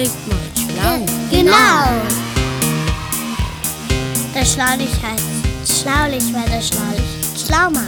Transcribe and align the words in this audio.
Schlaulicht 0.00 0.28
macht 0.28 0.58
schlau. 0.58 1.06
Genau. 1.30 1.52
Das 4.32 4.52
Schlaulicht 4.52 5.02
heißt 5.02 5.82
Schlaulicht, 5.82 6.32
weil 6.32 6.48
das 6.48 6.68
Schlaulicht 6.68 7.46
schlau 7.46 7.70
macht. 7.70 7.84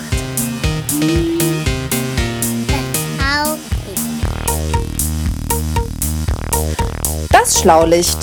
Das 7.31 7.61
Schlaulicht, 7.61 8.19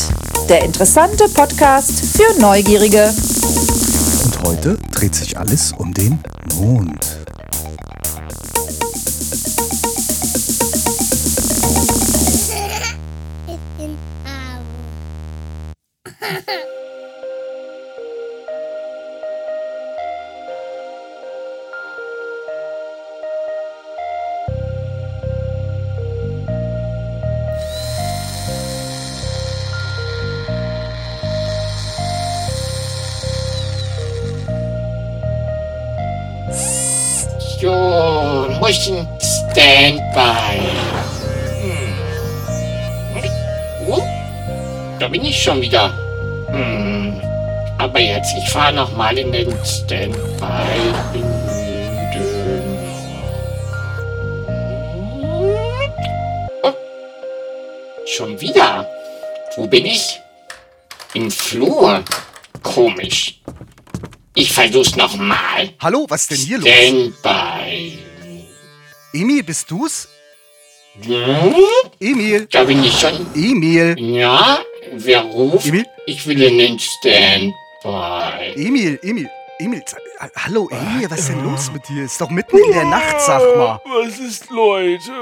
der 0.48 0.66
interessante 0.66 1.28
Podcast 1.30 1.92
für 2.16 2.40
Neugierige. 2.40 3.14
Und 4.24 4.44
heute 4.44 4.78
dreht 4.92 5.16
sich 5.16 5.38
alles 5.38 5.74
um 5.78 5.94
den 5.94 6.20
Mond. 6.56 7.09
Schon 45.50 45.62
wieder. 45.62 45.92
Hm. 46.52 47.20
Aber 47.80 48.00
jetzt, 48.00 48.36
ich 48.38 48.50
fahre 48.50 48.74
noch 48.74 48.96
mal 48.96 49.18
in 49.18 49.32
den 49.32 49.52
Standby. 49.66 50.14
Oh. 56.62 56.74
Schon 58.06 58.40
wieder? 58.40 58.88
Wo 59.56 59.66
bin 59.66 59.86
ich? 59.88 60.20
Im 61.16 61.32
Flur. 61.32 62.04
Komisch. 62.62 63.42
Ich 64.36 64.54
versuch's 64.54 64.96
noch 64.96 65.16
mal. 65.18 65.74
Hallo, 65.80 66.06
was 66.10 66.22
ist 66.22 66.32
denn 66.32 66.38
hier 66.38 66.58
los? 66.60 66.70
Standby. 66.70 67.98
Emil, 69.14 69.42
bist 69.44 69.72
du's? 69.72 70.08
Hm? 71.02 71.56
Emil, 72.00 72.48
Da 72.52 72.64
bin 72.66 72.84
ich 72.84 73.00
schon. 73.00 73.26
Emil, 73.34 73.96
Ja, 73.98 74.60
wer 74.94 75.22
ruft? 75.22 75.68
Emil? 75.68 75.86
Ich 76.06 76.26
will 76.28 76.42
in 76.42 76.58
den 76.58 76.80
Standby. 76.80 78.54
Emil, 78.56 79.00
Emil, 79.04 79.30
Emil. 79.60 79.84
Hallo, 80.36 80.68
Emil, 80.70 81.10
was 81.10 81.20
ist 81.20 81.30
denn 81.30 81.44
los 81.46 81.72
mit 81.72 81.88
dir? 81.88 82.04
Ist 82.04 82.20
doch 82.20 82.30
mitten 82.30 82.58
in 82.58 82.74
der 82.74 82.84
Nacht, 82.84 83.22
sag 83.22 83.40
mal. 83.56 83.80
Was 83.86 84.20
ist, 84.20 84.50
Leute? 84.50 85.14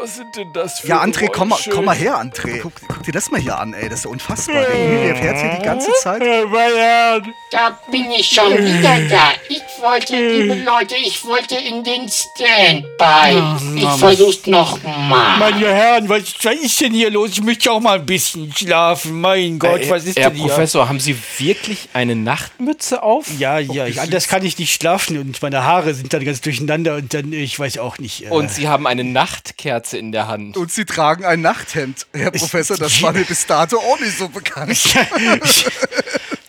Was 0.00 0.14
sind 0.14 0.36
denn 0.36 0.52
das 0.52 0.78
für 0.78 0.86
Ja, 0.86 1.02
André, 1.02 1.28
komm 1.28 1.48
mal, 1.48 1.58
komm 1.72 1.86
mal 1.86 1.96
her, 1.96 2.20
André. 2.22 2.60
Guck, 2.62 2.72
guck 2.86 3.02
dir 3.02 3.10
das 3.10 3.32
mal 3.32 3.40
hier 3.40 3.58
an, 3.58 3.72
ey. 3.74 3.88
Das 3.88 3.98
ist 4.00 4.04
ja 4.04 4.10
unfassbar. 4.12 4.60
Der 4.60 4.74
Emil, 4.74 5.06
der 5.06 5.16
fährt 5.16 5.38
hier 5.40 5.58
die 5.58 5.64
ganze 5.64 5.90
Zeit. 6.00 6.22
Äh, 6.22 6.44
mein 6.44 6.72
Herr, 6.76 7.20
Da 7.50 7.78
bin 7.90 8.08
ich 8.12 8.28
schon 8.28 8.52
wieder 8.52 9.00
da. 9.08 9.32
Ich 9.48 9.60
wollte, 9.82 10.14
liebe 10.16 10.54
Leute, 10.62 10.94
ich 11.04 11.24
wollte 11.24 11.56
in 11.56 11.82
den 11.82 12.08
Standby. 12.08 13.76
Ich 13.76 13.88
versuch's 13.98 14.46
noch 14.46 14.80
mal. 14.84 15.36
meine 15.38 15.66
Herren, 15.66 16.08
was, 16.08 16.22
was 16.44 16.54
ist 16.54 16.80
denn 16.80 16.92
hier 16.92 17.10
los? 17.10 17.30
Ich 17.30 17.42
möchte 17.42 17.72
auch 17.72 17.80
mal 17.80 17.98
ein 17.98 18.06
bisschen 18.06 18.52
schlafen. 18.54 19.20
Mein 19.20 19.58
Gott, 19.58 19.80
Äh, 19.80 19.90
was 19.90 20.04
ist 20.04 20.16
Herr 20.16 20.30
denn 20.30 20.38
hier? 20.38 20.48
Professor, 20.48 20.88
haben 20.88 21.00
Sie 21.00 21.16
wirklich 21.38 21.88
eine 21.92 22.14
Nachtmütze 22.14 23.02
auf? 23.02 23.26
Ja, 23.36 23.58
ja, 23.58 23.86
ich, 23.86 24.00
anders 24.00 24.28
kann 24.28 24.43
ich 24.44 24.58
nicht 24.58 24.74
schlafen 24.74 25.18
und 25.18 25.40
meine 25.42 25.64
Haare 25.64 25.94
sind 25.94 26.12
dann 26.12 26.24
ganz 26.24 26.40
durcheinander 26.40 26.96
und 26.96 27.12
dann, 27.14 27.32
ich 27.32 27.58
weiß 27.58 27.78
auch 27.78 27.98
nicht. 27.98 28.26
Äh, 28.26 28.28
Und 28.30 28.50
Sie 28.50 28.68
haben 28.68 28.86
eine 28.86 29.04
Nachtkerze 29.04 29.98
in 29.98 30.12
der 30.12 30.28
Hand. 30.28 30.56
Und 30.56 30.70
Sie 30.70 30.84
tragen 30.84 31.24
ein 31.24 31.40
Nachthemd. 31.40 32.06
Herr 32.12 32.30
Professor, 32.30 32.76
das 32.76 33.00
war 33.02 33.12
mir 33.12 33.24
bis 33.24 33.46
dato 33.46 33.78
auch 33.78 33.98
nicht 34.00 34.16
so 34.18 34.28
bekannt. 34.28 34.78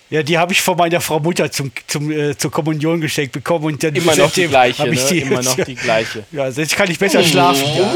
ja, 0.10 0.24
die 0.24 0.38
habe 0.38 0.54
ich 0.54 0.62
von 0.62 0.78
meiner 0.78 1.02
Frau 1.02 1.20
Mutter 1.20 1.52
zum, 1.52 1.72
zum, 1.88 2.12
äh, 2.12 2.38
zur 2.38 2.52
Kommunion 2.52 3.02
geschenkt 3.02 3.32
bekommen 3.32 3.66
und 3.66 3.84
dann 3.84 3.96
Immer 3.96 4.16
noch 4.16 4.32
die 4.32 4.48
gleiche, 4.48 4.88
ich 4.88 5.02
ne? 5.02 5.10
die 5.10 5.20
Immer 5.22 5.42
noch 5.42 5.56
die 5.56 5.76
gleiche. 5.76 6.24
Ja, 6.32 6.48
jetzt 6.48 6.76
kann 6.76 6.90
ich 6.92 7.00
besser 7.00 7.24
schlafen. 7.24 7.66
Ja. 7.76 7.94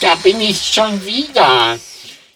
Da 0.00 0.14
bin 0.16 0.40
ich 0.40 0.58
schon 0.74 1.04
wieder. 1.04 1.78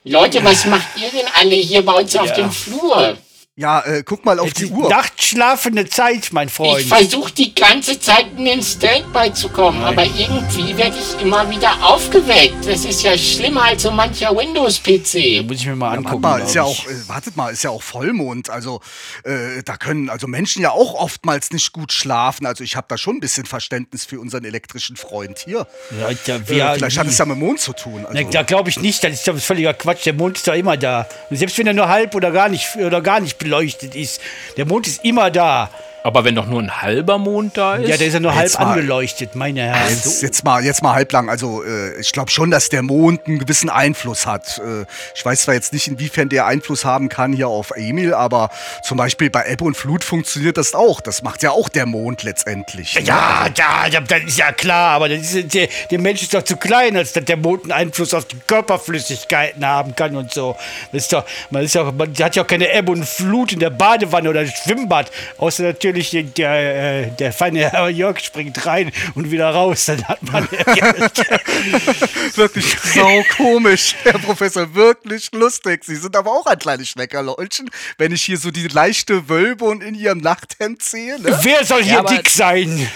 Leute, 0.04 0.43
was 0.44 0.65
macht 0.66 0.88
ihr 0.97 1.10
denn 1.10 1.28
alle 1.34 1.54
hier 1.56 1.84
bei 1.84 1.93
uns 1.93 2.15
auf 2.16 2.32
dem 2.32 2.50
Flur? 2.50 3.19
Ja, 3.60 3.81
äh, 3.82 4.03
guck 4.03 4.25
mal 4.25 4.38
auf 4.38 4.54
die 4.54 4.65
Uhr. 4.65 4.88
Nachtschlafende 4.88 5.87
Zeit, 5.87 6.31
mein 6.32 6.48
Freund. 6.48 6.81
Ich 6.81 6.87
versuche 6.87 7.31
die 7.31 7.54
ganze 7.54 8.00
Zeit 8.00 8.25
in 8.38 8.47
den 8.47 8.62
Standby 8.62 9.34
zu 9.34 9.50
kommen, 9.50 9.84
aber 9.84 10.04
irgendwie 10.04 10.75
werde 10.78 10.97
ich 10.97 11.22
immer 11.22 11.50
wieder 11.50 11.70
aufgeweckt. 11.84 12.66
Das 12.66 12.87
ist 12.87 13.03
ja 13.03 13.19
schlimmer 13.19 13.65
als 13.65 13.82
so 13.82 13.91
mancher 13.91 14.34
Windows-PC. 14.34 15.47
Muss 15.47 15.59
ich 15.59 15.66
mir 15.66 15.76
mal 15.76 15.88
Warte 15.88 15.99
angucken. 15.99 16.22
mal, 16.22 16.41
ist 16.41 16.54
ja 16.54 16.62
auch, 16.62 16.87
äh, 16.87 17.06
wartet 17.09 17.37
mal, 17.37 17.50
ist 17.53 17.62
ja 17.62 17.69
auch 17.69 17.82
Vollmond. 17.82 18.49
Also 18.49 18.81
äh, 19.25 19.62
da 19.62 19.76
können 19.76 20.09
also 20.09 20.26
Menschen 20.26 20.62
ja 20.62 20.70
auch 20.70 20.94
oftmals 20.94 21.50
nicht 21.50 21.70
gut 21.72 21.93
schlafen. 21.93 22.47
Also 22.47 22.65
ich 22.65 22.76
habe 22.76 22.87
da 22.88 22.97
schon 22.97 23.16
ein 23.16 23.20
bisschen 23.20 23.44
Verständnis 23.44 24.06
für 24.06 24.20
unseren 24.20 24.47
elektrischen 24.47 24.97
Freund 24.97 25.38
hier. 25.38 25.66
Ja, 26.00 26.09
ja, 26.09 26.37
Äh, 26.37 26.49
wir, 26.49 26.72
vielleicht 26.76 26.99
hat 26.99 27.06
es 27.09 27.19
ja 27.19 27.26
mit 27.26 27.37
dem 27.37 27.41
Mond 27.41 27.60
zu 27.60 27.75
tun. 27.75 28.06
Also, 28.06 28.15
Ne, 28.19 28.26
da 28.31 28.43
glaube 28.43 28.70
ich 28.70 28.81
nicht, 28.81 29.04
das 29.04 29.12
ist 29.12 29.28
doch 29.28 29.37
völliger 29.37 29.75
Quatsch. 29.75 30.06
Der 30.06 30.15
Mond 30.15 30.38
ist 30.38 30.49
doch 30.49 30.54
immer 30.54 30.78
da. 30.78 31.06
Und 31.28 31.37
selbst 31.37 31.59
wenn 31.59 31.66
er 31.66 31.75
nur 31.75 31.88
halb 31.88 32.15
oder 32.15 32.31
gar 32.31 32.49
nicht 32.49 32.75
oder 32.76 33.03
gar 33.03 33.20
nicht 33.20 33.38
beleuchtet 33.50 33.97
ist, 33.97 34.21
der 34.56 34.65
Mond 34.65 34.87
ist 34.87 35.05
immer 35.05 35.31
da. 35.31 35.71
Aber 36.03 36.25
wenn 36.25 36.34
doch 36.34 36.47
nur 36.47 36.61
ein 36.61 36.81
halber 36.81 37.19
Mond 37.19 37.56
da 37.56 37.77
ist. 37.77 37.88
Ja, 37.88 37.97
der 37.97 38.06
ist 38.06 38.15
ja 38.15 38.21
nur 38.21 38.34
halb 38.34 38.44
Jetzt 38.44 38.59
mal. 38.59 38.72
angeleuchtet, 38.72 39.34
meine 39.34 39.62
Herren. 39.62 39.88
Jetzt, 39.91 40.22
jetzt 40.22 40.44
mal, 40.44 40.65
jetzt 40.65 40.83
mal 40.83 40.94
halblang. 40.94 41.28
Also 41.28 41.62
äh, 41.62 42.00
ich 42.00 42.12
glaube 42.12 42.31
schon, 42.31 42.50
dass 42.50 42.71
der 42.71 42.83
Mond 42.83 43.27
einen 43.27 43.38
gewissen 43.38 43.69
Einfluss 43.69 44.27
hat. 44.27 44.59
Äh, 44.59 44.87
ich 45.15 45.25
weiß 45.25 45.43
zwar 45.43 45.55
jetzt 45.55 45.72
nicht, 45.72 45.88
inwiefern 45.88 46.28
der 46.31 46.47
Einfluss 46.47 46.84
haben 46.84 47.09
kann 47.09 47.33
hier 47.33 47.49
auf 47.49 47.72
Emil, 47.77 48.15
aber 48.15 48.50
zum 48.83 48.97
Beispiel 48.97 49.28
bei 49.28 49.47
Ebbe 49.47 49.65
und 49.65 49.77
Flut 49.77 50.03
funktioniert 50.03 50.56
das 50.56 50.75
auch. 50.75 51.00
Das 51.00 51.22
macht 51.22 51.43
ja 51.43 51.50
auch 51.50 51.69
der 51.69 51.84
Mond 51.87 52.22
letztendlich. 52.22 52.94
ne? 52.94 53.03
Ja, 53.03 53.47
ja, 53.55 53.87
ja, 53.91 54.00
das 54.00 54.22
ist 54.25 54.38
ja 54.38 54.53
klar, 54.53 54.93
aber 54.93 55.09
das 55.11 55.34
ist, 55.34 55.53
der, 55.55 55.69
der 55.91 55.99
Mensch 55.99 56.22
ist 56.22 56.32
doch 56.32 56.43
zu 56.43 56.56
klein, 56.56 56.97
als 56.97 57.12
dass 57.12 57.25
der 57.25 57.37
Mond 57.37 57.65
einen 57.65 57.72
Einfluss 57.72 58.15
auf 58.15 58.25
die 58.25 58.38
Körperflüssigkeiten 58.47 59.67
haben 59.67 59.94
kann 59.94 60.17
und 60.17 60.32
so. 60.32 60.56
Das 60.93 61.03
ist 61.03 61.12
doch, 61.12 61.25
man, 61.50 61.62
ist 61.65 61.75
doch, 61.75 61.93
man 61.93 62.15
hat 62.19 62.37
ja 62.37 62.43
auch 62.43 62.47
keine 62.47 62.72
Ebbe 62.72 62.93
und 62.93 63.05
Flut 63.05 63.53
in 63.53 63.59
der 63.59 63.71
Badewanne 63.71 64.31
oder 64.31 64.47
Schwimmbad, 64.47 65.11
außer 65.37 65.62
natürlich 65.65 65.90
der, 65.93 66.23
der, 66.23 67.05
äh, 67.06 67.11
der 67.17 67.33
feine 67.33 67.71
Herr 67.71 67.89
Jörg 67.89 68.21
springt 68.21 68.67
rein 68.67 68.91
und 69.15 69.31
wieder 69.31 69.51
raus, 69.51 69.87
dann 69.87 70.03
hat 70.06 70.23
man 70.23 70.49
Wirklich 72.34 72.77
sau 72.95 73.23
komisch, 73.37 73.95
Herr 74.03 74.19
Professor. 74.19 74.75
Wirklich 74.75 75.31
lustig. 75.33 75.84
Sie 75.84 75.97
sind 75.97 76.17
aber 76.17 76.31
auch 76.31 76.47
ein 76.47 76.59
kleines 76.59 76.89
Schmeckerleutchen, 76.89 77.71
wenn 77.99 78.12
ich 78.12 78.23
hier 78.23 78.39
so 78.39 78.50
die 78.50 78.69
leichte 78.69 79.29
Wölbung 79.29 79.81
in 79.83 79.95
Ihrem 79.95 80.19
Nachthemd 80.19 80.83
sehe. 80.83 81.21
Ne? 81.21 81.39
Wer 81.43 81.65
soll 81.65 81.83
hier 81.83 82.00
aber- 82.00 82.15
dick 82.15 82.29
sein? 82.31 82.89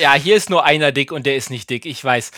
Ja, 0.00 0.14
hier 0.14 0.36
ist 0.36 0.50
nur 0.50 0.64
einer 0.64 0.92
dick 0.92 1.10
und 1.12 1.26
der 1.26 1.36
ist 1.36 1.50
nicht 1.50 1.68
dick, 1.70 1.84
ich 1.86 2.02
weiß. 2.04 2.30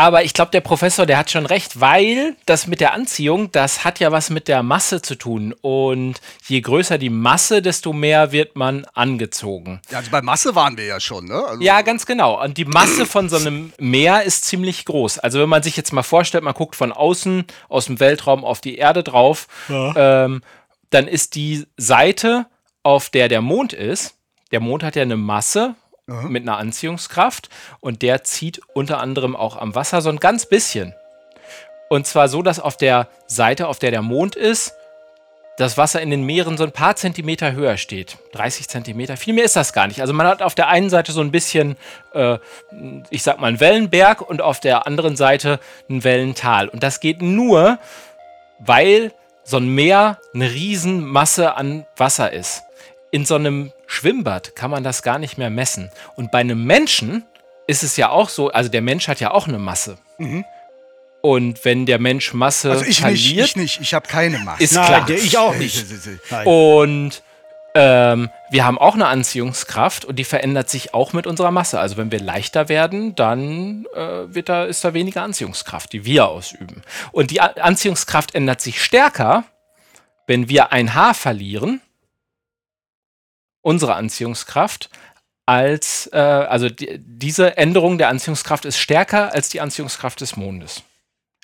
Aber 0.00 0.24
ich 0.24 0.32
glaube, 0.32 0.50
der 0.50 0.62
Professor, 0.62 1.04
der 1.04 1.18
hat 1.18 1.30
schon 1.30 1.44
recht, 1.44 1.78
weil 1.78 2.34
das 2.46 2.66
mit 2.66 2.80
der 2.80 2.94
Anziehung, 2.94 3.52
das 3.52 3.84
hat 3.84 4.00
ja 4.00 4.10
was 4.10 4.30
mit 4.30 4.48
der 4.48 4.62
Masse 4.62 5.02
zu 5.02 5.14
tun. 5.14 5.54
Und 5.60 6.22
je 6.46 6.62
größer 6.62 6.96
die 6.96 7.10
Masse, 7.10 7.60
desto 7.60 7.92
mehr 7.92 8.32
wird 8.32 8.56
man 8.56 8.86
angezogen. 8.94 9.82
Ja, 9.90 9.98
also 9.98 10.10
bei 10.10 10.22
Masse 10.22 10.54
waren 10.54 10.78
wir 10.78 10.86
ja 10.86 11.00
schon, 11.00 11.26
ne? 11.26 11.44
Also, 11.46 11.62
Ja, 11.62 11.82
ganz 11.82 12.06
genau. 12.06 12.42
Und 12.42 12.56
die 12.56 12.64
Masse 12.64 13.04
von 13.04 13.28
so 13.28 13.36
einem 13.36 13.74
Meer 13.78 14.22
ist 14.22 14.46
ziemlich 14.46 14.86
groß. 14.86 15.18
Also 15.18 15.38
wenn 15.38 15.50
man 15.50 15.62
sich 15.62 15.76
jetzt 15.76 15.92
mal 15.92 16.02
vorstellt, 16.02 16.44
man 16.44 16.54
guckt 16.54 16.76
von 16.76 16.92
außen 16.92 17.44
aus 17.68 17.84
dem 17.84 18.00
Weltraum 18.00 18.42
auf 18.42 18.62
die 18.62 18.76
Erde 18.76 19.02
drauf, 19.02 19.48
ähm, 19.68 20.40
dann 20.88 21.08
ist 21.08 21.34
die 21.34 21.66
Seite, 21.76 22.46
auf 22.82 23.10
der 23.10 23.28
der 23.28 23.42
Mond 23.42 23.74
ist, 23.74 24.14
der 24.50 24.60
Mond 24.60 24.82
hat 24.82 24.96
ja 24.96 25.02
eine 25.02 25.18
Masse 25.18 25.74
mit 26.28 26.42
einer 26.42 26.58
Anziehungskraft 26.58 27.48
und 27.80 28.02
der 28.02 28.24
zieht 28.24 28.60
unter 28.74 29.00
anderem 29.00 29.36
auch 29.36 29.56
am 29.56 29.74
Wasser 29.74 30.02
so 30.02 30.10
ein 30.10 30.18
ganz 30.18 30.46
bisschen. 30.46 30.94
Und 31.88 32.06
zwar 32.06 32.28
so, 32.28 32.42
dass 32.42 32.60
auf 32.60 32.76
der 32.76 33.08
Seite, 33.26 33.66
auf 33.66 33.78
der 33.78 33.90
der 33.90 34.02
Mond 34.02 34.36
ist, 34.36 34.74
das 35.60 35.76
Wasser 35.76 36.00
in 36.00 36.10
den 36.10 36.22
Meeren 36.22 36.56
so 36.56 36.64
ein 36.64 36.72
paar 36.72 36.96
Zentimeter 36.96 37.52
höher 37.52 37.76
steht. 37.76 38.16
30 38.32 38.68
Zentimeter. 38.68 39.16
Viel 39.16 39.34
mehr 39.34 39.44
ist 39.44 39.56
das 39.56 39.72
gar 39.72 39.86
nicht. 39.86 40.00
Also 40.00 40.14
man 40.14 40.26
hat 40.26 40.40
auf 40.40 40.54
der 40.54 40.68
einen 40.68 40.88
Seite 40.88 41.12
so 41.12 41.20
ein 41.20 41.30
bisschen, 41.30 41.76
äh, 42.14 42.38
ich 43.10 43.22
sag 43.22 43.40
mal, 43.40 43.48
einen 43.48 43.60
Wellenberg 43.60 44.22
und 44.22 44.40
auf 44.40 44.60
der 44.60 44.86
anderen 44.86 45.16
Seite 45.16 45.60
ein 45.90 46.02
Wellental. 46.02 46.68
Und 46.68 46.82
das 46.82 47.00
geht 47.00 47.20
nur, 47.20 47.78
weil 48.58 49.12
so 49.44 49.58
ein 49.58 49.68
Meer 49.68 50.18
eine 50.32 50.50
Riesenmasse 50.50 51.54
an 51.56 51.84
Wasser 51.96 52.32
ist. 52.32 52.62
In 53.12 53.24
so 53.24 53.34
einem 53.34 53.72
Schwimmbad 53.86 54.54
kann 54.54 54.70
man 54.70 54.84
das 54.84 55.02
gar 55.02 55.18
nicht 55.18 55.36
mehr 55.38 55.50
messen. 55.50 55.90
Und 56.16 56.30
bei 56.30 56.38
einem 56.38 56.64
Menschen 56.64 57.24
ist 57.66 57.82
es 57.82 57.96
ja 57.96 58.10
auch 58.10 58.28
so, 58.28 58.50
also 58.50 58.70
der 58.70 58.82
Mensch 58.82 59.08
hat 59.08 59.20
ja 59.20 59.30
auch 59.32 59.48
eine 59.48 59.58
Masse. 59.58 59.98
Und 61.22 61.64
wenn 61.64 61.86
der 61.86 61.98
Mensch 61.98 62.32
Masse 62.34 62.70
Also 62.70 62.82
ich 62.82 62.88
nicht, 62.88 63.00
verliert, 63.00 63.46
ich 63.48 63.56
nicht, 63.56 63.80
ich 63.80 63.94
habe 63.94 64.06
keine 64.08 64.38
Masse. 64.38 64.62
ist 64.62 64.74
Nein, 64.74 64.86
klar. 64.86 65.06
der- 65.06 65.16
ich 65.16 65.36
auch 65.38 65.54
nicht. 65.54 65.84
Nein. 66.30 66.46
Und 66.46 67.22
ähm, 67.74 68.30
wir 68.50 68.64
haben 68.64 68.78
auch 68.78 68.94
eine 68.94 69.06
Anziehungskraft 69.06 70.04
und 70.04 70.16
die 70.16 70.24
verändert 70.24 70.68
sich 70.70 70.92
auch 70.94 71.12
mit 71.12 71.26
unserer 71.26 71.50
Masse. 71.52 71.78
Also 71.78 71.96
wenn 71.96 72.10
wir 72.10 72.18
leichter 72.20 72.68
werden, 72.68 73.14
dann 73.14 73.86
äh, 73.94 74.34
wird 74.34 74.48
da, 74.48 74.64
ist 74.64 74.84
da 74.84 74.92
weniger 74.94 75.22
Anziehungskraft, 75.22 75.92
die 75.92 76.04
wir 76.04 76.26
ausüben. 76.28 76.82
Und 77.12 77.30
die 77.30 77.40
A 77.40 77.46
Anziehungskraft 77.46 78.34
ändert 78.34 78.60
sich 78.60 78.82
stärker, 78.82 79.44
wenn 80.26 80.48
wir 80.48 80.72
ein 80.72 80.94
Haar 80.94 81.14
verlieren, 81.14 81.80
unsere 83.62 83.94
Anziehungskraft, 83.94 84.90
als, 85.46 86.08
äh, 86.12 86.18
also 86.18 86.68
die, 86.68 86.98
diese 86.98 87.56
Änderung 87.56 87.98
der 87.98 88.08
Anziehungskraft 88.08 88.64
ist 88.64 88.78
stärker 88.78 89.32
als 89.32 89.48
die 89.48 89.60
Anziehungskraft 89.60 90.20
des 90.20 90.36
Mondes. 90.36 90.82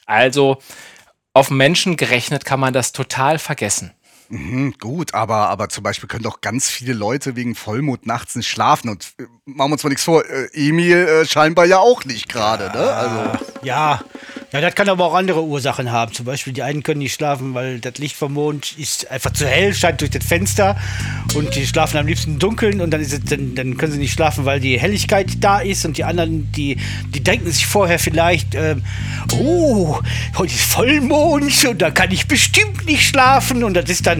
Also 0.07 0.59
auf 1.33 1.51
Menschen 1.51 1.97
gerechnet 1.97 2.45
kann 2.45 2.61
man 2.61 2.73
das 2.73 2.93
total 2.93 3.39
vergessen. 3.39 3.93
Mhm, 4.29 4.75
gut, 4.79 5.15
aber, 5.15 5.49
aber 5.49 5.69
zum 5.69 5.85
Beispiel 5.85 6.09
können 6.09 6.25
doch 6.25 6.41
ganz 6.41 6.69
viele 6.69 6.93
Leute 6.93 7.37
wegen 7.37 7.55
Vollmond 7.55 8.07
nachts 8.07 8.35
nicht 8.35 8.49
schlafen. 8.49 8.89
Und 8.89 9.15
äh, 9.19 9.25
machen 9.45 9.71
wir 9.71 9.73
uns 9.75 9.85
mal 9.85 9.91
nichts 9.91 10.05
vor, 10.05 10.25
äh, 10.25 10.49
Emil 10.53 10.97
äh, 10.97 11.27
scheinbar 11.27 11.67
ja 11.67 11.79
auch 11.79 12.05
nicht 12.05 12.29
gerade, 12.29 12.67
ne? 12.77 12.85
Also, 12.85 13.45
Ja, 13.63 14.01
ja, 14.53 14.61
das 14.61 14.75
kann 14.75 14.89
aber 14.89 15.05
auch 15.05 15.15
andere 15.15 15.43
Ursachen 15.43 15.91
haben. 15.91 16.13
Zum 16.13 16.25
Beispiel, 16.25 16.53
die 16.53 16.63
einen 16.63 16.83
können 16.83 17.01
nicht 17.01 17.13
schlafen, 17.13 17.53
weil 17.53 17.81
das 17.81 17.99
Licht 17.99 18.17
vom 18.17 18.33
Mond 18.33 18.79
ist 18.79 19.11
einfach 19.11 19.33
zu 19.33 19.47
hell, 19.47 19.75
scheint 19.75 20.01
durch 20.01 20.11
das 20.13 20.25
Fenster 20.25 20.77
und 21.35 21.55
die 21.57 21.67
schlafen 21.67 21.99
am 21.99 22.07
liebsten 22.07 22.33
im 22.33 22.39
Dunkeln 22.39 22.81
und 22.81 22.91
dann, 22.91 23.01
es, 23.01 23.21
dann, 23.25 23.55
dann 23.55 23.77
können 23.77 23.93
sie 23.93 23.99
nicht 23.99 24.13
schlafen, 24.13 24.45
weil 24.45 24.61
die 24.61 24.81
Helligkeit 24.81 25.33
da 25.41 25.59
ist 25.59 25.85
und 25.85 25.99
die 25.99 26.05
anderen, 26.05 26.51
die, 26.53 26.79
die 27.13 27.23
denken 27.23 27.51
sich 27.51 27.67
vorher 27.67 27.99
vielleicht, 27.99 28.55
ähm, 28.55 28.83
oh, 29.35 29.99
heute 30.39 30.55
ist 30.55 30.65
Vollmond 30.65 31.65
und 31.67 31.83
da 31.83 31.91
kann 31.91 32.11
ich 32.11 32.27
bestimmt 32.27 32.87
nicht 32.87 33.05
schlafen 33.07 33.65
und 33.65 33.75
das 33.75 33.91
ist 33.91 34.07
dann, 34.07 34.16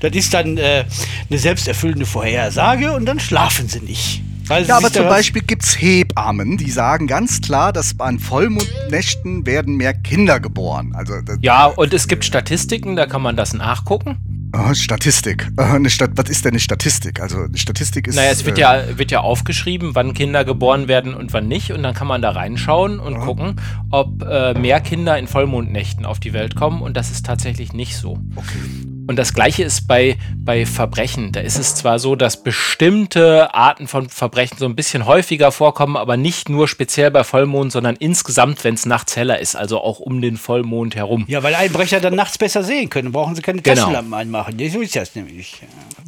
das 0.00 0.12
ist 0.12 0.34
dann 0.34 0.56
äh, 0.56 0.84
eine 1.30 1.38
selbsterfüllende 1.38 2.06
Vorhersage 2.06 2.92
und 2.92 3.06
dann 3.06 3.20
schlafen 3.20 3.68
sie 3.68 3.80
nicht. 3.80 4.22
Weil 4.48 4.64
sie 4.64 4.68
ja, 4.68 4.76
aber 4.76 4.92
zum 4.92 5.06
Beispiel 5.06 5.42
gibt's 5.42 5.80
Hebammen, 5.80 6.56
die 6.56 6.70
sagen 6.70 7.06
ganz 7.06 7.40
klar, 7.40 7.72
dass 7.72 7.98
an 7.98 8.18
Vollmondnächten 8.18 9.44
werden 9.44 9.76
mehr 9.76 9.92
Kinder 9.92 10.38
geboren. 10.38 10.92
Also 10.94 11.14
das, 11.20 11.38
Ja, 11.42 11.66
und 11.66 11.92
es 11.92 12.06
gibt 12.06 12.24
Statistiken, 12.24 12.94
da 12.94 13.06
kann 13.06 13.22
man 13.22 13.36
das 13.36 13.54
nachgucken. 13.54 14.18
Oh, 14.54 14.72
Statistik. 14.72 15.48
Äh, 15.56 15.62
eine 15.62 15.90
Stat 15.90 16.12
was 16.14 16.30
ist 16.30 16.44
denn 16.44 16.52
eine 16.52 16.60
Statistik? 16.60 17.20
Also 17.20 17.42
eine 17.42 17.58
Statistik 17.58 18.06
ist. 18.06 18.14
Naja, 18.14 18.30
es 18.30 18.44
wird 18.44 18.58
äh, 18.58 18.62
ja, 18.62 18.98
wird 18.98 19.10
ja 19.10 19.20
aufgeschrieben, 19.20 19.94
wann 19.94 20.14
Kinder 20.14 20.44
geboren 20.44 20.86
werden 20.88 21.14
und 21.14 21.32
wann 21.32 21.48
nicht. 21.48 21.72
Und 21.72 21.82
dann 21.82 21.94
kann 21.94 22.06
man 22.06 22.22
da 22.22 22.30
reinschauen 22.30 23.00
und 23.00 23.18
gucken, 23.18 23.56
ob 23.90 24.22
äh, 24.22 24.54
mehr 24.54 24.80
Kinder 24.80 25.18
in 25.18 25.26
Vollmondnächten 25.26 26.06
auf 26.06 26.20
die 26.20 26.32
Welt 26.32 26.54
kommen. 26.54 26.82
Und 26.82 26.96
das 26.96 27.10
ist 27.10 27.26
tatsächlich 27.26 27.72
nicht 27.72 27.96
so. 27.96 28.18
Okay. 28.36 28.95
Und 29.08 29.16
das 29.16 29.34
gleiche 29.34 29.62
ist 29.62 29.86
bei, 29.86 30.16
bei 30.36 30.66
Verbrechen. 30.66 31.30
Da 31.32 31.40
ist 31.40 31.58
es 31.58 31.74
zwar 31.76 31.98
so, 31.98 32.16
dass 32.16 32.42
bestimmte 32.42 33.54
Arten 33.54 33.86
von 33.86 34.08
Verbrechen 34.08 34.58
so 34.58 34.64
ein 34.66 34.74
bisschen 34.74 35.06
häufiger 35.06 35.52
vorkommen, 35.52 35.96
aber 35.96 36.16
nicht 36.16 36.48
nur 36.48 36.66
speziell 36.66 37.10
bei 37.10 37.22
Vollmond, 37.22 37.70
sondern 37.70 37.96
insgesamt, 37.96 38.64
wenn 38.64 38.74
es 38.74 38.84
nachts 38.84 39.16
heller 39.16 39.38
ist, 39.38 39.54
also 39.54 39.80
auch 39.80 40.00
um 40.00 40.20
den 40.20 40.36
Vollmond 40.36 40.96
herum. 40.96 41.24
Ja, 41.28 41.42
weil 41.42 41.54
Einbrecher 41.54 42.00
dann 42.00 42.14
nachts 42.16 42.36
besser 42.36 42.64
sehen 42.64 42.90
können. 42.90 43.12
Brauchen 43.12 43.34
sie 43.36 43.42
keine 43.42 43.62
Genau. 43.62 43.76
Taschenlampen 43.76 44.14
einmachen. 44.14 44.58
Ja, 44.58 44.68
So 44.70 44.80
ist 44.80 44.96
das 44.96 45.14
nämlich. 45.14 45.62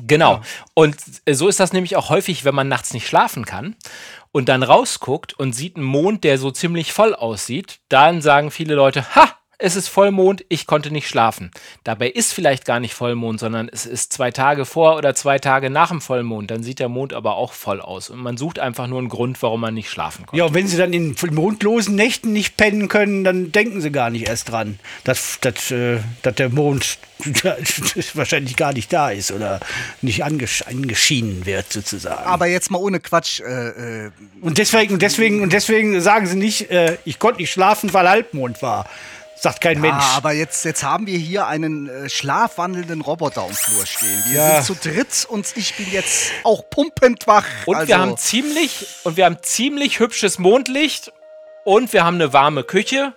Genau. 0.06 0.40
Und 0.74 0.96
äh, 1.24 1.34
so 1.34 1.48
ist 1.48 1.60
das 1.60 1.72
nämlich 1.72 1.94
auch 1.96 2.10
häufig, 2.10 2.44
wenn 2.44 2.54
man 2.54 2.68
nachts 2.68 2.92
nicht 2.92 3.06
schlafen 3.06 3.44
kann 3.44 3.76
und 4.32 4.48
dann 4.48 4.62
rausguckt 4.62 5.34
und 5.38 5.52
sieht 5.54 5.76
einen 5.76 5.84
Mond, 5.86 6.24
der 6.24 6.36
so 6.38 6.50
ziemlich 6.50 6.92
voll 6.92 7.14
aussieht, 7.14 7.78
dann 7.88 8.20
sagen 8.22 8.50
viele 8.50 8.74
Leute, 8.74 9.14
ha, 9.14 9.28
es 9.58 9.74
ist 9.74 9.88
Vollmond, 9.88 10.44
ich 10.48 10.66
konnte 10.66 10.92
nicht 10.92 11.08
schlafen. 11.08 11.50
Dabei 11.82 12.08
ist 12.08 12.32
vielleicht 12.32 12.64
gar 12.64 12.78
nicht 12.78 12.94
Vollmond, 12.94 13.40
sondern 13.40 13.68
es 13.68 13.86
ist 13.86 14.12
zwei 14.12 14.30
Tage 14.30 14.64
vor 14.64 14.96
oder 14.96 15.16
zwei 15.16 15.40
Tage 15.40 15.68
nach 15.68 15.88
dem 15.88 16.00
Vollmond. 16.00 16.52
Dann 16.52 16.62
sieht 16.62 16.78
der 16.78 16.88
Mond 16.88 17.12
aber 17.12 17.34
auch 17.34 17.52
voll 17.52 17.80
aus. 17.80 18.08
Und 18.08 18.20
man 18.20 18.36
sucht 18.36 18.60
einfach 18.60 18.86
nur 18.86 19.00
einen 19.00 19.08
Grund, 19.08 19.42
warum 19.42 19.60
man 19.60 19.74
nicht 19.74 19.90
schlafen 19.90 20.26
konnte. 20.26 20.38
Ja, 20.38 20.44
und 20.44 20.54
wenn 20.54 20.68
sie 20.68 20.76
dann 20.76 20.92
in 20.92 21.16
mondlosen 21.32 21.96
Nächten 21.96 22.32
nicht 22.32 22.56
pennen 22.56 22.86
können, 22.86 23.24
dann 23.24 23.50
denken 23.50 23.80
sie 23.80 23.90
gar 23.90 24.10
nicht 24.10 24.28
erst 24.28 24.50
dran, 24.50 24.78
dass, 25.02 25.38
dass, 25.40 25.72
äh, 25.72 25.98
dass 26.22 26.36
der 26.36 26.50
Mond 26.50 26.98
wahrscheinlich 28.14 28.54
gar 28.54 28.72
nicht 28.72 28.92
da 28.92 29.10
ist 29.10 29.32
oder 29.32 29.58
nicht 30.02 30.22
angesch 30.22 30.62
angeschienen 30.62 31.46
wird, 31.46 31.72
sozusagen. 31.72 32.24
Aber 32.24 32.46
jetzt 32.46 32.70
mal 32.70 32.78
ohne 32.78 33.00
Quatsch. 33.00 33.40
Äh, 33.40 34.04
äh, 34.06 34.10
und 34.40 34.58
deswegen, 34.58 34.94
und 34.94 35.02
deswegen, 35.02 35.42
und 35.42 35.52
deswegen 35.52 36.00
sagen 36.00 36.28
sie 36.28 36.36
nicht, 36.36 36.70
äh, 36.70 36.96
ich 37.04 37.18
konnte 37.18 37.40
nicht 37.40 37.50
schlafen, 37.50 37.92
weil 37.92 38.08
Halbmond 38.08 38.62
war. 38.62 38.88
Sagt 39.40 39.60
kein 39.60 39.80
Mensch. 39.80 39.94
Ah, 40.02 40.16
aber 40.16 40.32
jetzt, 40.32 40.64
jetzt 40.64 40.82
haben 40.82 41.06
wir 41.06 41.16
hier 41.18 41.46
einen 41.46 41.88
äh, 41.88 42.08
schlafwandelnden 42.08 43.00
Roboter 43.02 43.42
am 43.42 43.52
Flur 43.54 43.86
stehen. 43.86 44.22
Wir 44.28 44.40
Ja. 44.40 44.62
sind 44.62 44.82
zu 44.82 44.88
dritt 44.88 45.26
und 45.28 45.46
ich 45.56 45.76
bin 45.76 45.86
jetzt 45.92 46.32
auch 46.44 46.68
pumpend 46.70 47.26
wach. 47.26 47.44
Und 47.66 47.76
also, 47.76 47.88
wir 47.88 47.98
haben 47.98 48.16
ziemlich 48.16 48.86
und 49.04 49.16
wir 49.16 49.24
haben 49.26 49.38
ziemlich 49.42 50.00
hübsches 50.00 50.38
Mondlicht 50.38 51.12
und 51.64 51.92
wir 51.92 52.04
haben 52.04 52.16
eine 52.16 52.32
warme 52.32 52.64
Küche 52.64 53.12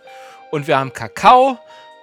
und 0.52 0.68
wir 0.68 0.78
haben 0.78 0.94
Kakao 0.94 1.58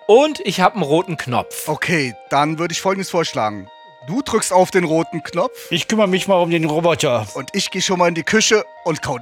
und 0.08 0.40
ich 0.40 0.60
habe 0.60 0.74
einen 0.74 0.82
roten 0.84 1.16
Knopf. 1.16 1.68
Okay, 1.68 2.14
dann 2.30 2.58
würde 2.58 2.72
ich 2.72 2.80
folgendes 2.80 3.10
vorschlagen. 3.10 3.68
Du 4.08 4.22
drückst 4.22 4.52
auf 4.52 4.70
den 4.70 4.84
roten 4.84 5.22
Knopf 5.22 5.52
ich 5.70 5.86
kümmere 5.86 6.08
mich 6.08 6.26
mal 6.28 6.36
um 6.36 6.50
den 6.50 6.64
Roboter. 6.64 7.26
und 7.34 7.50
ich 7.52 7.70
gehe 7.70 7.82
schon 7.82 7.98
mal 7.98 8.08
in 8.08 8.14
die 8.14 8.22
Küche 8.24 8.64
und 8.84 9.02
kau, 9.02 9.18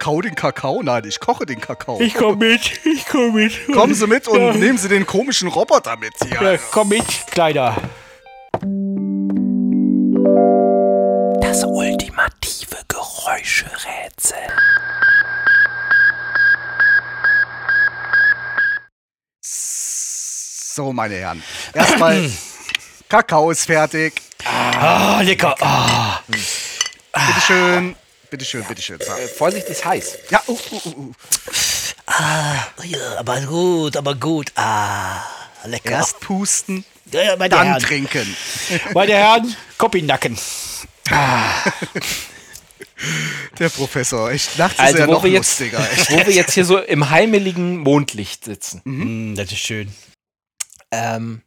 kau 0.00 0.20
den 0.20 0.34
Kakao. 0.34 0.82
Nein, 0.82 1.04
ich 1.06 1.20
koche 1.20 1.46
den 1.46 1.60
Kakao. 1.60 2.00
Ich 2.00 2.14
komme 2.14 2.36
mit, 2.36 2.80
ich 2.84 3.06
komme 3.06 3.30
mit. 3.32 3.52
Kommen 3.72 3.94
Sie 3.94 4.06
mit 4.08 4.26
und 4.26 4.40
Ja. 4.40 4.52
nehmen 4.54 4.78
Sie 4.78 4.88
den 4.88 5.06
komischen 5.06 5.46
Roboter 5.48 5.96
mit 5.96 6.12
hier. 6.26 6.52
Ja, 6.54 6.58
komm 6.72 6.88
mit, 6.88 7.04
Kleider. 7.30 7.76
Das 11.40 11.64
ultimative 11.64 12.76
Geräuscherätsel. 12.88 14.38
So, 19.42 20.92
meine 20.92 21.14
Herren. 21.16 21.42
Erstmal, 21.74 22.30
Kakao 23.08 23.50
ist 23.50 23.66
fertig. 23.66 24.22
Ah, 24.44 25.20
lecker. 25.22 25.54
Ah. 25.60 26.20
Bitteschön. 27.12 27.96
Bitteschön, 28.30 28.64
bitteschön. 28.64 28.98
So. 29.00 29.12
Vorsicht, 29.36 29.66
ist 29.68 29.84
heiß. 29.84 30.18
Ja, 30.30 30.42
uh, 30.46 30.58
uh, 30.70 30.80
uh, 30.86 30.96
uh. 30.96 31.12
Ja, 32.84 33.18
aber 33.18 33.40
gut, 33.40 33.96
aber 33.96 34.14
gut. 34.14 34.52
Ah, 34.54 35.22
lecker. 35.64 35.90
Erst 35.90 36.20
pusten, 36.20 36.84
ja, 37.12 37.22
ja, 37.22 37.36
meine 37.36 37.50
dann 37.50 37.66
Herren. 37.66 37.82
trinken. 37.82 38.36
Meine 38.94 39.12
Herren, 39.14 39.56
Kopinacken. 39.78 40.38
Der 43.58 43.68
Professor, 43.70 44.30
echt, 44.30 44.58
nachts 44.58 44.74
ist 44.74 44.80
Also, 44.80 44.98
er 44.98 45.08
wo 45.08 45.12
noch 45.12 45.24
wir, 45.24 45.30
jetzt, 45.30 45.58
lustiger. 45.58 45.90
Echt. 45.90 46.10
wo 46.10 46.16
wir 46.18 46.32
jetzt 46.32 46.52
hier 46.52 46.64
so 46.64 46.78
im 46.78 47.10
heimeligen 47.10 47.78
Mondlicht 47.78 48.44
sitzen. 48.44 48.80
Mm, 48.84 49.34
das 49.34 49.50
ist 49.50 49.58
schön. 49.58 49.92
Ähm, 50.92 51.42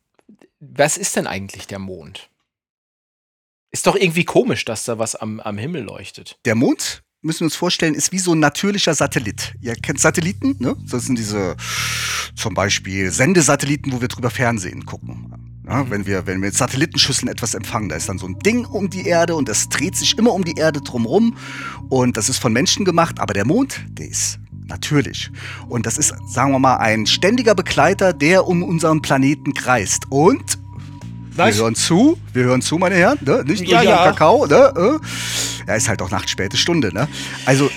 was 0.60 0.98
ist 0.98 1.15
denn 1.15 1.27
eigentlich 1.27 1.67
der 1.67 1.79
Mond? 1.79 2.29
Ist 3.74 3.88
doch 3.88 3.96
irgendwie 3.96 4.24
komisch, 4.24 4.65
dass 4.65 4.84
da 4.84 5.00
was 5.00 5.15
am, 5.15 5.39
am 5.39 5.58
Himmel 5.58 5.82
leuchtet. 5.82 6.38
Der 6.46 6.53
Mond, 6.53 7.01
müssen 7.24 7.39
wir 7.39 7.46
uns 7.46 7.56
vorstellen, 7.56 7.96
ist 7.96 8.12
wie 8.12 8.20
so 8.20 8.34
ein 8.34 8.39
natürlicher 8.39 8.94
Satellit. 8.94 9.56
Ihr 9.62 9.74
kennt 9.74 10.00
Satelliten, 10.00 10.56
ne? 10.60 10.75
Das 10.88 11.08
sind 11.08 11.18
diese 11.18 11.56
zum 12.36 12.53
Beispiel 12.53 13.10
Sendesatelliten, 13.12 13.92
wo 13.92 14.00
wir 14.00 14.10
drüber 14.10 14.30
Fernsehen 14.30 14.86
gucken. 14.86 15.63
Ja, 15.68 15.89
wenn, 15.89 16.06
wir, 16.06 16.27
wenn 16.27 16.39
wir 16.39 16.50
mit 16.50 16.56
Satellitenschüsseln 16.56 17.32
etwas 17.32 17.56
empfangen, 17.56 17.89
da 17.89 17.96
ist 17.96 18.10
dann 18.10 18.20
so 18.20 18.27
ein 18.27 18.38
Ding 18.39 18.65
um 18.65 18.92
die 18.92 19.08
Erde 19.08 19.36
und 19.36 19.50
das 19.50 19.70
dreht 19.70 19.96
sich 19.96 20.20
immer 20.20 20.34
um 20.34 20.44
die 20.44 20.56
Erde 20.56 20.80
drumrum. 20.82 21.36
Und 21.89 22.15
das 22.15 22.30
ist 22.30 22.38
von 22.38 22.53
Menschen 22.53 22.86
gemacht, 22.86 23.20
aber 23.20 23.34
der 23.34 23.46
Mond, 23.46 23.84
der 23.88 24.08
ist 24.08 24.38
natürlich. 24.68 25.32
Und 25.68 25.88
das 25.88 25.98
ist, 25.98 26.13
sagen 26.30 26.51
wir 26.51 26.60
mal, 26.60 26.77
ein 26.77 27.08
ständiger 27.08 27.56
Begleiter, 27.56 28.13
der 28.13 28.46
um 28.46 28.62
unseren 28.62 29.01
Planeten 29.01 29.56
kreist. 29.56 30.03
Und 30.12 30.60
Wir 31.35 31.53
hören 31.55 31.75
zu, 31.75 32.17
wir 32.33 32.43
hören 32.43 32.61
zu, 32.61 32.77
meine 32.77 32.95
Herren, 32.95 33.17
ne? 33.21 33.43
nicht 33.45 33.63
nur 33.63 33.71
Ja, 33.71 33.81
ja. 33.81 34.03
Kakao, 34.05 34.45
ne? 34.45 34.73
äh. 34.75 34.99
Ja, 35.67 35.75
ist 35.75 35.87
halt 35.89 36.01
auch 36.01 36.11
Nacht, 36.11 36.29
späte 36.29 36.57
Stunde, 36.57 36.93
ne? 36.93 37.07
Also, 37.45 37.69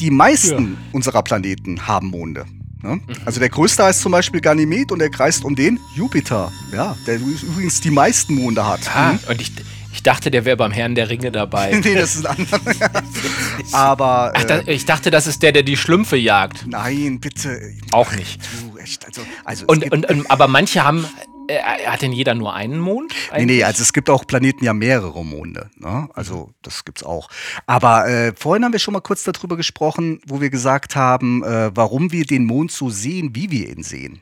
die 0.00 0.10
meisten 0.10 0.76
unserer 0.92 1.22
Planeten 1.22 1.86
haben 1.86 2.08
Monde. 2.08 2.44
Ne? 2.82 3.00
Also 3.24 3.38
der 3.38 3.48
größte 3.48 3.84
heißt 3.84 4.00
zum 4.00 4.10
Beispiel 4.10 4.40
Ganymed 4.40 4.90
und 4.90 4.98
der 4.98 5.08
kreist 5.10 5.44
um 5.44 5.54
den 5.54 5.78
Jupiter, 5.94 6.50
ja, 6.72 6.96
der 7.06 7.16
übrigens 7.20 7.80
die 7.80 7.92
meisten 7.92 8.34
Monde 8.34 8.66
hat. 8.66 8.80
Ah, 8.92 9.12
Mhm. 9.12 9.18
und 9.28 9.40
ich, 9.40 9.52
ich 9.92 10.02
dachte, 10.02 10.32
der 10.32 10.44
wäre 10.44 10.56
beim 10.56 10.72
Herrn 10.72 10.96
der 10.96 11.08
Ringe 11.08 11.30
dabei. 11.30 11.70
nee, 11.84 11.94
das 11.94 12.16
ist 12.16 12.26
ein 12.26 12.36
anderer. 12.38 12.90
Aber 13.72 14.32
Ach, 14.34 14.44
da, 14.44 14.58
äh, 14.58 14.72
ich 14.72 14.84
dachte, 14.84 15.10
das 15.12 15.26
ist 15.28 15.42
der, 15.42 15.52
der 15.52 15.62
die 15.62 15.76
Schlümpfe 15.76 16.16
jagt. 16.16 16.66
nein, 16.66 17.20
bitte. 17.20 17.60
Auch 17.92 18.12
nicht. 18.12 18.40
Du, 18.72 18.78
echt, 18.78 19.06
also, 19.06 19.22
also 19.44 19.64
Und, 19.68 19.80
gibt- 19.82 19.92
und, 19.92 20.06
und, 20.10 20.30
aber 20.30 20.48
manche 20.48 20.82
haben, 20.84 21.04
hat 21.50 22.02
denn 22.02 22.12
jeder 22.12 22.34
nur 22.34 22.54
einen 22.54 22.78
Mond? 22.78 23.12
Nee, 23.36 23.46
nee, 23.46 23.64
also 23.64 23.82
es 23.82 23.92
gibt 23.92 24.10
auch 24.10 24.26
Planeten 24.26 24.64
ja 24.64 24.72
mehrere 24.72 25.24
Monde. 25.24 25.70
Ne? 25.76 26.08
Also 26.14 26.50
das 26.62 26.84
gibt's 26.84 27.02
auch. 27.02 27.28
Aber 27.66 28.08
äh, 28.08 28.32
vorhin 28.36 28.64
haben 28.64 28.72
wir 28.72 28.78
schon 28.78 28.94
mal 28.94 29.00
kurz 29.00 29.24
darüber 29.24 29.56
gesprochen, 29.56 30.20
wo 30.26 30.40
wir 30.40 30.50
gesagt 30.50 30.96
haben, 30.96 31.42
äh, 31.42 31.70
warum 31.74 32.12
wir 32.12 32.24
den 32.24 32.44
Mond 32.44 32.72
so 32.72 32.90
sehen, 32.90 33.34
wie 33.34 33.50
wir 33.50 33.68
ihn 33.68 33.82
sehen. 33.82 34.20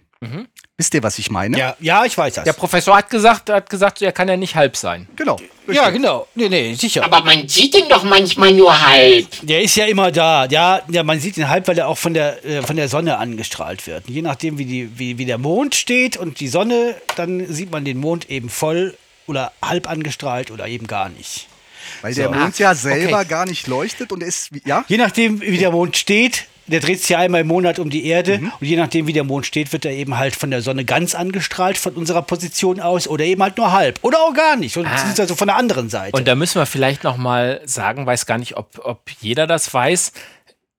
Wisst 0.77 0.93
ihr, 0.93 1.03
was 1.03 1.19
ich 1.19 1.31
meine? 1.31 1.59
Ja, 1.59 1.77
ja, 1.81 2.05
ich 2.05 2.17
weiß 2.17 2.35
das. 2.35 2.45
Der 2.45 2.53
Professor 2.53 2.97
hat 2.97 3.09
gesagt, 3.09 3.49
hat 3.49 3.71
gesagt, 3.71 4.03
er 4.03 4.13
kann 4.13 4.29
ja 4.29 4.37
nicht 4.37 4.55
halb 4.55 4.77
sein. 4.77 5.09
Genau. 5.17 5.39
ja, 5.67 5.85
richtig. 5.85 5.95
genau. 5.95 6.27
Nee, 6.35 6.49
nee, 6.51 6.75
sicher. 6.75 7.05
Aber 7.05 7.23
man 7.23 7.49
sieht 7.49 7.75
ihn 7.75 7.89
doch 7.89 8.03
manchmal 8.03 8.53
nur 8.53 8.87
halb. 8.87 9.27
Der 9.43 9.63
ist 9.63 9.77
ja 9.77 9.87
immer 9.87 10.13
da. 10.13 10.45
Ja, 10.47 10.83
ja 10.91 11.03
man 11.03 11.21
sieht 11.21 11.39
ihn 11.39 11.49
halb, 11.49 11.69
weil 11.69 11.79
er 11.79 11.89
auch 11.89 11.97
von 11.97 12.13
der, 12.13 12.45
äh, 12.45 12.63
von 12.63 12.77
der 12.77 12.89
Sonne 12.89 13.17
angestrahlt 13.17 13.87
wird. 13.87 14.09
Je 14.09 14.21
nachdem, 14.21 14.59
wie, 14.59 14.67
die, 14.67 14.99
wie, 14.99 15.17
wie 15.17 15.25
der 15.25 15.39
Mond 15.39 15.75
steht 15.75 16.19
und 16.19 16.41
die 16.41 16.49
Sonne, 16.49 16.95
dann 17.17 17.47
sieht 17.51 17.71
man 17.71 17.87
den 17.87 17.99
Mond 17.99 18.29
eben 18.29 18.51
voll 18.51 18.95
oder 19.27 19.53
halb 19.65 19.89
angestrahlt 19.89 20.51
oder 20.51 20.67
eben 20.69 20.87
gar 20.87 21.09
nicht. 21.09 21.47
Weil 22.03 22.15
der 22.15 22.29
So. 22.29 22.35
Mond 22.35 22.59
ja 22.59 22.75
selber 22.75 23.21
okay. 23.21 23.29
gar 23.29 23.47
nicht 23.47 23.67
leuchtet 23.67 24.13
und 24.13 24.23
er 24.23 24.29
ist, 24.29 24.51
ja? 24.67 24.85
Je 24.89 24.99
nachdem, 24.99 25.41
wie 25.41 25.59
der 25.59 25.71
Mond 25.71 25.97
steht, 25.97 26.47
der 26.71 26.81
dreht 26.81 27.01
sich 27.01 27.11
ja 27.11 27.19
einmal 27.19 27.43
im 27.43 27.49
Monat 27.49 27.79
um 27.79 27.91
die 27.91 28.07
Erde 28.07 28.39
Mhm. 28.39 28.53
und 28.61 28.67
je 28.67 28.77
nachdem, 28.77 29.07
wie 29.07 29.13
der 29.13 29.25
Mond 29.25 29.45
steht, 29.47 29.73
wird 29.73 29.85
er 29.85 29.93
eben 29.93 30.17
halt 30.17 30.35
von 30.37 30.51
der 30.51 30.63
Sonne 30.63 30.85
ganz 30.85 31.15
angestrahlt 31.15 31.77
von 31.77 31.95
unserer 31.95 32.23
Position 32.23 32.81
aus 32.81 33.07
oder 33.09 33.25
eben 33.25 33.43
halt 33.43 33.57
nur 33.59 33.73
halb 33.73 33.99
oder 34.03 34.19
auch 34.21 34.33
gar 34.35 34.57
nicht. 34.57 34.77
Und 34.77 34.87
also 34.87 35.35
von 35.35 35.49
der 35.49 35.57
anderen 35.57 35.91
Seite. 35.91 36.17
Und 36.17 36.27
da 36.27 36.35
müssen 36.35 36.59
wir 36.61 36.67
vielleicht 36.67 37.05
noch 37.05 37.17
mal 37.17 37.61
sagen, 37.65 38.07
weiß 38.07 38.25
gar 38.27 38.39
nicht, 38.39 38.57
ob, 38.57 38.81
ob 38.85 39.11
jeder 39.21 39.47
das 39.47 39.73
weiß. 39.73 40.13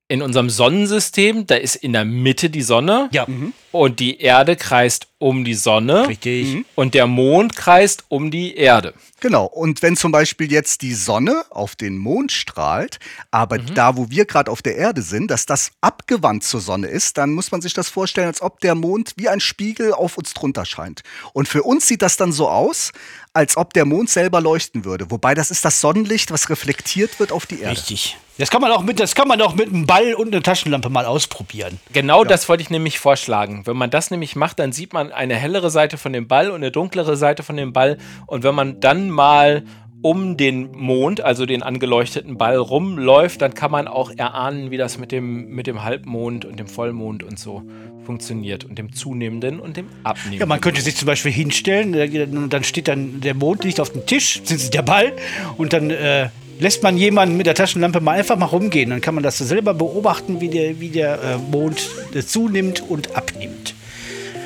In 0.07 0.21
unserem 0.21 0.49
Sonnensystem, 0.49 1.47
da 1.47 1.55
ist 1.55 1.75
in 1.75 1.93
der 1.93 2.03
Mitte 2.03 2.49
die 2.49 2.63
Sonne 2.63 3.07
ja, 3.13 3.25
und 3.71 3.99
die 3.99 4.19
Erde 4.19 4.55
kreist 4.55 5.07
um 5.17 5.43
die 5.45 5.53
Sonne 5.53 6.07
richtig. 6.07 6.65
und 6.75 6.93
der 6.95 7.05
Mond 7.07 7.55
kreist 7.55 8.05
um 8.09 8.31
die 8.31 8.55
Erde. 8.55 8.93
Genau. 9.19 9.45
Und 9.45 9.83
wenn 9.83 9.95
zum 9.95 10.11
Beispiel 10.11 10.51
jetzt 10.51 10.81
die 10.81 10.95
Sonne 10.95 11.43
auf 11.51 11.75
den 11.75 11.95
Mond 11.97 12.31
strahlt, 12.31 12.97
aber 13.29 13.59
Mhm. 13.59 13.75
da, 13.75 13.95
wo 13.97 14.09
wir 14.09 14.25
gerade 14.25 14.49
auf 14.49 14.63
der 14.63 14.77
Erde 14.77 15.03
sind, 15.03 15.29
dass 15.29 15.45
das 15.45 15.71
abgewandt 15.79 16.43
zur 16.43 16.59
Sonne 16.59 16.87
ist, 16.87 17.19
dann 17.19 17.31
muss 17.33 17.51
man 17.51 17.61
sich 17.61 17.73
das 17.75 17.87
vorstellen, 17.87 18.25
als 18.27 18.41
ob 18.41 18.59
der 18.61 18.73
Mond 18.73 19.13
wie 19.15 19.29
ein 19.29 19.39
Spiegel 19.39 19.93
auf 19.93 20.17
uns 20.17 20.33
drunter 20.33 20.65
scheint. 20.65 21.03
Und 21.33 21.47
für 21.47 21.61
uns 21.61 21.87
sieht 21.87 22.01
das 22.01 22.17
dann 22.17 22.31
so 22.31 22.49
aus, 22.49 22.91
als 23.33 23.57
ob 23.57 23.73
der 23.73 23.85
Mond 23.85 24.09
selber 24.09 24.41
leuchten 24.41 24.85
würde. 24.85 25.11
Wobei 25.11 25.35
das 25.35 25.51
ist 25.51 25.63
das 25.63 25.79
Sonnenlicht, 25.81 26.31
was 26.31 26.49
reflektiert 26.49 27.19
wird 27.19 27.31
auf 27.31 27.45
die 27.45 27.59
Erde. 27.61 27.73
Richtig. 27.77 28.17
Das 28.39 28.49
kann 28.49 28.61
man 28.61 28.71
auch 28.71 28.81
mit, 28.81 28.99
das 28.99 29.13
kann 29.13 29.27
man 29.27 29.39
auch 29.41 29.53
mit 29.53 29.67
einem 29.67 29.85
Ball 29.85 30.15
und 30.15 30.29
einer 30.33 30.41
Taschenlampe 30.41 30.89
mal 30.89 31.05
ausprobieren. 31.05 31.79
Genau 31.93 32.23
das 32.23 32.49
wollte 32.49 32.63
ich 32.63 32.71
nämlich 32.71 32.97
vorschlagen. 32.97 33.60
Wenn 33.65 33.77
man 33.77 33.89
das 33.89 34.11
nämlich 34.11 34.35
macht, 34.35 34.59
dann 34.59 34.71
sieht 34.71 34.93
man 34.93 35.11
eine 35.11 35.35
hellere 35.35 35.69
Seite 35.69 35.97
von 35.97 36.13
dem 36.13 36.27
Ball 36.27 36.49
und 36.49 36.57
eine 36.57 36.71
dunklere 36.71 37.17
Seite 37.17 37.43
von 37.43 37.57
dem 37.57 37.73
Ball. 37.73 37.97
Und 38.27 38.43
wenn 38.43 38.55
man 38.55 38.79
dann 38.79 39.09
mal 39.09 39.63
um 40.01 40.35
den 40.35 40.71
Mond, 40.71 41.21
also 41.21 41.45
den 41.45 41.61
angeleuchteten 41.61 42.37
Ball, 42.37 42.57
rumläuft, 42.57 43.41
dann 43.41 43.53
kann 43.53 43.71
man 43.71 43.87
auch 43.87 44.11
erahnen, 44.11 44.71
wie 44.71 44.77
das 44.77 44.97
mit 44.97 45.11
dem, 45.11 45.49
mit 45.49 45.67
dem 45.67 45.83
Halbmond 45.83 46.45
und 46.45 46.59
dem 46.59 46.67
Vollmond 46.67 47.23
und 47.23 47.37
so 47.37 47.63
funktioniert. 48.03 48.65
Und 48.65 48.79
dem 48.79 48.93
zunehmenden 48.93 49.59
und 49.59 49.77
dem 49.77 49.87
abnehmenden. 50.03 50.39
Ja, 50.39 50.45
man 50.47 50.59
könnte 50.59 50.81
sich 50.81 50.95
zum 50.95 51.05
Beispiel 51.05 51.31
hinstellen, 51.31 52.49
dann 52.49 52.63
steht 52.63 52.87
dann 52.87 53.21
der 53.21 53.35
Mond 53.35 53.63
liegt 53.63 53.79
auf 53.79 53.91
dem 53.91 54.05
Tisch, 54.05 54.39
beziehungsweise 54.39 54.71
der 54.71 54.81
Ball, 54.81 55.13
und 55.57 55.71
dann 55.73 55.91
äh, 55.91 56.29
lässt 56.61 56.83
man 56.83 56.95
jemanden 56.95 57.37
mit 57.37 57.47
der 57.47 57.55
Taschenlampe 57.55 58.01
mal 58.01 58.19
einfach 58.19 58.37
mal 58.37 58.45
rumgehen. 58.45 58.91
Dann 58.91 59.01
kann 59.01 59.15
man 59.15 59.23
das 59.23 59.39
so 59.39 59.45
selber 59.45 59.73
beobachten, 59.73 60.39
wie 60.41 60.47
der, 60.47 60.79
wie 60.79 60.89
der 60.89 61.21
äh, 61.21 61.37
Mond 61.37 61.89
äh, 62.13 62.21
zunimmt 62.21 62.81
und 62.87 63.15
abnimmt. 63.15 63.73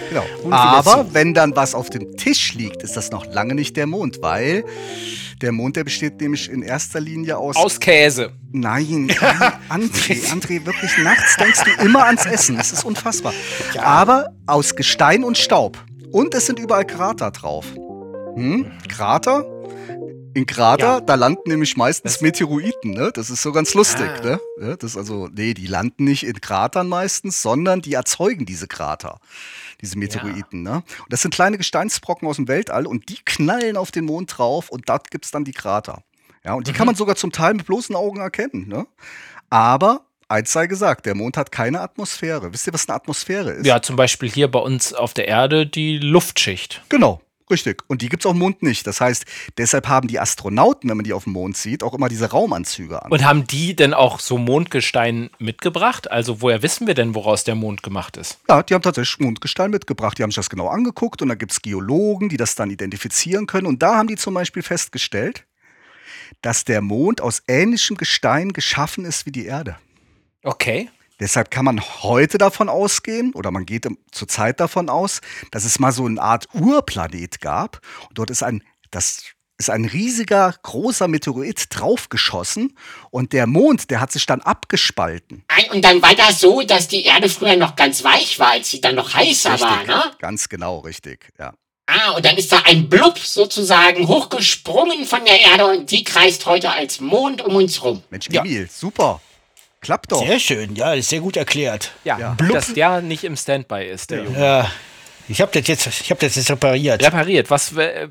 Genau. 0.10 0.24
Und 0.44 0.54
Aber 0.54 1.06
zu. 1.06 1.14
wenn 1.14 1.34
dann 1.34 1.56
was 1.58 1.76
auf 1.76 1.90
dem 1.90 2.16
Tisch 2.16 2.54
liegt, 2.54 2.84
ist 2.84 2.96
das 2.96 3.12
noch 3.12 3.26
lange 3.26 3.54
nicht 3.54 3.76
der 3.76 3.86
Mond, 3.86 4.20
weil 4.22 4.64
der 5.42 5.52
Mond, 5.52 5.76
der 5.76 5.84
besteht 5.84 6.22
nämlich 6.22 6.50
in 6.50 6.62
erster 6.62 7.02
Linie 7.02 7.38
aus. 7.38 7.58
Aus 7.58 7.82
Käse. 7.82 8.32
Nein, 8.54 9.08
nein, 9.22 9.52
André, 9.70 10.32
André, 10.32 10.66
wirklich 10.66 10.98
nachts 11.04 11.36
denkst 11.36 11.64
du 11.66 11.84
immer 11.84 12.06
ans 12.06 12.26
Essen. 12.26 12.56
Das 12.56 12.72
ist 12.72 12.86
unfassbar. 12.86 13.34
Aber 13.78 14.30
aus 14.46 14.78
Gestein 14.78 15.26
und 15.26 15.38
Staub. 15.38 15.84
Und 16.12 16.34
es 16.34 16.46
sind 16.46 16.60
überall 16.60 16.86
Krater 16.86 17.32
drauf. 17.32 17.66
Hm? 18.36 18.72
Krater? 18.88 19.46
In 20.36 20.46
Krater, 20.46 20.86
Ja. 20.96 21.00
da 21.02 21.16
landen 21.16 21.50
nämlich 21.50 21.78
meistens 21.78 22.20
Meteoriten, 22.22 22.92
ne? 22.92 23.10
Das 23.14 23.30
ist 23.30 23.42
so 23.42 23.52
ganz 23.54 23.74
lustig, 23.74 24.10
Ah. 24.20 24.22
ne? 24.22 24.40
Ja, 24.62 24.76
Das 24.76 24.92
ist 24.92 24.98
also, 24.98 25.30
nee, 25.34 25.54
die 25.54 25.66
landen 25.66 26.04
nicht 26.04 26.24
in 26.26 26.42
Kratern 26.42 26.90
meistens, 26.90 27.42
sondern 27.42 27.82
die 27.82 27.94
erzeugen 27.94 28.46
diese 28.46 28.68
Krater. 28.68 29.20
Diese 29.82 29.98
Meteoriten, 29.98 30.62
ne? 30.62 30.84
Und 31.04 31.08
das 31.14 31.22
sind 31.22 31.34
kleine 31.34 31.58
Gesteinsbrocken 31.58 32.28
aus 32.28 32.36
dem 32.36 32.48
Weltall 32.50 32.86
und 32.86 33.08
die 33.10 33.18
knallen 33.24 33.78
auf 33.78 33.92
den 33.92 34.06
Mond 34.06 34.38
drauf 34.38 34.70
und 34.70 34.90
dort 34.90 35.10
gibt's 35.10 35.32
dann 35.32 35.46
die 35.46 35.54
Krater. 35.54 36.04
Ja, 36.44 36.54
und 36.54 36.68
die 36.68 36.74
kann 36.74 36.86
man 36.86 36.96
sogar 36.96 37.16
zum 37.16 37.32
Teil 37.32 37.54
mit 37.54 37.66
bloßen 37.66 37.96
Augen 37.96 38.20
erkennen, 38.20 38.68
ne? 38.68 38.86
Aber 39.50 40.06
eins 40.28 40.52
sei 40.52 40.68
gesagt, 40.68 41.06
der 41.06 41.16
Mond 41.16 41.38
hat 41.38 41.52
keine 41.52 41.80
Atmosphäre. 41.80 42.52
Wisst 42.52 42.68
ihr, 42.68 42.74
was 42.74 42.88
eine 42.90 42.96
Atmosphäre 42.98 43.52
ist? 43.52 43.66
Ja, 43.66 43.82
zum 43.82 43.96
Beispiel 43.96 44.30
hier 44.30 44.50
bei 44.52 44.60
uns 44.60 44.94
auf 44.94 45.14
der 45.14 45.28
Erde 45.28 45.66
die 45.66 45.98
Luftschicht. 45.98 46.84
Genau, 46.90 47.22
richtig. 47.50 47.84
Und 47.88 48.02
die 48.02 48.10
gibt's 48.10 48.26
auf 48.26 48.34
dem 48.34 48.40
Mond 48.40 48.64
nicht. 48.64 48.88
Das 48.88 49.02
heißt, 49.02 49.26
deshalb 49.58 49.88
haben 49.88 50.08
die 50.08 50.20
Astronauten, 50.20 50.90
wenn 50.90 50.98
man 50.98 51.04
die 51.04 51.14
auf 51.14 51.26
dem 51.26 51.34
Mond 51.34 51.58
sieht, 51.58 51.84
auch 51.84 51.94
immer 51.94 52.10
diese 52.10 52.32
Raumanzüge 52.32 53.04
an. 53.04 53.12
Und 53.12 53.26
haben 53.26 53.48
die 53.48 53.76
denn 53.76 53.94
auch 53.94 54.20
so 54.20 54.38
Mondgestein 54.38 55.30
mitgebracht? 55.40 56.10
Also 56.10 56.42
woher 56.42 56.62
wissen 56.62 56.88
wir 56.88 56.94
denn, 56.94 57.16
woraus 57.16 57.44
der 57.44 57.56
Mond 57.56 57.84
gemacht 57.84 58.18
ist? 58.18 58.40
Ja, 58.50 58.64
die 58.64 58.74
haben 58.74 58.82
tatsächlich 58.82 59.20
Mondgestein 59.20 59.72
mitgebracht. 59.72 60.18
Die 60.18 60.24
haben 60.24 60.32
sich 60.32 60.38
das 60.38 60.50
genau 60.50 60.68
angeguckt 60.68 61.22
und 61.22 61.30
da 61.30 61.36
gibt's 61.36 61.62
Geologen, 61.62 62.30
die 62.30 62.38
das 62.38 62.56
dann 62.56 62.70
identifizieren 62.70 63.48
können. 63.48 63.68
Und 63.68 63.82
da 63.82 63.96
haben 63.96 64.08
die 64.08 64.16
zum 64.16 64.34
Beispiel 64.34 64.64
festgestellt, 64.64 65.46
dass 66.42 66.64
der 66.64 66.82
Mond 66.82 67.22
aus 67.22 67.44
ähnlichem 67.48 67.98
Gestein 67.98 68.54
geschaffen 68.54 69.06
ist 69.06 69.26
wie 69.26 69.32
die 69.32 69.46
Erde. 69.46 69.78
Okay. 70.44 70.90
Deshalb 71.20 71.50
kann 71.50 71.66
man 71.66 71.82
heute 71.82 72.38
davon 72.38 72.68
ausgehen, 72.70 73.34
oder 73.34 73.52
man 73.52 73.66
geht 73.66 73.88
zurzeit 74.12 74.60
davon 74.60 74.90
aus, 74.90 75.22
dass 75.52 75.64
es 75.64 75.80
mal 75.80 75.92
so 75.92 76.06
eine 76.06 76.22
Art 76.22 76.48
Urplanet 76.54 77.40
gab. 77.42 77.80
Und 78.10 78.18
dort 78.18 78.30
ist 78.30 78.44
ein, 78.44 78.64
das 78.92 79.24
ist 79.58 79.70
ein 79.70 79.86
riesiger, 79.86 80.54
großer 80.64 81.08
Meteorit 81.08 81.68
draufgeschossen. 81.70 82.78
Und 83.12 83.32
der 83.32 83.48
Mond, 83.48 83.90
der 83.90 84.02
hat 84.02 84.12
sich 84.12 84.26
dann 84.26 84.42
abgespalten. 84.42 85.46
Und 85.72 85.86
dann 85.86 86.02
war 86.02 86.14
das 86.16 86.42
so, 86.42 86.62
dass 86.62 86.90
die 86.90 87.04
Erde 87.06 87.30
früher 87.30 87.56
noch 87.56 87.78
ganz 87.78 88.04
weich 88.04 88.38
war, 88.38 88.52
als 88.52 88.70
sie 88.72 88.82
dann 88.82 88.96
noch 88.96 89.14
heißer 89.14 89.60
war, 89.62 89.84
ne? 89.84 90.04
Ganz 90.20 90.50
genau, 90.50 90.80
richtig, 90.80 91.30
ja. 91.40 91.54
Ah, 91.88 92.12
und 92.12 92.26
dann 92.26 92.36
ist 92.36 92.52
da 92.52 92.64
ein 92.66 92.90
Blub 92.90 93.20
sozusagen 93.20 94.08
hochgesprungen 94.08 95.06
von 95.06 95.24
der 95.24 95.40
Erde 95.40 95.68
und 95.68 95.92
die 95.92 96.04
kreist 96.04 96.46
heute 96.48 96.72
als 96.72 97.00
Mond 97.00 97.44
um 97.44 97.56
uns 97.56 97.84
rum. 97.84 98.02
Mensch, 98.10 98.28
Ja. 98.32 98.42
Emil, 98.42 98.68
super. 98.72 99.22
Klappt 99.86 100.12
doch. 100.12 100.26
Sehr 100.26 100.40
schön, 100.40 100.76
ja, 100.76 100.94
ist 100.94 101.10
sehr 101.10 101.20
gut 101.22 101.38
erklärt. 101.38 101.92
Ja, 102.04 102.18
Ja. 102.20 102.38
dass 102.52 102.74
der 102.74 103.02
nicht 103.02 103.24
im 103.24 103.38
Standby 103.38 103.86
ist, 103.86 104.10
der 104.12 104.24
Junge. 104.24 104.40
Ja, 104.40 104.72
ich 105.30 105.42
habe 105.42 105.52
das 105.58 105.68
jetzt, 105.68 105.88
ich 106.02 106.10
habe 106.12 106.20
das 106.20 106.36
jetzt 106.36 106.50
repariert. 106.52 107.04
Repariert. 107.04 107.50
Was, 107.50 107.72
äh, 107.78 108.08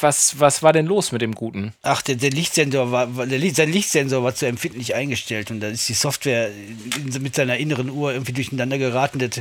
was, 0.00 0.38
was 0.40 0.62
war 0.62 0.72
denn 0.72 0.86
los 0.86 1.12
mit 1.12 1.22
dem 1.22 1.34
Guten? 1.34 1.72
Ach, 1.82 2.02
der, 2.02 2.16
der 2.16 2.30
Lichtsensor 2.30 2.90
war, 2.90 3.06
der, 3.06 3.38
Licht- 3.38 3.56
sein 3.56 3.70
Lichtsensor 3.72 4.22
war 4.24 4.34
zu 4.34 4.46
empfindlich 4.46 4.94
eingestellt 4.94 5.50
und 5.50 5.60
dann 5.60 5.72
ist 5.72 5.88
die 5.88 5.94
Software 5.94 6.50
in, 6.50 7.22
mit 7.22 7.34
seiner 7.36 7.56
inneren 7.58 7.90
Uhr 7.90 8.12
irgendwie 8.12 8.32
durcheinander 8.32 8.76
geraten. 8.78 9.18
Das, 9.20 9.40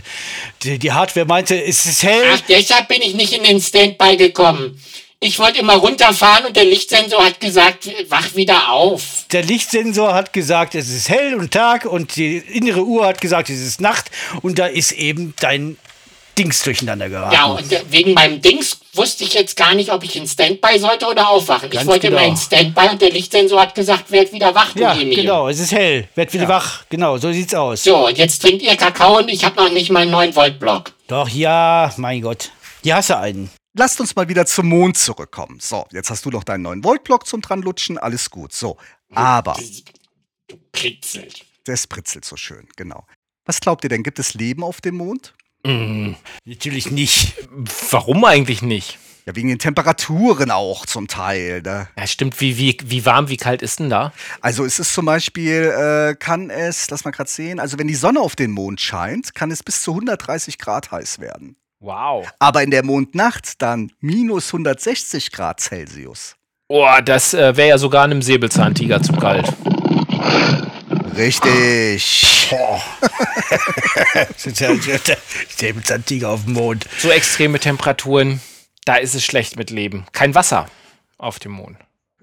die, 0.62 0.78
die 0.80 0.92
Hardware 0.92 1.26
meinte, 1.26 1.62
es 1.62 1.86
ist 1.86 2.04
hell. 2.04 2.24
Ach, 2.34 2.42
deshalb 2.48 2.88
bin 2.88 3.02
ich 3.02 3.16
nicht 3.16 3.34
in 3.34 3.44
den 3.44 3.60
Standby 3.60 4.16
gekommen. 4.18 4.80
Ich 5.26 5.40
wollte 5.40 5.60
immer 5.60 5.76
runterfahren 5.76 6.48
und 6.48 6.58
der 6.58 6.66
Lichtsensor 6.66 7.24
hat 7.24 7.40
gesagt, 7.40 7.90
wach 8.10 8.36
wieder 8.36 8.70
auf. 8.70 9.26
Der 9.32 9.42
Lichtsensor 9.42 10.14
hat 10.14 10.34
gesagt, 10.34 10.76
es 10.76 10.90
ist 10.90 11.08
hell 11.08 11.36
und 11.36 11.52
Tag 11.52 11.86
und 11.86 12.18
die 12.18 12.40
innere 12.40 12.84
Uhr 12.84 13.06
hat 13.06 13.22
gesagt, 13.22 13.50
es 13.50 13.62
ist 13.62 13.80
Nacht 13.80 14.12
und 14.42 14.60
da 14.60 14.66
ist 14.66 14.92
eben 14.92 15.34
dein 15.40 15.78
Dings 16.38 16.64
durcheinander 16.64 17.08
geraten. 17.08 17.34
Ja, 17.34 17.46
und 17.46 17.92
wegen 17.92 18.14
meinem 18.14 18.42
Dings 18.42 18.78
wusste 18.92 19.24
ich 19.24 19.34
jetzt 19.34 19.56
gar 19.56 19.74
nicht, 19.76 19.94
ob 19.94 20.04
ich 20.04 20.18
in 20.18 20.28
Standby 20.28 20.78
sollte 20.78 21.06
oder 21.06 21.30
aufwachen. 21.30 21.70
Ganz 21.70 21.84
ich 21.84 21.88
wollte 21.88 22.08
genau. 22.10 22.20
immer 22.20 22.28
in 22.28 22.36
Standby 22.36 22.90
und 22.92 23.02
der 23.02 23.12
Lichtsensor 23.12 23.62
hat 23.62 23.76
gesagt, 23.76 24.12
werd 24.12 24.34
wieder 24.34 24.54
wach, 24.54 24.76
Ja, 24.76 24.94
Emil. 24.94 25.16
genau, 25.16 25.48
es 25.48 25.60
ist 25.60 25.72
hell, 25.72 26.10
werd 26.16 26.34
wieder 26.34 26.50
wach. 26.50 26.84
Genau, 26.90 27.16
so 27.18 27.32
sieht's 27.32 27.56
aus. 27.56 27.82
So, 27.82 28.08
und 28.08 28.18
jetzt 28.18 28.42
trinkt 28.42 28.62
ihr 28.62 28.76
Kakao 28.76 29.20
und 29.20 29.30
ich 29.30 29.46
habe 29.46 29.56
noch 29.56 29.72
nicht 29.72 29.90
mal 29.90 30.02
einen 30.02 30.14
9-Volt-Block. 30.14 30.92
Doch, 31.08 31.30
ja, 31.30 31.94
mein 31.96 32.22
Gott. 32.22 32.52
Hier 32.84 32.96
hast 32.96 33.10
du 33.10 33.18
einen. 33.18 33.50
Lasst 33.76 34.00
uns 34.00 34.16
mal 34.16 34.30
wieder 34.30 34.46
zum 34.46 34.68
Mond 34.70 34.98
zurückkommen. 34.98 35.60
So, 35.60 35.86
jetzt 35.92 36.10
hast 36.12 36.26
du 36.26 36.30
noch 36.30 36.44
deinen 36.44 36.62
neuen 36.62 36.84
Voltblock 36.84 37.26
zum 37.26 37.42
dran 37.42 37.62
lutschen, 37.62 37.98
alles 37.98 38.30
gut. 38.30 38.54
So, 38.54 38.78
aber 39.14 39.58
Du 40.48 40.58
kritzelt. 40.72 41.46
das 41.64 41.88
pritzelt 41.88 42.24
so 42.26 42.36
schön, 42.38 42.68
genau. 42.76 43.06
Was 43.46 43.60
glaubt 43.60 43.84
ihr 43.84 43.90
denn, 43.90 44.04
gibt 44.04 44.20
es 44.20 44.36
Leben 44.36 44.64
auf 44.64 44.80
dem 44.80 44.96
Mond? 44.96 45.34
Natürlich 46.46 46.92
nicht. 46.92 47.36
Warum 47.90 48.26
eigentlich 48.26 48.62
nicht? 48.62 49.00
Ja, 49.26 49.34
wegen 49.36 49.48
den 49.48 49.60
Temperaturen 49.60 50.52
auch 50.52 50.86
zum 50.86 51.08
Teil. 51.08 51.62
Ne? 51.62 51.88
Ja, 51.98 52.06
stimmt. 52.08 52.42
Wie, 52.42 52.58
wie, 52.58 52.78
wie 52.84 53.06
warm, 53.06 53.30
wie 53.30 53.38
kalt 53.38 53.62
ist 53.62 53.80
denn 53.80 53.90
da? 53.90 54.12
Also 54.42 54.66
es 54.66 54.80
ist 54.80 54.94
zum 54.94 55.06
Beispiel, 55.06 55.74
äh, 56.12 56.16
kann 56.16 56.50
es, 56.50 56.90
lass 56.90 57.06
mal 57.06 57.12
gerade 57.12 57.30
sehen, 57.30 57.62
also 57.62 57.80
wenn 57.80 57.88
die 57.88 57.96
Sonne 57.96 58.20
auf 58.20 58.36
den 58.36 58.52
Mond 58.52 58.82
scheint, 58.82 59.34
kann 59.34 59.50
es 59.52 59.64
bis 59.64 59.82
zu 59.82 59.92
130 59.92 60.58
Grad 60.58 60.92
heiß 60.92 61.20
werden. 61.20 61.56
Wow. 61.84 62.26
Aber 62.40 62.64
in 62.64 62.72
der 62.72 62.86
Mondnacht 62.86 63.62
dann 63.62 63.92
minus 64.00 64.48
160 64.54 65.34
Grad 65.34 65.60
Celsius. 65.60 66.38
Oh, 66.70 66.88
das 67.04 67.34
äh, 67.34 67.58
wäre 67.58 67.68
ja 67.68 67.78
sogar 67.78 68.06
einem 68.06 68.22
Säbelzahntiger 68.22 69.04
zu 69.04 69.12
kalt. 69.12 69.52
Richtig. 71.18 72.48
Säbelzahntiger 75.58 76.30
auf 76.30 76.46
dem 76.46 76.54
Mond. 76.54 76.88
So 77.00 77.10
extreme 77.10 77.60
Temperaturen, 77.60 78.40
da 78.86 78.96
ist 78.96 79.14
es 79.14 79.26
schlecht 79.26 79.58
mit 79.58 79.70
Leben. 79.70 80.06
Kein 80.14 80.34
Wasser 80.36 80.68
auf 81.18 81.38
dem 81.40 81.52
Mond. 81.52 81.78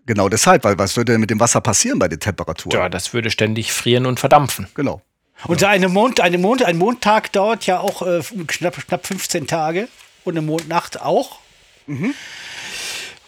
Genau 0.07 0.31
deshalb, 0.31 0.64
weil 0.64 0.79
was 0.79 0.97
würde 0.97 1.12
denn 1.12 1.21
mit 1.21 1.29
dem 1.29 1.38
Wasser 1.38 1.61
passieren 1.61 1.99
bei 1.99 2.09
den 2.09 2.19
Temperaturen? 2.19 2.79
Ja, 2.79 2.88
das 2.88 3.12
würde 3.12 3.31
ständig 3.31 3.75
frieren 3.75 4.07
und 4.07 4.19
verdampfen. 4.19 4.69
Genau. 4.75 5.02
Und 5.47 5.64
eine 5.64 5.88
Mond, 5.88 6.20
eine 6.20 6.38
Mond, 6.38 6.62
ein 6.62 6.78
Mondtag 6.78 7.32
dauert 7.32 7.66
ja 7.66 7.80
auch 7.80 8.02
äh, 8.02 8.20
knapp, 8.47 8.76
knapp 8.87 9.06
15 9.06 9.47
Tage 9.47 9.88
und 10.25 10.37
eine 10.37 10.47
Mondnacht 10.47 11.00
auch. 11.00 11.38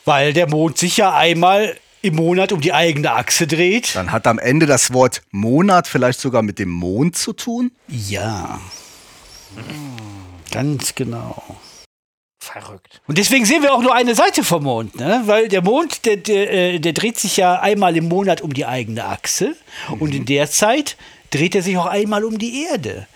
Weil 0.05 0.33
der 0.33 0.49
Mond 0.49 0.79
sich 0.79 0.97
ja 0.97 1.15
einmal 1.15 1.77
im 2.03 2.17
Monat 2.17 2.53
um 2.53 2.61
die 2.61 2.73
eigene 2.73 3.13
Achse 3.13 3.47
dreht. 3.47 3.95
Dann 3.95 4.13
hat 4.13 4.27
am 4.27 4.39
Ende 4.39 4.67
das 4.67 4.93
Wort 4.93 5.23
Monat 5.31 5.87
vielleicht 5.87 6.21
sogar 6.21 6.43
mit 6.43 6.59
dem 6.59 6.71
Mond 6.71 7.17
zu 7.17 7.33
tun. 7.33 7.71
Ja. 7.89 8.61
Ganz 10.51 10.95
genau. 10.95 11.43
Verrückt. 12.41 13.01
Und 13.07 13.19
deswegen 13.19 13.47
sehen 13.47 13.63
wir 13.63 13.73
auch 13.73 13.83
nur 13.83 13.95
eine 13.95 14.17
Seite 14.17 14.43
vom 14.43 14.65
Mond, 14.65 14.97
ne? 14.97 15.23
weil 15.27 15.47
der 15.47 15.63
Mond, 15.63 16.05
der, 16.05 16.17
der, 16.17 16.53
äh, 16.53 16.79
der 16.81 16.93
dreht 16.93 17.19
sich 17.19 17.37
ja 17.37 17.61
einmal 17.61 17.97
im 17.97 18.09
Monat 18.09 18.41
um 18.41 18.53
die 18.53 18.67
eigene 18.67 19.05
Achse 19.05 19.55
und 20.01 20.13
in 20.13 20.25
der 20.25 20.51
Zeit 20.51 20.97
dreht 21.33 21.55
er 21.57 21.63
sich 21.63 21.77
auch 21.77 21.87
einmal 21.87 22.25
um 22.25 22.39
die 22.39 22.65
Erde. 22.67 23.07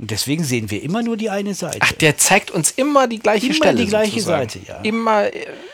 Und 0.00 0.12
deswegen 0.12 0.44
sehen 0.44 0.70
wir 0.70 0.80
immer 0.80 1.02
nur 1.02 1.16
die 1.16 1.28
eine 1.28 1.54
Seite. 1.54 1.78
Ach, 1.80 1.90
der 1.90 2.16
zeigt 2.16 2.52
uns 2.52 2.70
immer 2.70 3.08
die 3.08 3.18
gleiche 3.18 3.46
Immer 3.46 3.54
Stelle. 3.56 3.80
die 3.80 3.86
gleiche 3.88 4.12
sozusagen. 4.20 4.48
Seite, 4.48 4.60
ja. 4.68 4.80
Immer, 4.82 5.26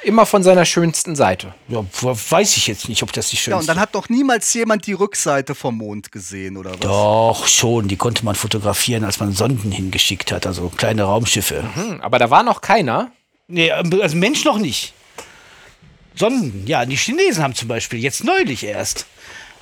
immer 0.03 0.25
von 0.25 0.43
seiner 0.43 0.65
schönsten 0.65 1.15
Seite. 1.15 1.53
ja, 1.69 1.85
wo- 2.01 2.17
weiß 2.31 2.57
ich 2.57 2.67
jetzt 2.67 2.89
nicht, 2.89 3.03
ob 3.03 3.13
das 3.13 3.29
die 3.29 3.37
schönste 3.37 3.51
Ja, 3.51 3.57
und 3.59 3.69
dann 3.69 3.79
hat 3.79 3.95
doch 3.95 4.09
niemals 4.09 4.55
jemand 4.55 4.87
die 4.87 4.95
Rückseite 4.95 5.55
vom 5.55 5.77
Mond 5.77 6.11
gesehen, 6.11 6.57
oder 6.57 6.71
was? 6.73 6.81
Doch, 6.81 7.47
schon. 7.47 7.87
Die 7.87 7.97
konnte 7.97 8.25
man 8.25 8.35
fotografieren, 8.35 9.05
als 9.05 9.21
man 9.21 9.33
Sonden 9.33 9.71
hingeschickt 9.71 10.33
hat, 10.33 10.47
also 10.47 10.71
kleine 10.75 11.03
Raumschiffe. 11.03 11.63
Hm, 11.75 12.01
aber 12.01 12.19
da 12.19 12.31
war 12.31 12.43
noch 12.43 12.63
keiner. 12.63 13.11
Nee, 13.47 13.71
also 13.73 14.17
Mensch 14.17 14.43
noch 14.47 14.57
nicht. 14.59 14.95
Sonden, 16.17 16.67
ja, 16.67 16.87
die 16.87 16.97
Chinesen 16.97 17.43
haben 17.43 17.55
zum 17.55 17.69
Beispiel 17.69 17.99
jetzt 17.99 18.25
neulich 18.25 18.65
erst. 18.65 19.05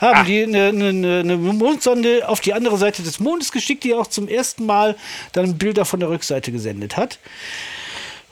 Haben 0.03 0.27
die 0.27 0.43
eine, 0.43 0.69
eine, 0.69 1.21
eine 1.21 1.37
Mondsonde 1.37 2.29
auf 2.29 2.41
die 2.41 2.53
andere 2.53 2.77
Seite 2.77 3.03
des 3.03 3.21
Mondes 3.21 3.53
geschickt, 3.53 3.85
die 3.85 3.95
auch 3.95 4.09
zum 4.09 4.29
ersten 4.29 4.67
Mal 4.67 4.97
dann 5.33 5.57
Bilder 5.57 5.85
von 5.85 6.01
der 6.01 6.11
Rückseite 6.11 6.51
gesendet 6.53 6.97
hat. 6.97 7.19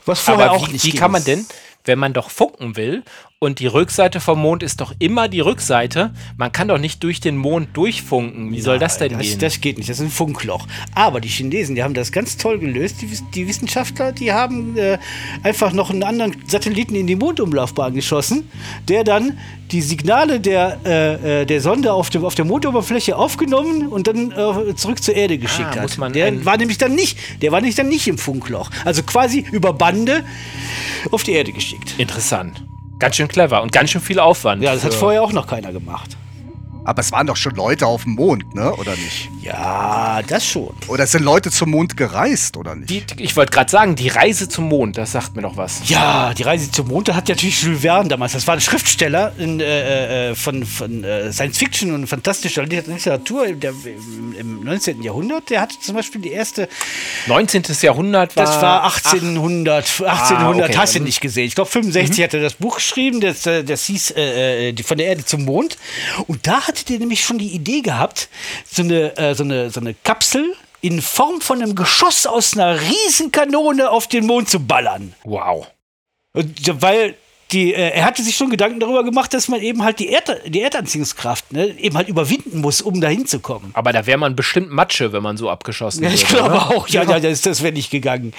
Was 0.05 0.21
vorher 0.21 0.51
aber 0.51 0.57
auch 0.57 0.69
wie, 0.69 0.73
nicht 0.73 0.85
wie 0.85 0.95
kann 0.95 1.13
man 1.13 1.25
denn, 1.25 1.47
wenn 1.85 1.99
man 1.99 2.13
doch 2.13 2.31
funken 2.31 2.77
will 2.77 3.05
und 3.43 3.59
die 3.59 3.67
Rückseite 3.67 4.21
vom 4.21 4.39
Mond 4.43 4.63
ist 4.63 4.83
doch 4.83 4.93
immer 4.99 5.27
die 5.27 5.41
Rückseite, 5.41 6.13
man 6.37 6.53
kann 6.53 6.69
doch 6.69 6.77
nicht 6.77 7.03
durch 7.03 7.21
den 7.21 7.39
Mond 7.39 7.75
durchfunken. 7.75 8.53
Wie 8.53 8.61
soll 8.61 8.79
das 8.79 8.99
denn 8.99 9.15
das, 9.15 9.23
gehen? 9.23 9.39
Das 9.39 9.61
geht 9.63 9.79
nicht, 9.79 9.89
das 9.89 9.99
ist 9.99 10.05
ein 10.05 10.11
Funkloch. 10.11 10.67
Aber 10.95 11.23
die 11.23 11.29
Chinesen, 11.29 11.75
die 11.75 11.83
haben 11.83 11.95
das 11.95 12.13
ganz 12.13 12.37
toll 12.37 12.59
gelöst. 12.59 13.01
Die, 13.01 13.07
die 13.35 13.49
Wissenschaftler, 13.49 14.13
die 14.13 14.31
haben 14.31 14.77
äh, 14.77 14.99
einfach 15.43 15.73
noch 15.73 15.89
einen 15.89 16.03
anderen 16.03 16.37
Satelliten 16.47 16.95
in 16.95 17.07
die 17.07 17.17
Mondumlaufbahn 17.17 17.95
geschossen, 17.95 18.47
der 18.89 19.05
dann 19.05 19.39
die 19.71 19.81
Signale 19.81 20.39
der, 20.39 20.79
äh, 20.85 21.41
äh, 21.41 21.47
der 21.47 21.63
Sonde 21.63 21.95
auf, 21.95 22.11
dem, 22.11 22.27
auf 22.27 22.35
der 22.35 22.45
Mondoberfläche 22.45 23.17
aufgenommen 23.17 23.87
und 23.89 24.07
dann 24.07 24.33
äh, 24.33 24.75
zurück 24.75 25.03
zur 25.03 25.15
Erde 25.15 25.39
geschickt 25.39 25.79
Ah, 25.79 25.83
hat. 25.85 26.15
der 26.15 26.45
war 26.45 26.59
nämlich 26.59 26.77
dann 26.77 26.95
nicht, 26.95 27.17
der 27.41 27.53
war 27.53 27.61
nämlich 27.63 27.77
dann 27.77 27.89
nicht 27.89 28.07
im 28.07 28.19
Funkloch. 28.19 28.71
Also 28.85 29.03
quasi 29.03 29.47
über 29.51 29.73
Bande 29.73 30.25
auf 31.11 31.23
die 31.23 31.33
Erde 31.33 31.53
geschickt. 31.53 31.95
Interessant. 31.97 32.63
Ganz 33.01 33.17
schön 33.17 33.29
clever 33.29 33.63
und 33.63 33.73
ganz 33.73 33.91
schön 33.91 34.01
viel 34.01 34.21
Aufwand. 34.21 34.63
Ja, 34.63 34.75
das 34.75 34.85
hat 34.85 34.95
vorher 34.95 35.23
auch 35.23 35.33
noch 35.33 35.47
keiner 35.47 35.73
gemacht. 35.73 36.17
Aber 36.85 37.01
es 37.01 37.13
waren 37.13 37.27
doch 37.27 37.37
schon 37.37 37.55
Leute 37.55 37.87
auf 37.87 38.05
dem 38.05 38.15
Mond, 38.15 38.55
ne? 38.55 38.73
Oder 38.77 38.93
nicht? 38.93 39.31
Ja, 39.43 40.21
das 40.27 40.47
schon. 40.47 40.71
Oder 40.89 41.07
sind 41.07 41.23
Leute 41.25 41.51
zum 41.51 41.71
Mond 41.71 41.97
gereist, 41.97 42.57
oder 42.57 42.75
nicht? 42.75 42.91
Die, 43.19 43.23
ich 43.23 43.37
wollte 43.37 43.53
gerade 43.53 43.71
sagen, 43.71 43.97
die 43.97 44.09
Reise 44.09 44.49
zum 44.49 44.69
Mond, 44.69 44.97
das 44.97 45.13
sagt 45.13 45.37
mir 45.37 45.43
doch 45.43 45.57
was. 45.57 45.89
Ja, 45.89 46.33
die 46.35 46.43
Reise 46.43 46.71
zum 46.71 46.89
Mond, 46.89 47.09
da 47.09 47.15
hat 47.15 47.29
ja 47.29 47.35
natürlich 47.35 47.63
Jules 47.63 47.81
Verne 47.83 48.09
damals, 48.09 48.33
das 48.33 48.47
war 48.47 48.55
ein 48.55 48.61
Schriftsteller 48.61 49.33
in, 49.39 49.61
äh, 49.61 50.31
äh, 50.31 50.35
von, 50.35 50.65
von 50.65 51.05
äh, 51.05 51.33
Science 51.33 51.59
Fiction 51.59 51.93
und 51.95 52.07
fantastischer 52.07 52.63
Literatur 52.65 53.47
im, 53.47 53.61
der, 53.61 53.73
im, 53.73 54.35
im 54.39 54.65
19. 54.65 55.03
Jahrhundert. 55.03 55.51
Der 55.51 55.61
hatte 55.63 55.79
zum 55.81 55.97
Beispiel 55.97 56.21
die 56.21 56.31
erste, 56.31 56.69
19. 57.27 57.63
Jahrhundert 57.83 58.37
war. 58.37 58.45
das 58.45 58.63
war 58.63 58.85
1800, 58.85 59.85
1800 60.01 60.69
okay. 60.71 60.79
hast 60.79 60.95
du 60.95 61.01
Mhm. 61.01 61.05
nicht 61.07 61.21
gesehen. 61.21 61.47
Ich 61.47 61.55
glaube 61.55 61.71
65 61.71 62.23
hat 62.23 62.35
er 62.35 62.41
das 62.41 62.55
Buch 62.55 62.77
geschrieben, 62.77 63.21
das, 63.21 63.47
äh, 63.47 63.65
das 63.65 63.85
hieß 63.85 64.13
äh, 64.17 64.71
äh, 64.71 64.83
Von 64.83 64.99
der 64.99 65.09
Erde 65.09 65.25
zum 65.25 65.45
Mond. 65.45 65.77
Und 66.27 66.47
da 66.47 66.67
hatte 66.71 66.85
der 66.85 67.01
nämlich 67.01 67.25
schon 67.25 67.39
die 67.39 67.49
Idee 67.49 67.81
gehabt, 67.81 68.29
so 68.65 68.83
eine, 68.83 69.17
äh, 69.17 69.35
so 69.35 69.43
eine, 69.43 69.71
so 69.71 69.81
eine 69.81 69.93
Kapsel 69.93 70.55
in 70.81 71.03
Form 71.03 71.41
von 71.41 71.61
einem 71.61 71.75
Geschoss 71.75 72.27
aus 72.27 72.55
einer 72.55 72.81
Riesenkanone 72.81 73.91
auf 73.91 74.07
den 74.07 74.25
Mond 74.25 74.49
zu 74.49 74.61
ballern. 74.61 75.15
Wow. 75.25 75.67
Und, 76.33 76.81
weil 76.81 77.17
die, 77.53 77.75
äh, 77.75 77.91
er 77.91 78.05
hatte 78.05 78.23
sich 78.23 78.37
schon 78.37 78.51
Gedanken 78.51 78.81
darüber 78.81 79.05
gemacht, 79.05 79.35
dass 79.35 79.49
man 79.49 79.61
eben 79.61 79.83
halt 79.83 79.99
die, 79.99 80.09
Erd 80.09 80.41
die 80.47 80.61
Erdanziehungskraft 80.61 81.53
ne, 81.53 81.79
eben 81.79 81.97
halt 81.97 82.09
überwinden 82.09 82.61
muss, 82.61 82.81
um 82.81 83.01
dahin 83.01 83.27
zu 83.27 83.41
kommen. 83.41 83.71
Aber 83.75 83.93
da 83.93 84.07
wäre 84.07 84.19
man 84.19 84.37
bestimmt 84.37 84.71
Matsche, 84.71 85.13
wenn 85.13 85.23
man 85.23 85.37
so 85.37 85.51
abgeschossen 85.51 86.05
Ja, 86.05 86.11
ich 86.11 86.31
würde, 86.31 86.43
glaube 86.43 86.55
oder? 86.55 86.77
auch, 86.77 86.89
ja, 86.89 87.03
ja, 87.03 87.21
das, 87.21 87.41
das 87.43 87.63
wäre 87.63 87.73
nicht 87.73 87.91
gegangen. 87.91 88.33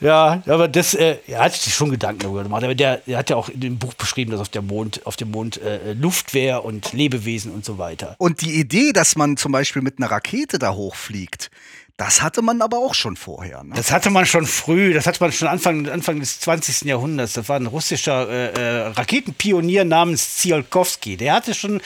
Ja, 0.00 0.42
aber 0.46 0.68
das, 0.68 0.94
äh, 0.94 1.16
er 1.26 1.44
hat 1.44 1.54
sich 1.54 1.74
schon 1.74 1.90
Gedanken 1.90 2.20
darüber 2.20 2.42
gemacht. 2.42 2.64
Aber 2.64 2.74
der, 2.74 2.98
der 2.98 3.18
hat 3.18 3.30
ja 3.30 3.36
auch 3.36 3.48
in 3.48 3.60
dem 3.60 3.78
Buch 3.78 3.94
beschrieben, 3.94 4.30
dass 4.30 4.40
auf 4.40 4.48
dem 4.48 4.66
Mond, 4.66 5.00
auf 5.04 5.16
dem 5.16 5.30
Mond 5.30 5.60
äh, 5.60 5.92
Luft 5.94 6.34
wäre 6.34 6.62
und 6.62 6.92
Lebewesen 6.92 7.52
und 7.52 7.64
so 7.64 7.78
weiter. 7.78 8.14
Und 8.18 8.40
die 8.40 8.58
Idee, 8.58 8.92
dass 8.92 9.16
man 9.16 9.36
zum 9.36 9.52
Beispiel 9.52 9.82
mit 9.82 9.98
einer 9.98 10.10
Rakete 10.10 10.58
da 10.58 10.74
hochfliegt, 10.74 11.50
das 11.96 12.22
hatte 12.22 12.42
man 12.42 12.60
aber 12.60 12.78
auch 12.78 12.94
schon 12.94 13.16
vorher. 13.16 13.62
Ne? 13.62 13.74
Das 13.76 13.92
hatte 13.92 14.10
man 14.10 14.26
schon 14.26 14.46
früh, 14.46 14.92
das 14.92 15.06
hatte 15.06 15.22
man 15.22 15.30
schon 15.30 15.46
Anfang, 15.46 15.88
Anfang 15.88 16.18
des 16.18 16.40
20. 16.40 16.82
Jahrhunderts. 16.82 17.34
Das 17.34 17.48
war 17.48 17.56
ein 17.56 17.66
russischer 17.66 18.28
äh, 18.28 18.48
äh, 18.48 18.86
Raketenpionier 18.88 19.84
namens 19.84 20.36
Tsiolkovsky. 20.36 21.16
Der 21.16 21.34
hatte 21.34 21.54
schon 21.54 21.80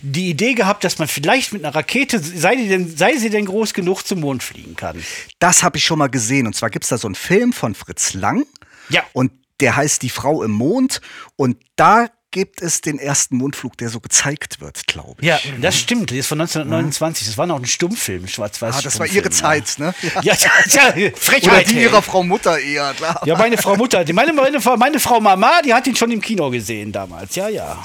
die 0.00 0.30
Idee 0.30 0.54
gehabt, 0.54 0.84
dass 0.84 0.98
man 0.98 1.08
vielleicht 1.08 1.52
mit 1.52 1.64
einer 1.64 1.74
Rakete, 1.74 2.20
sei, 2.20 2.54
denn, 2.54 2.96
sei 2.96 3.16
sie 3.16 3.30
denn 3.30 3.46
groß 3.46 3.74
genug, 3.74 4.02
zum 4.02 4.20
Mond 4.20 4.44
fliegen 4.44 4.76
kann. 4.76 5.02
Das 5.40 5.64
habe 5.64 5.78
ich 5.78 5.84
schon 5.84 5.98
mal 5.98 6.08
gesehen. 6.08 6.46
Und 6.46 6.54
zwar 6.54 6.70
gibt 6.70 6.84
es 6.84 6.90
da 6.90 6.98
so 6.98 7.08
einen 7.08 7.16
Film 7.16 7.52
von 7.52 7.74
Fritz 7.74 8.14
Lang. 8.14 8.46
Ja. 8.90 9.02
Und 9.12 9.32
der 9.58 9.74
heißt 9.74 10.02
Die 10.02 10.10
Frau 10.10 10.44
im 10.44 10.52
Mond. 10.52 11.00
Und 11.34 11.56
da 11.74 12.06
gibt 12.38 12.62
es 12.62 12.80
den 12.80 12.98
ersten 12.98 13.36
Mondflug, 13.36 13.76
der 13.78 13.88
so 13.88 13.98
gezeigt 14.00 14.60
wird, 14.60 14.86
glaube 14.86 15.16
ich. 15.20 15.26
Ja, 15.26 15.38
das 15.60 15.76
stimmt. 15.78 16.10
Das 16.10 16.18
ist 16.18 16.26
von 16.28 16.40
1929. 16.40 17.26
Das 17.26 17.36
war 17.36 17.46
noch 17.46 17.58
ein 17.58 17.66
Stummfilm, 17.66 18.28
schwarz-weiß. 18.28 18.76
Ah, 18.76 18.82
das 18.82 18.98
war 19.00 19.06
ihre 19.06 19.30
Zeit, 19.30 19.74
ne? 19.78 19.94
Ja, 20.22 20.34
ja, 20.34 20.34
ja, 20.70 20.96
ja 20.96 21.08
Oder 21.08 21.16
Frechheit. 21.16 21.70
die 21.70 21.82
ihrer 21.82 22.00
Frau 22.02 22.22
Mutter 22.22 22.58
eher, 22.58 22.94
klar. 22.94 23.20
ja, 23.24 23.36
meine 23.36 23.58
Frau 23.58 23.76
Mutter, 23.76 24.04
die- 24.04 24.12
meine, 24.12 24.32
meine, 24.32 24.60
Frau- 24.60 24.76
meine 24.76 25.00
Frau 25.00 25.20
Mama, 25.20 25.60
die 25.64 25.74
hat 25.74 25.86
ihn 25.86 25.96
schon 25.96 26.10
im 26.12 26.20
Kino 26.20 26.50
gesehen 26.50 26.92
damals. 26.92 27.34
Ja, 27.34 27.48
ja. 27.48 27.84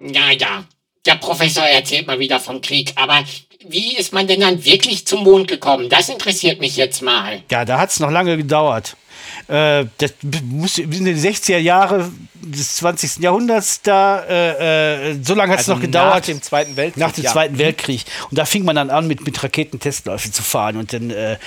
Ja, 0.00 0.30
ja. 0.30 0.64
Der 1.06 1.16
Professor 1.16 1.64
erzählt 1.64 2.06
mal 2.06 2.18
wieder 2.18 2.40
vom 2.40 2.60
Krieg, 2.60 2.92
aber 2.96 3.24
wie 3.66 3.96
ist 3.96 4.12
man 4.12 4.26
denn 4.26 4.40
dann 4.40 4.64
wirklich 4.64 5.06
zum 5.06 5.22
Mond 5.24 5.48
gekommen? 5.48 5.88
Das 5.88 6.08
interessiert 6.08 6.60
mich 6.60 6.76
jetzt 6.76 7.02
mal. 7.02 7.42
Ja, 7.50 7.64
da 7.64 7.78
hat 7.78 7.90
es 7.90 8.00
noch 8.00 8.10
lange 8.10 8.36
gedauert. 8.36 8.96
Äh, 9.48 9.86
das 9.98 10.14
muss 10.42 10.78
in 10.78 11.04
den 11.04 11.18
60er 11.18 11.58
Jahre 11.58 12.10
des 12.44 12.76
20. 12.76 13.18
Jahrhunderts, 13.18 13.80
da, 13.82 14.22
äh, 14.24 15.10
äh, 15.10 15.18
so 15.22 15.34
lange 15.34 15.52
hat 15.52 15.60
es 15.60 15.68
Also 15.68 15.74
noch 15.74 15.80
gedauert. 15.80 16.14
Nach 16.14 16.20
dem 16.20 16.42
Zweiten 16.42 16.76
Weltkrieg. 16.76 17.00
Nach 17.00 17.12
dem 17.12 17.24
ja. 17.24 17.32
Zweiten 17.32 17.58
Weltkrieg. 17.58 18.04
Und 18.30 18.38
da 18.38 18.44
fing 18.44 18.64
man 18.64 18.76
dann 18.76 18.90
an, 18.90 19.06
mit, 19.06 19.24
mit 19.24 19.42
Raketentestläufen 19.42 20.32
zu 20.32 20.42
fahren. 20.42 20.76
Und, 20.76 20.92
dann, 20.92 21.10
äh, 21.10 21.38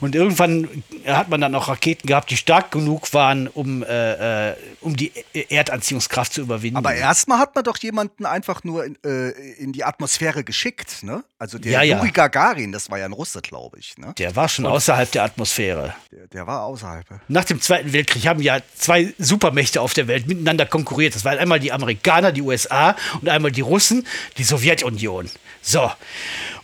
und 0.00 0.14
irgendwann 0.14 0.68
hat 1.06 1.28
man 1.28 1.40
dann 1.40 1.54
auch 1.54 1.68
Raketen 1.68 2.06
gehabt, 2.06 2.30
die 2.30 2.36
stark 2.36 2.70
genug 2.70 3.12
waren, 3.14 3.48
um, 3.48 3.82
äh, 3.82 4.54
um 4.80 4.96
die 4.96 5.12
Erdanziehungskraft 5.32 6.34
zu 6.34 6.40
überwinden. 6.40 6.76
Aber 6.76 6.94
erstmal 6.94 7.38
hat 7.38 7.54
man 7.54 7.64
doch 7.64 7.78
jemanden 7.78 8.26
einfach 8.26 8.64
nur 8.64 8.84
in, 8.84 8.96
äh, 9.04 9.30
in 9.58 9.72
die 9.72 9.84
Atmosphäre 9.84 10.44
geschickt, 10.44 11.02
ne? 11.02 11.22
Also 11.38 11.58
der 11.58 11.72
Ja, 11.72 11.82
ja. 11.82 11.96
Juri 11.96 12.10
Gagarin, 12.10 12.72
das 12.72 12.90
war 12.90 12.98
ja 12.98 13.06
ein 13.06 13.12
Russe, 13.12 13.40
glaube 13.40 13.78
ich, 13.78 13.96
ne? 13.98 14.14
Der 14.18 14.34
war 14.36 14.48
schon 14.48 14.66
außerhalb 14.66 15.10
der 15.10 15.24
Atmosphäre. 15.24 15.94
Der, 16.12 16.26
der 16.26 16.46
war 16.46 16.64
außerhalb. 16.64 17.06
Nach 17.40 17.46
dem 17.46 17.62
Zweiten 17.62 17.94
Weltkrieg 17.94 18.26
haben 18.26 18.42
ja 18.42 18.58
zwei 18.76 19.14
Supermächte 19.16 19.80
auf 19.80 19.94
der 19.94 20.08
Welt 20.08 20.26
miteinander 20.26 20.66
konkurriert. 20.66 21.14
Das 21.14 21.24
waren 21.24 21.38
einmal 21.38 21.58
die 21.58 21.72
Amerikaner, 21.72 22.32
die 22.32 22.42
USA 22.42 22.94
und 23.22 23.30
einmal 23.30 23.50
die 23.50 23.62
Russen, 23.62 24.06
die 24.36 24.44
Sowjetunion. 24.44 25.30
So. 25.62 25.90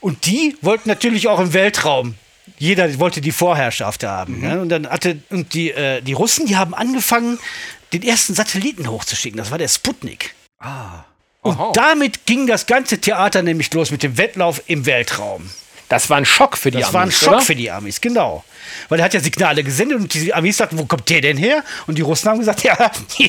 Und 0.00 0.26
die 0.26 0.54
wollten 0.60 0.90
natürlich 0.90 1.28
auch 1.28 1.40
im 1.40 1.54
Weltraum. 1.54 2.14
Jeder 2.58 2.98
wollte 2.98 3.22
die 3.22 3.32
Vorherrschaft 3.32 4.04
haben. 4.04 4.42
Ne? 4.42 4.60
Und 4.60 4.68
dann 4.68 4.86
hatte 4.86 5.22
und 5.30 5.54
die, 5.54 5.70
äh, 5.70 6.02
die 6.02 6.12
Russen, 6.12 6.44
die 6.44 6.56
haben 6.56 6.74
angefangen, 6.74 7.38
den 7.94 8.02
ersten 8.02 8.34
Satelliten 8.34 8.90
hochzuschicken. 8.90 9.38
Das 9.38 9.50
war 9.50 9.56
der 9.56 9.68
Sputnik. 9.68 10.34
Und 11.40 11.58
Oho. 11.58 11.72
damit 11.72 12.26
ging 12.26 12.46
das 12.46 12.66
ganze 12.66 12.98
Theater 13.00 13.40
nämlich 13.40 13.72
los 13.72 13.90
mit 13.90 14.02
dem 14.02 14.18
Wettlauf 14.18 14.60
im 14.66 14.84
Weltraum. 14.84 15.48
Das 15.88 16.10
war 16.10 16.16
ein 16.16 16.24
Schock 16.24 16.56
für 16.56 16.70
die 16.70 16.78
Das 16.78 16.88
Amis, 16.88 16.94
war 16.94 17.02
ein 17.02 17.12
Schock 17.12 17.28
oder? 17.34 17.40
für 17.40 17.54
die 17.54 17.70
Amis, 17.70 18.00
genau. 18.00 18.44
Weil 18.88 18.98
er 18.98 19.04
hat 19.04 19.14
ja 19.14 19.20
Signale 19.20 19.62
gesendet 19.62 19.98
und 19.98 20.12
die 20.12 20.34
Amis 20.34 20.56
sagten, 20.56 20.78
wo 20.78 20.84
kommt 20.84 21.08
der 21.08 21.20
denn 21.20 21.36
her? 21.36 21.62
Und 21.86 21.96
die 21.96 22.02
Russen 22.02 22.28
haben 22.28 22.38
gesagt, 22.38 22.62
ja, 22.64 22.76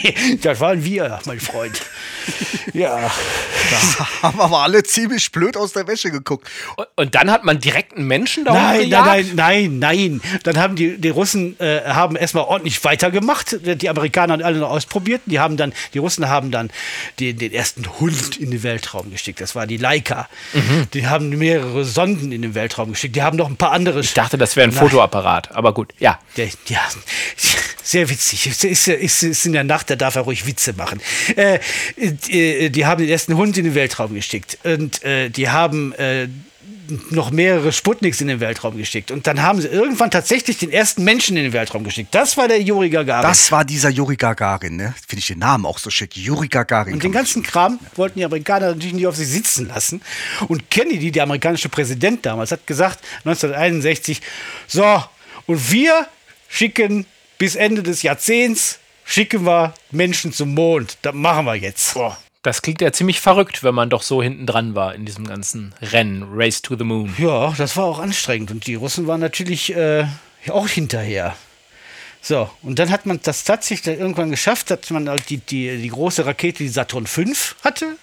das 0.41 0.59
waren 0.59 0.83
wir, 0.83 1.19
mein 1.25 1.39
Freund. 1.39 1.81
Ja, 2.73 3.09
Haben 4.21 4.39
aber 4.39 4.59
alle 4.59 4.83
ziemlich 4.83 5.31
blöd 5.31 5.57
aus 5.57 5.73
der 5.73 5.87
Wäsche 5.87 6.11
geguckt. 6.11 6.47
Und- 6.75 6.87
Und 6.95 7.15
dann 7.15 7.31
hat 7.31 7.43
man 7.43 7.59
direkt 7.59 7.95
einen 7.95 8.05
Menschen 8.07 8.43
da 8.45 8.53
nein, 8.53 8.79
hochgejagt? 8.81 9.05
nein, 9.07 9.31
nein, 9.35 9.79
nein, 9.79 10.21
nein. 10.23 10.39
Dann 10.43 10.57
haben 10.57 10.75
die, 10.75 10.97
die 10.97 11.09
Russen 11.09 11.59
äh, 11.59 11.81
haben 11.85 12.15
erstmal 12.15 12.43
ordentlich 12.43 12.83
weitergemacht. 12.83 13.57
Die 13.63 13.89
Amerikaner 13.89 14.33
haben 14.33 14.43
alle 14.43 14.57
noch 14.59 14.69
ausprobiert. 14.69 15.21
Die 15.25 15.39
haben 15.39 15.57
dann, 15.57 15.73
die 15.93 15.99
Russen 15.99 16.27
haben 16.29 16.51
dann 16.51 16.69
den, 17.19 17.37
den 17.37 17.51
ersten 17.53 17.85
Hund 17.99 18.37
in 18.37 18.51
den 18.51 18.61
Weltraum 18.63 19.09
geschickt. 19.11 19.41
Das 19.41 19.55
war 19.55 19.65
die 19.67 19.77
Laika. 19.77 20.27
Mhm. 20.53 20.87
Die 20.93 21.07
haben 21.07 21.29
mehrere 21.29 21.83
Sonden 21.85 22.31
in 22.31 22.41
den 22.41 22.53
Weltraum 22.55 22.91
geschickt. 22.91 23.15
Die 23.15 23.21
haben 23.23 23.37
noch 23.37 23.47
ein 23.49 23.57
paar 23.57 23.71
andere. 23.71 24.01
Ich 24.01 24.13
dachte, 24.13 24.37
das 24.37 24.55
wäre 24.55 24.67
ein 24.67 24.73
Nein. 24.73 24.79
Fotoapparat, 24.79 25.55
aber 25.55 25.73
gut, 25.73 25.93
ja. 25.99 26.19
Der, 26.35 26.47
ja, 26.67 26.81
sehr 27.83 28.09
witzig. 28.09 28.47
Es 28.47 28.63
ist, 28.63 28.87
ist, 28.87 29.23
ist 29.23 29.45
in 29.45 29.53
der 29.53 29.63
Nacht, 29.63 29.89
da 29.89 29.95
darf 29.95 30.15
er 30.15 30.23
ruhig 30.23 30.45
Witze 30.45 30.73
machen. 30.73 30.99
Äh, 31.35 31.59
äh, 32.29 32.69
die 32.69 32.85
haben 32.85 32.99
den 32.99 33.09
ersten 33.09 33.35
Hund 33.35 33.57
in 33.57 33.65
den 33.65 33.75
Weltraum 33.75 34.13
geschickt. 34.13 34.57
Und 34.63 35.03
äh, 35.03 35.29
die 35.29 35.49
haben 35.49 35.93
äh, 35.93 36.27
noch 37.09 37.31
mehrere 37.31 37.71
Sputniks 37.71 38.21
in 38.21 38.27
den 38.27 38.39
Weltraum 38.39 38.77
geschickt. 38.77 39.11
Und 39.11 39.27
dann 39.27 39.41
haben 39.41 39.61
sie 39.61 39.67
irgendwann 39.67 40.11
tatsächlich 40.11 40.57
den 40.57 40.71
ersten 40.71 41.03
Menschen 41.03 41.37
in 41.37 41.43
den 41.43 41.53
Weltraum 41.53 41.83
geschickt. 41.83 42.13
Das 42.13 42.37
war 42.37 42.47
der 42.47 42.61
Juri 42.61 42.89
Gagarin. 42.89 43.27
Das 43.27 43.51
war 43.51 43.65
dieser 43.65 43.89
Juri 43.89 44.15
Gagarin, 44.15 44.75
ne? 44.75 44.93
Finde 45.07 45.19
ich 45.19 45.27
den 45.27 45.39
Namen 45.39 45.65
auch 45.65 45.79
so 45.79 45.89
schick. 45.89 46.15
Juri 46.15 46.47
Gagarin. 46.47 46.93
Und 46.93 47.03
den 47.03 47.11
ganzen 47.11 47.43
Kram 47.43 47.79
wollten 47.95 48.19
die 48.19 48.25
Amerikaner 48.25 48.67
natürlich 48.67 48.93
nicht 48.93 49.07
auf 49.07 49.15
sich 49.15 49.27
sitzen 49.27 49.67
lassen. 49.67 50.01
Und 50.47 50.69
Kennedy, 50.69 51.11
der 51.11 51.23
amerikanische 51.23 51.69
Präsident 51.69 52.25
damals, 52.25 52.51
hat 52.51 52.65
gesagt, 52.65 52.99
1961, 53.25 54.21
so, 54.67 55.03
und 55.45 55.71
wir 55.71 56.07
schicken 56.49 57.05
bis 57.37 57.55
Ende 57.55 57.83
des 57.83 58.01
Jahrzehnts, 58.01 58.79
schicken 59.07 59.45
wir 59.45 59.73
Menschen 59.89 60.31
zum 60.33 60.53
Mond. 60.53 60.97
Das 61.01 61.15
machen 61.15 61.45
wir 61.45 61.55
jetzt. 61.55 61.97
Das 62.43 62.61
klingt 62.61 62.81
ja 62.81 62.91
ziemlich 62.91 63.19
verrückt, 63.19 63.63
wenn 63.63 63.73
man 63.73 63.89
doch 63.89 64.03
so 64.03 64.21
hinten 64.21 64.45
dran 64.45 64.75
war 64.75 64.93
in 64.93 65.05
diesem 65.05 65.25
ganzen 65.25 65.73
Rennen, 65.81 66.27
Race 66.31 66.61
to 66.61 66.77
the 66.77 66.83
Moon. 66.83 67.15
Ja, 67.17 67.53
das 67.57 67.75
war 67.75 67.85
auch 67.85 67.99
anstrengend. 67.99 68.51
Und 68.51 68.67
die 68.67 68.75
Russen 68.75 69.07
waren 69.07 69.19
natürlich 69.19 69.75
äh, 69.75 70.05
auch 70.49 70.67
hinterher. 70.67 71.35
So, 72.21 72.49
und 72.61 72.79
dann 72.79 72.91
hat 72.91 73.05
man 73.05 73.19
das 73.23 73.43
tatsächlich 73.43 73.99
irgendwann 73.99 74.31
geschafft, 74.31 74.69
dass 74.69 74.89
man 74.89 75.09
halt 75.09 75.29
die, 75.29 75.37
die, 75.37 75.77
die 75.77 75.89
große 75.89 76.25
Rakete, 76.25 76.63
die 76.63 76.69
Saturn 76.69 77.07
V 77.07 77.23
hatte. 77.63 77.97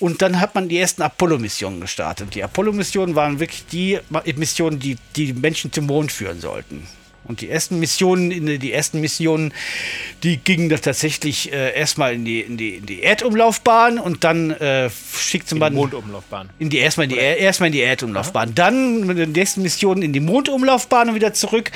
Und 0.00 0.22
dann 0.22 0.40
hat 0.40 0.54
man 0.54 0.68
die 0.68 0.78
ersten 0.78 1.02
Apollo-Missionen 1.02 1.80
gestartet. 1.80 2.34
Die 2.34 2.44
Apollo-Missionen 2.44 3.14
waren 3.14 3.40
wirklich 3.40 3.66
die 3.66 3.98
Missionen, 4.36 4.78
die 4.78 4.96
die 5.16 5.32
Menschen 5.32 5.72
zum 5.72 5.86
Mond 5.86 6.12
führen 6.12 6.40
sollten. 6.40 6.86
Und 7.24 7.42
die 7.42 7.50
ersten 7.50 7.78
Missionen, 7.78 8.30
in, 8.30 8.58
die 8.58 8.72
ersten 8.72 9.00
Missionen, 9.02 9.52
die 10.22 10.38
gingen 10.38 10.70
dann 10.70 10.80
tatsächlich 10.80 11.52
äh, 11.52 11.74
erstmal 11.74 12.14
in 12.14 12.24
die, 12.24 12.40
in, 12.40 12.56
die, 12.56 12.76
in 12.76 12.86
die 12.86 13.02
Erdumlaufbahn 13.02 13.98
und 13.98 14.24
dann 14.24 14.50
äh, 14.52 14.88
schickte 15.14 15.54
In 15.54 15.58
man 15.58 15.72
die 15.74 15.78
Mondumlaufbahn. 15.78 16.48
in 16.58 16.70
die 16.70 16.78
erstmal 16.78 17.04
in 17.04 17.10
die, 17.10 17.18
Er- 17.18 17.36
erstmal 17.36 17.66
in 17.66 17.74
die 17.74 17.80
Erdumlaufbahn, 17.82 18.54
dann 18.54 19.06
mit 19.06 19.18
den 19.18 19.32
nächsten 19.32 19.60
Missionen 19.60 20.00
in 20.02 20.14
die 20.14 20.20
Mondumlaufbahn 20.20 21.10
und 21.10 21.14
wieder 21.16 21.34
zurück. 21.34 21.70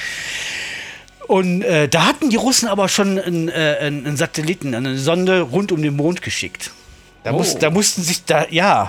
Und 1.27 1.63
äh, 1.63 1.87
da 1.89 2.07
hatten 2.07 2.31
die 2.31 2.37
Russen 2.37 2.69
aber 2.69 2.89
schon 2.89 3.19
einen, 3.19 3.49
äh, 3.49 3.77
einen 3.81 4.17
Satelliten, 4.17 4.75
eine 4.75 4.97
Sonde 4.99 5.41
rund 5.43 5.71
um 5.71 5.83
den 5.83 5.95
Mond 5.97 6.23
geschickt. 6.23 6.71
Da, 7.25 7.31
muss, 7.33 7.57
da 7.57 7.71
mussten 7.71 8.03
sich 8.03 8.25
da 8.25 8.47
ja, 8.51 8.89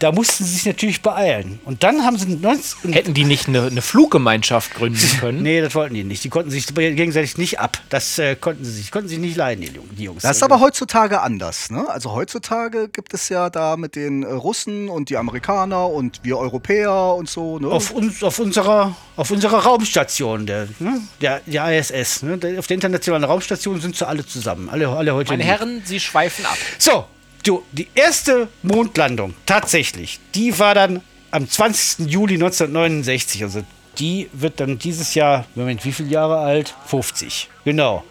da 0.00 0.10
mussten 0.10 0.42
sie 0.44 0.54
sich 0.54 0.66
natürlich 0.66 1.02
beeilen. 1.02 1.60
Und 1.64 1.84
dann 1.84 2.02
haben 2.04 2.18
sie 2.18 2.26
19, 2.34 2.92
Hätten 2.92 3.14
die 3.14 3.24
nicht 3.24 3.46
eine, 3.46 3.66
eine 3.66 3.80
Fluggemeinschaft 3.80 4.74
gründen 4.74 4.98
können? 5.20 5.42
Nee, 5.42 5.60
das 5.60 5.74
wollten 5.76 5.94
die 5.94 6.02
nicht. 6.02 6.24
Die 6.24 6.30
konnten 6.30 6.50
sich 6.50 6.66
gegenseitig 6.74 7.38
nicht 7.38 7.60
ab. 7.60 7.78
Das 7.88 8.18
äh, 8.18 8.34
konnten 8.34 8.64
sie 8.64 8.72
sich, 8.72 8.90
konnten 8.90 9.08
sich 9.08 9.18
nicht 9.18 9.36
leiden, 9.36 9.60
die, 9.60 9.68
Jung- 9.68 9.88
die 9.96 10.02
Jungs. 10.04 10.22
Das 10.22 10.38
ist 10.38 10.42
aber 10.42 10.58
heutzutage 10.58 11.20
anders, 11.20 11.70
ne? 11.70 11.88
Also 11.88 12.12
heutzutage 12.12 12.88
gibt 12.88 13.14
es 13.14 13.28
ja 13.28 13.50
da 13.50 13.76
mit 13.76 13.94
den 13.94 14.24
äh, 14.24 14.32
Russen 14.32 14.88
und 14.88 15.08
die 15.08 15.16
Amerikaner 15.16 15.86
und 15.88 16.20
wir 16.24 16.38
Europäer 16.38 17.14
und 17.14 17.28
so, 17.30 17.60
ne? 17.60 17.68
auf, 17.68 17.92
uns, 17.92 18.24
auf, 18.24 18.40
unserer, 18.40 18.96
auf 19.16 19.30
unserer 19.30 19.58
Raumstation, 19.58 20.46
der, 20.46 20.66
ne, 20.80 21.00
der, 21.20 21.40
der 21.46 21.78
ISS, 21.78 22.22
ne, 22.24 22.34
auf 22.58 22.66
der 22.66 22.74
internationalen 22.74 23.22
Raumstation 23.24 23.80
sind 23.80 23.94
sie 23.94 24.08
alle 24.08 24.26
zusammen. 24.26 24.68
Alle, 24.68 24.88
alle 24.88 25.14
heute. 25.14 25.30
Meine. 25.30 25.44
Herren, 25.44 25.82
Sie 25.84 26.00
schweifen 26.00 26.44
ab. 26.46 26.56
So, 26.78 27.04
du, 27.42 27.64
die 27.72 27.88
erste 27.94 28.48
Mondlandung, 28.62 29.34
tatsächlich, 29.46 30.20
die 30.34 30.58
war 30.58 30.74
dann 30.74 31.02
am 31.30 31.48
20. 31.48 32.10
Juli 32.10 32.34
1969. 32.34 33.42
Also 33.44 33.64
die 33.98 34.28
wird 34.32 34.60
dann 34.60 34.78
dieses 34.78 35.14
Jahr, 35.14 35.46
Moment, 35.54 35.84
wie 35.84 35.92
viele 35.92 36.08
Jahre 36.08 36.38
alt? 36.38 36.74
50. 36.86 37.48
Genau. 37.64 38.04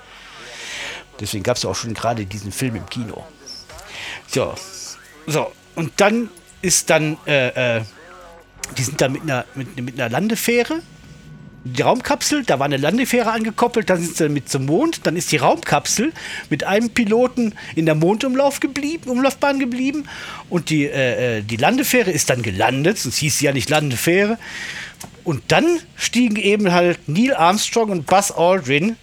Deswegen 1.20 1.44
gab 1.44 1.58
es 1.58 1.66
auch 1.66 1.76
schon 1.76 1.94
gerade 1.94 2.26
diesen 2.26 2.52
Film 2.52 2.76
im 2.76 2.86
Kino. 2.86 3.24
So, 4.28 4.54
so. 5.28 5.52
Und 5.76 5.94
dann 5.98 6.30
ist 6.62 6.90
dann, 6.90 7.18
äh, 7.26 7.78
äh, 7.78 7.82
die 8.78 8.84
sind 8.84 9.02
dann 9.02 9.14
mit 9.14 9.24
einer, 9.24 9.46
mit, 9.56 9.76
mit 9.82 10.00
einer 10.00 10.10
Landefähre 10.10 10.82
die 11.64 11.82
Raumkapsel, 11.82 12.44
da 12.46 12.60
war 12.60 12.66
eine 12.66 12.78
Landefähre 12.78 13.32
angekoppelt, 13.32 13.90
dann 13.90 14.02
sind 14.02 14.16
sie 14.16 14.30
mit 14.30 14.50
zum 14.50 14.66
Mond, 14.66 15.02
dann 15.06 15.16
ist 15.16 15.32
die 15.32 15.38
Raumkapsel 15.38 16.14
mit 16.50 16.64
einem 16.64 16.90
Piloten 16.90 17.54
in 17.76 17.86
der 17.86 17.96
Mondumlauf 17.96 18.60
geblieben, 18.60 19.10
Umlaufbahn 19.10 19.60
geblieben 19.60 20.06
und 20.50 20.70
die, 20.70 20.86
äh, 20.86 21.40
äh, 21.40 21.42
die 21.42 21.58
Landefähre 21.58 22.12
ist 22.12 22.30
dann 22.30 22.42
gelandet, 22.42 22.98
sonst 22.98 23.18
hieß 23.18 23.40
sie 23.40 23.46
ja 23.46 23.52
nicht 23.52 23.70
Landefähre. 23.70 24.38
Und 25.24 25.44
dann 25.50 25.80
stiegen 25.96 26.38
eben 26.38 26.72
halt 26.72 26.98
Neil 27.08 27.36
Armstrong 27.36 27.90
und 27.92 28.06
Buzz 28.06 28.32
Aldrin 28.32 28.96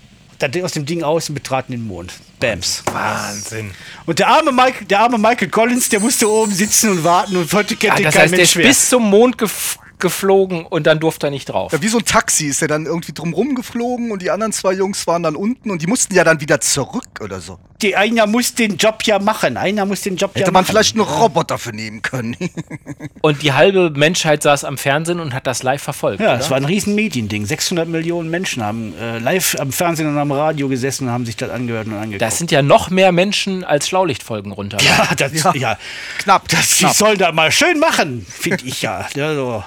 aus 0.62 0.72
dem 0.72 0.84
Ding 0.84 1.02
aus 1.02 1.28
und 1.28 1.34
betraten 1.34 1.72
den 1.72 1.86
Mond. 1.86 2.12
Bams. 2.40 2.82
Wahnsinn. 2.92 3.70
Und 4.04 4.18
der 4.18 4.28
arme, 4.28 4.52
Mike, 4.52 4.84
der 4.84 5.00
arme 5.00 5.18
Michael 5.18 5.48
Collins, 5.48 5.88
der 5.88 6.00
musste 6.00 6.30
oben 6.30 6.52
sitzen 6.52 6.90
und 6.90 7.04
warten 7.04 7.36
und 7.36 7.50
heute 7.52 7.76
kennt 7.76 7.98
ihn 7.98 8.04
das 8.04 8.14
kein 8.14 8.22
heißt, 8.24 8.32
der 8.32 8.38
Mensch 8.38 8.50
ist 8.50 8.56
mehr. 8.56 8.66
bis 8.66 8.88
zum 8.88 9.08
Mond 9.08 9.38
gef 9.38 9.78
geflogen 9.98 10.66
und 10.66 10.86
dann 10.86 11.00
durfte 11.00 11.28
er 11.28 11.30
nicht 11.30 11.46
drauf. 11.46 11.72
Ja, 11.72 11.80
wie 11.82 11.88
so 11.88 11.98
ein 11.98 12.04
Taxi 12.04 12.46
ist 12.46 12.60
der 12.60 12.68
dann 12.68 12.86
irgendwie 12.86 13.12
drumrum 13.12 13.54
geflogen 13.54 14.10
und 14.10 14.22
die 14.22 14.30
anderen 14.30 14.52
zwei 14.52 14.72
Jungs 14.72 15.06
waren 15.06 15.22
dann 15.22 15.36
unten 15.36 15.70
und 15.70 15.82
die 15.82 15.86
mussten 15.86 16.14
ja 16.14 16.24
dann 16.24 16.40
wieder 16.40 16.60
zurück 16.60 17.20
oder 17.20 17.40
so. 17.40 17.58
Die, 17.82 17.94
einer 17.94 18.26
muss 18.26 18.54
den 18.54 18.76
Job 18.78 19.02
ja 19.04 19.18
machen. 19.18 19.56
Einer 19.58 19.84
muss 19.84 20.00
den 20.00 20.16
Job 20.16 20.30
ja 20.34 20.40
Hätte 20.40 20.50
machen. 20.50 20.54
man 20.54 20.64
vielleicht 20.64 20.94
einen 20.94 21.04
Roboter 21.04 21.58
für 21.58 21.72
nehmen 21.74 22.00
können. 22.00 22.34
Und 23.20 23.42
die 23.42 23.52
halbe 23.52 23.90
Menschheit 23.90 24.42
saß 24.42 24.64
am 24.64 24.78
Fernsehen 24.78 25.20
und 25.20 25.34
hat 25.34 25.46
das 25.46 25.62
live 25.62 25.82
verfolgt. 25.82 26.20
Ja, 26.20 26.36
es 26.36 26.48
war 26.48 26.56
ein 26.56 26.64
riesen 26.64 26.94
Mediending. 26.94 27.44
600 27.44 27.86
Millionen 27.88 28.30
Menschen 28.30 28.62
haben 28.62 28.94
äh, 28.98 29.18
live 29.18 29.56
am 29.58 29.72
Fernsehen 29.72 30.08
und 30.08 30.16
am 30.16 30.32
Radio 30.32 30.68
gesessen 30.68 31.08
und 31.08 31.12
haben 31.12 31.26
sich 31.26 31.36
das 31.36 31.50
angehört 31.50 31.86
und 31.88 31.94
angeguckt. 31.94 32.22
Das 32.22 32.38
sind 32.38 32.50
ja 32.50 32.62
noch 32.62 32.88
mehr 32.90 33.12
Menschen 33.12 33.62
als 33.64 33.88
Schlaulichtfolgen 33.88 34.52
runter. 34.52 34.78
ja, 34.80 35.08
das, 35.16 35.32
ja. 35.54 35.76
Knapp, 36.18 36.48
Das, 36.48 36.68
die 36.70 36.84
knapp. 36.84 36.94
sollen 36.94 37.18
das 37.18 37.34
mal 37.34 37.50
schön 37.52 37.78
machen, 37.78 38.24
finde 38.28 38.64
ich 38.64 38.80
ja. 38.82 39.06
ja 39.14 39.34
so. 39.34 39.64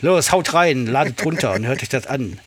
Los, 0.00 0.32
haut 0.32 0.54
rein, 0.54 0.86
ladet 0.86 1.24
runter 1.24 1.54
und 1.54 1.66
hört 1.66 1.82
euch 1.82 1.88
das 1.88 2.06
an. 2.06 2.38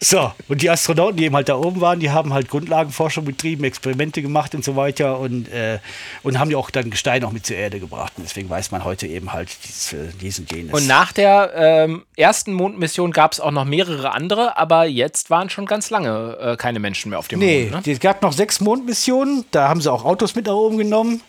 So, 0.00 0.30
und 0.46 0.62
die 0.62 0.70
Astronauten, 0.70 1.16
die 1.16 1.24
eben 1.24 1.34
halt 1.34 1.48
da 1.48 1.56
oben 1.56 1.80
waren, 1.80 1.98
die 1.98 2.10
haben 2.10 2.32
halt 2.32 2.48
Grundlagenforschung 2.48 3.24
betrieben, 3.24 3.64
Experimente 3.64 4.22
gemacht 4.22 4.54
und 4.54 4.64
so 4.64 4.76
weiter 4.76 5.18
und, 5.18 5.48
äh, 5.48 5.80
und 6.22 6.38
haben 6.38 6.52
ja 6.52 6.56
auch 6.56 6.70
dann 6.70 6.90
Gestein 6.90 7.24
auch 7.24 7.32
mit 7.32 7.44
zur 7.44 7.56
Erde 7.56 7.80
gebracht. 7.80 8.12
Und 8.16 8.22
deswegen 8.24 8.48
weiß 8.48 8.70
man 8.70 8.84
heute 8.84 9.08
eben 9.08 9.32
halt 9.32 9.50
dies, 9.64 9.92
äh, 9.94 9.96
dies 10.20 10.38
und 10.38 10.52
jenes. 10.52 10.72
Und 10.72 10.86
nach 10.86 11.12
der 11.12 11.52
ähm, 11.56 12.04
ersten 12.16 12.52
Mondmission 12.52 13.10
gab 13.10 13.32
es 13.32 13.40
auch 13.40 13.50
noch 13.50 13.64
mehrere 13.64 14.12
andere, 14.12 14.56
aber 14.56 14.84
jetzt 14.84 15.30
waren 15.30 15.50
schon 15.50 15.66
ganz 15.66 15.90
lange 15.90 16.38
äh, 16.40 16.56
keine 16.56 16.78
Menschen 16.78 17.10
mehr 17.10 17.18
auf 17.18 17.26
dem 17.26 17.40
Nee, 17.40 17.68
Mond. 17.72 17.84
Ne? 17.84 17.92
es 17.92 17.98
gab 17.98 18.22
noch 18.22 18.32
sechs 18.32 18.60
Mondmissionen. 18.60 19.46
Da 19.50 19.68
haben 19.68 19.80
sie 19.80 19.90
auch 19.90 20.04
Autos 20.04 20.36
mit 20.36 20.46
nach 20.46 20.54
oben 20.54 20.78
genommen, 20.78 21.22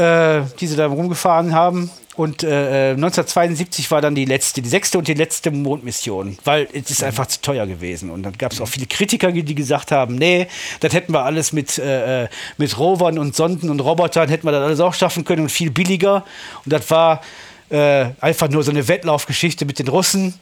äh, 0.00 0.42
die 0.58 0.66
sie 0.66 0.76
da 0.76 0.86
rumgefahren 0.86 1.54
haben. 1.54 1.90
Und 2.16 2.42
äh, 2.42 2.90
äh, 2.90 2.94
1972 2.94 3.90
war 3.90 4.00
dann 4.02 4.14
die 4.14 4.24
letzte, 4.24 4.60
die 4.60 4.68
sechste 4.68 4.98
und 4.98 5.08
die 5.08 5.14
letzte 5.14 5.50
Mondmission, 5.50 6.36
weil 6.44 6.68
es 6.72 6.90
ist 6.90 7.02
einfach 7.02 7.26
zu 7.26 7.40
teuer 7.40 7.66
gewesen. 7.66 8.10
Und 8.10 8.24
dann 8.24 8.36
gab 8.36 8.52
es 8.52 8.60
auch 8.60 8.68
viele 8.68 8.86
Kritiker, 8.86 9.30
die 9.32 9.54
gesagt 9.54 9.92
haben, 9.92 10.16
nee, 10.16 10.46
das 10.80 10.92
hätten 10.92 11.12
wir 11.12 11.24
alles 11.24 11.52
mit, 11.52 11.78
äh, 11.78 12.24
äh, 12.24 12.28
mit 12.58 12.78
Rovern 12.78 13.18
und 13.18 13.34
Sonden 13.36 13.70
und 13.70 13.80
Robotern, 13.80 14.28
hätten 14.28 14.46
wir 14.46 14.52
das 14.52 14.64
alles 14.64 14.80
auch 14.80 14.92
schaffen 14.94 15.24
können 15.24 15.42
und 15.42 15.48
viel 15.50 15.70
billiger. 15.70 16.24
Und 16.64 16.72
das 16.72 16.90
war 16.90 17.20
äh, 17.70 18.06
einfach 18.20 18.48
nur 18.48 18.64
so 18.64 18.70
eine 18.70 18.86
Wettlaufgeschichte 18.88 19.64
mit 19.64 19.78
den 19.78 19.88
Russen, 19.88 20.34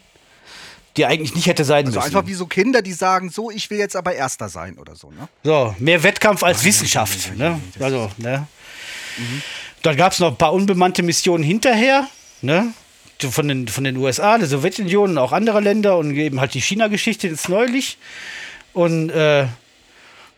die 0.96 1.06
eigentlich 1.06 1.34
nicht 1.36 1.46
hätte 1.46 1.64
sein 1.64 1.86
Also 1.86 2.00
müssen. 2.00 2.16
einfach 2.16 2.26
wie 2.26 2.34
so 2.34 2.46
Kinder, 2.46 2.82
die 2.82 2.92
sagen, 2.92 3.30
so, 3.30 3.50
ich 3.50 3.70
will 3.70 3.78
jetzt 3.78 3.94
aber 3.94 4.14
Erster 4.14 4.48
sein 4.48 4.78
oder 4.78 4.96
so, 4.96 5.10
ne? 5.10 5.28
So, 5.44 5.74
mehr 5.78 6.02
Wettkampf 6.02 6.42
als 6.42 6.64
Wissenschaft. 6.64 7.36
Ne? 7.36 7.60
Also, 7.78 8.10
ne? 8.16 8.48
Dann 9.82 9.96
gab 9.96 10.12
es 10.12 10.18
noch 10.18 10.28
ein 10.28 10.36
paar 10.36 10.52
unbemannte 10.52 11.02
Missionen 11.02 11.44
hinterher, 11.44 12.06
ne? 12.42 12.72
Von 13.20 13.48
den, 13.48 13.66
von 13.66 13.82
den 13.82 13.96
USA, 13.96 14.38
der 14.38 14.46
Sowjetunion 14.46 15.10
und 15.10 15.18
auch 15.18 15.32
anderer 15.32 15.60
Länder 15.60 15.98
und 15.98 16.14
eben 16.14 16.40
halt 16.40 16.54
die 16.54 16.60
China-Geschichte 16.60 17.26
jetzt 17.26 17.48
neulich. 17.48 17.98
Und 18.72 19.10
äh, 19.10 19.46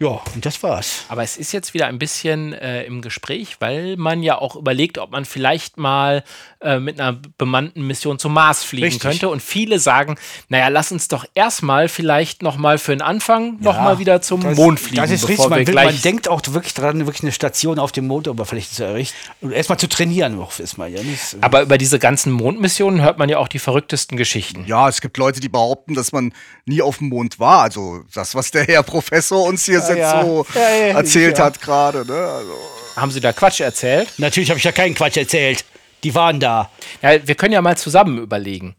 Ja, 0.00 0.18
und 0.34 0.46
das 0.46 0.62
war's. 0.62 1.04
Aber 1.08 1.22
es 1.22 1.36
ist 1.36 1.52
jetzt 1.52 1.74
wieder 1.74 1.86
ein 1.86 1.98
bisschen 1.98 2.54
äh, 2.54 2.84
im 2.84 3.02
Gespräch, 3.02 3.56
weil 3.60 3.98
man 3.98 4.22
ja 4.22 4.38
auch 4.38 4.56
überlegt, 4.56 4.96
ob 4.96 5.10
man 5.10 5.26
vielleicht 5.26 5.76
mal 5.76 6.24
äh, 6.62 6.78
mit 6.78 6.98
einer 6.98 7.20
bemannten 7.36 7.86
Mission 7.86 8.18
zum 8.18 8.32
Mars 8.32 8.64
fliegen 8.64 8.84
Richtig. 8.84 9.02
könnte. 9.02 9.28
Und 9.28 9.42
viele 9.42 9.78
sagen, 9.78 10.16
naja, 10.48 10.68
lass 10.68 10.90
uns 10.90 11.08
doch 11.08 11.26
erstmal 11.34 11.88
vielleicht 11.88 12.42
nochmal 12.42 12.78
für 12.78 12.92
den 12.92 13.02
Anfang 13.02 13.58
Ja, 13.60 13.72
nochmal 13.72 13.98
wieder 13.98 14.22
zum 14.22 14.40
das, 14.40 14.56
Mond 14.56 14.80
fliegen. 14.80 14.96
Das 14.96 15.10
ist 15.10 15.28
richtig. 15.28 15.50
Man, 15.50 15.66
will, 15.66 15.74
man 15.74 16.00
denkt 16.00 16.28
auch 16.28 16.40
wirklich 16.48 16.72
dran, 16.72 17.04
wirklich 17.04 17.22
eine 17.22 17.32
Station 17.32 17.78
auf 17.78 17.92
dem 17.92 18.06
Mondoberfläche 18.06 18.70
zu 18.70 18.84
errichten. 18.84 19.16
Und 19.42 19.52
erstmal 19.52 19.78
zu 19.78 19.88
trainieren, 19.88 20.40
auch 20.40 20.58
erstmal. 20.58 20.90
Ja, 20.90 21.02
nicht, 21.02 21.36
Aber 21.42 21.60
über 21.60 21.76
diese 21.76 21.98
ganzen 21.98 22.32
Mondmissionen 22.32 23.02
hört 23.02 23.18
man 23.18 23.28
ja 23.28 23.36
auch 23.36 23.48
die 23.48 23.58
verrücktesten 23.58 24.16
Geschichten. 24.16 24.64
Ja, 24.66 24.88
es 24.88 25.02
gibt 25.02 25.18
Leute, 25.18 25.40
die 25.40 25.50
behaupten, 25.50 25.94
dass 25.94 26.12
man 26.12 26.32
nie 26.64 26.80
auf 26.80 26.98
dem 26.98 27.10
Mond 27.10 27.38
war. 27.38 27.60
Also 27.60 28.02
das, 28.14 28.34
was 28.34 28.50
der 28.50 28.64
Herr 28.64 28.82
Professor 28.82 29.44
uns 29.44 29.66
hier 29.66 29.89
jetzt 29.90 30.12
ja. 30.12 30.24
so 30.24 30.46
Ja, 30.54 30.60
ja, 30.60 30.98
erzählt 30.98 31.38
ja. 31.38 31.44
hat 31.44 31.60
gerade. 31.60 32.04
Ne? 32.06 32.14
Also, 32.14 32.54
Haben 32.96 33.10
Sie 33.10 33.20
da 33.20 33.32
Quatsch 33.32 33.60
erzählt? 33.60 34.08
Natürlich 34.18 34.50
habe 34.50 34.58
ich 34.58 34.64
ja 34.64 34.72
keinen 34.72 34.94
Quatsch 34.94 35.16
erzählt. 35.16 35.64
Die 36.04 36.14
waren 36.14 36.40
da. 36.40 36.70
Ja, 37.02 37.26
wir 37.26 37.34
können 37.34 37.52
ja 37.52 37.60
mal 37.62 37.76
zusammen 37.76 38.18
überlegen. 38.18 38.74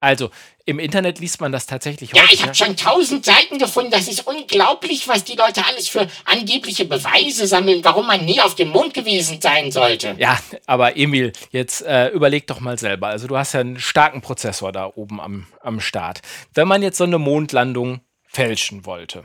Also, 0.00 0.30
im 0.64 0.78
Internet 0.78 1.18
liest 1.18 1.40
man 1.40 1.50
das 1.50 1.66
tatsächlich 1.66 2.12
Ja, 2.12 2.22
häufig. 2.22 2.34
ich 2.34 2.42
habe 2.42 2.54
schon 2.54 2.76
tausend 2.76 3.24
Seiten 3.24 3.58
gefunden. 3.58 3.90
Das 3.90 4.06
ist 4.06 4.26
unglaublich, 4.26 5.08
was 5.08 5.24
die 5.24 5.34
Leute 5.34 5.64
alles 5.66 5.88
für 5.88 6.06
angebliche 6.26 6.84
Beweise 6.84 7.46
sammeln, 7.46 7.80
warum 7.82 8.06
man 8.06 8.24
nie 8.24 8.38
auf 8.40 8.54
dem 8.54 8.68
Mond 8.68 8.92
gewesen 8.94 9.40
sein 9.40 9.72
sollte. 9.72 10.14
Ja, 10.18 10.38
aber 10.66 10.96
Emil, 10.96 11.32
jetzt 11.52 11.82
äh, 11.82 12.08
überleg 12.08 12.46
doch 12.46 12.60
mal 12.60 12.78
selber. 12.78 13.08
Also 13.08 13.26
du 13.26 13.36
hast 13.38 13.54
ja 13.54 13.60
einen 13.60 13.80
starken 13.80 14.20
Prozessor 14.20 14.70
da 14.70 14.92
oben 14.94 15.20
am, 15.22 15.46
am 15.62 15.80
Start. 15.80 16.20
Wenn 16.52 16.68
man 16.68 16.82
jetzt 16.82 16.98
so 16.98 17.04
eine 17.04 17.18
Mondlandung 17.18 18.00
fälschen 18.28 18.84
wollte, 18.84 19.24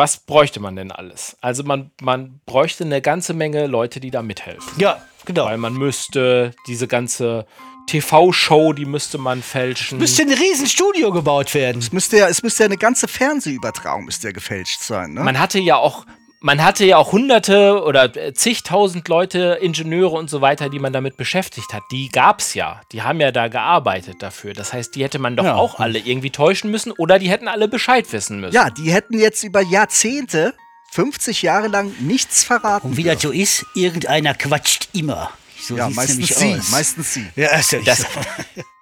was 0.00 0.16
bräuchte 0.16 0.60
man 0.60 0.76
denn 0.76 0.90
alles? 0.90 1.36
Also 1.42 1.62
man, 1.62 1.90
man 2.00 2.40
bräuchte 2.46 2.84
eine 2.84 3.02
ganze 3.02 3.34
Menge 3.34 3.66
Leute, 3.66 4.00
die 4.00 4.10
da 4.10 4.22
mithelfen. 4.22 4.72
Ja, 4.78 5.04
genau. 5.26 5.44
Weil 5.44 5.58
man 5.58 5.74
müsste 5.74 6.54
diese 6.66 6.88
ganze 6.88 7.46
TV-Show, 7.86 8.72
die 8.72 8.86
müsste 8.86 9.18
man 9.18 9.42
fälschen. 9.42 9.98
Müsste 9.98 10.22
ein 10.22 10.32
Riesenstudio 10.32 11.12
gebaut 11.12 11.52
werden. 11.52 11.80
es, 11.80 11.92
müsste 11.92 12.16
ja, 12.16 12.28
es 12.28 12.42
müsste 12.42 12.62
ja 12.62 12.68
eine 12.68 12.78
ganze 12.78 13.08
Fernsehübertragung 13.08 14.06
müsste 14.06 14.28
ja 14.28 14.32
gefälscht 14.32 14.80
sein. 14.80 15.12
Ne? 15.12 15.22
man 15.22 15.38
hatte 15.38 15.58
ja 15.58 15.76
auch, 15.76 16.06
man 16.42 16.62
hatte 16.64 16.84
ja 16.86 16.96
auch 16.96 17.12
hunderte 17.12 17.82
oder 17.84 18.16
äh, 18.16 18.32
zigtausend 18.32 19.06
Leute, 19.08 19.58
Ingenieure 19.60 20.16
und 20.16 20.30
so 20.30 20.40
weiter, 20.40 20.68
die 20.70 20.78
man 20.78 20.92
damit 20.92 21.16
beschäftigt 21.16 21.72
hat. 21.72 21.82
Die 21.92 22.08
gab's 22.08 22.54
ja. 22.54 22.80
Die 22.92 23.02
haben 23.02 23.20
ja 23.20 23.30
da 23.30 23.48
gearbeitet 23.48 24.16
dafür. 24.22 24.54
Das 24.54 24.72
heißt, 24.72 24.94
die 24.94 25.04
hätte 25.04 25.18
man 25.18 25.36
doch 25.36 25.44
Ja. 25.44 25.54
auch 25.56 25.78
alle 25.80 25.98
irgendwie 25.98 26.30
täuschen 26.30 26.70
müssen 26.70 26.92
oder 26.92 27.18
die 27.18 27.28
hätten 27.30 27.46
alle 27.48 27.68
Bescheid 27.68 28.10
wissen 28.12 28.40
müssen. 28.40 28.54
ja, 28.54 28.70
die 28.70 28.90
hätten 28.92 29.18
jetzt 29.18 29.44
über 29.44 29.60
Jahrzehnte, 29.60 30.54
50 30.92 31.42
Jahre 31.42 31.68
lang 31.68 31.92
nichts 32.00 32.42
verraten. 32.42 32.88
Und 32.88 32.96
wie 32.96 33.04
das 33.04 33.20
so 33.22 33.30
ist, 33.30 33.64
irgendeiner 33.74 34.34
quatscht 34.34 34.88
immer. 34.94 35.30
So 35.62 35.76
ja, 35.76 35.88
meistens 35.90 36.28
sie, 36.28 36.54
aus. 36.54 36.70
meistens 36.70 37.14
sie. 37.14 37.26
Ja, 37.36 37.50
ist 37.58 37.70
ja 37.72 37.80
Das, 37.84 37.98
so. 37.98 38.06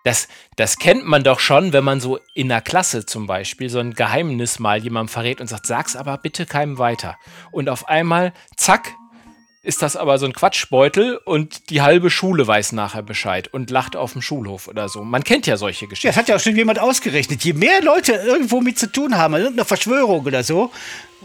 Das, 0.09 0.27
das 0.57 0.79
kennt 0.79 1.07
man 1.07 1.23
doch 1.23 1.38
schon, 1.38 1.73
wenn 1.75 1.85
man 1.85 2.01
so 2.01 2.18
in 2.35 2.49
der 2.49 2.62
Klasse 2.62 3.05
zum 3.05 3.27
Beispiel 3.27 3.68
so 3.68 3.79
ein 3.79 3.92
Geheimnis 3.92 4.59
mal 4.59 4.79
jemandem 4.83 5.12
verrät 5.12 5.40
und 5.40 5.49
sagt, 5.49 5.66
sag's 5.66 5.97
aber 5.97 6.16
bitte 6.16 6.47
keinem 6.47 6.79
weiter. 6.79 7.18
Und 7.51 7.68
auf 7.68 7.88
einmal, 7.88 8.33
zack, 8.57 8.94
ist 9.62 9.83
das 9.83 9.97
aber 9.97 10.16
so 10.18 10.25
ein 10.25 10.33
Quatschbeutel 10.33 11.18
und 11.18 11.68
die 11.68 11.83
halbe 11.83 12.09
Schule 12.09 12.47
weiß 12.47 12.73
nachher 12.73 13.03
Bescheid 13.03 13.49
und 13.53 13.71
lacht 13.71 13.97
auf 13.97 14.14
dem 14.14 14.23
Schulhof 14.23 14.66
oder 14.66 14.88
so. 14.88 15.05
Man 15.05 15.25
kennt 15.25 15.47
ja 15.47 15.59
solche 15.59 15.85
Ja, 15.85 15.88
Geschichten. 15.90 16.09
das 16.09 16.16
hat 16.16 16.29
ja 16.29 16.37
auch 16.37 16.40
schon 16.40 16.57
jemand 16.57 16.79
ausgerechnet. 16.79 17.44
Je 17.44 17.53
mehr 17.53 17.83
Leute 17.83 18.12
irgendwo 18.12 18.62
mit 18.62 18.79
zu 18.79 18.90
tun 18.90 19.18
haben, 19.18 19.35
irgendeiner 19.35 19.66
Verschwörung 19.66 20.25
oder 20.25 20.42
so, 20.42 20.71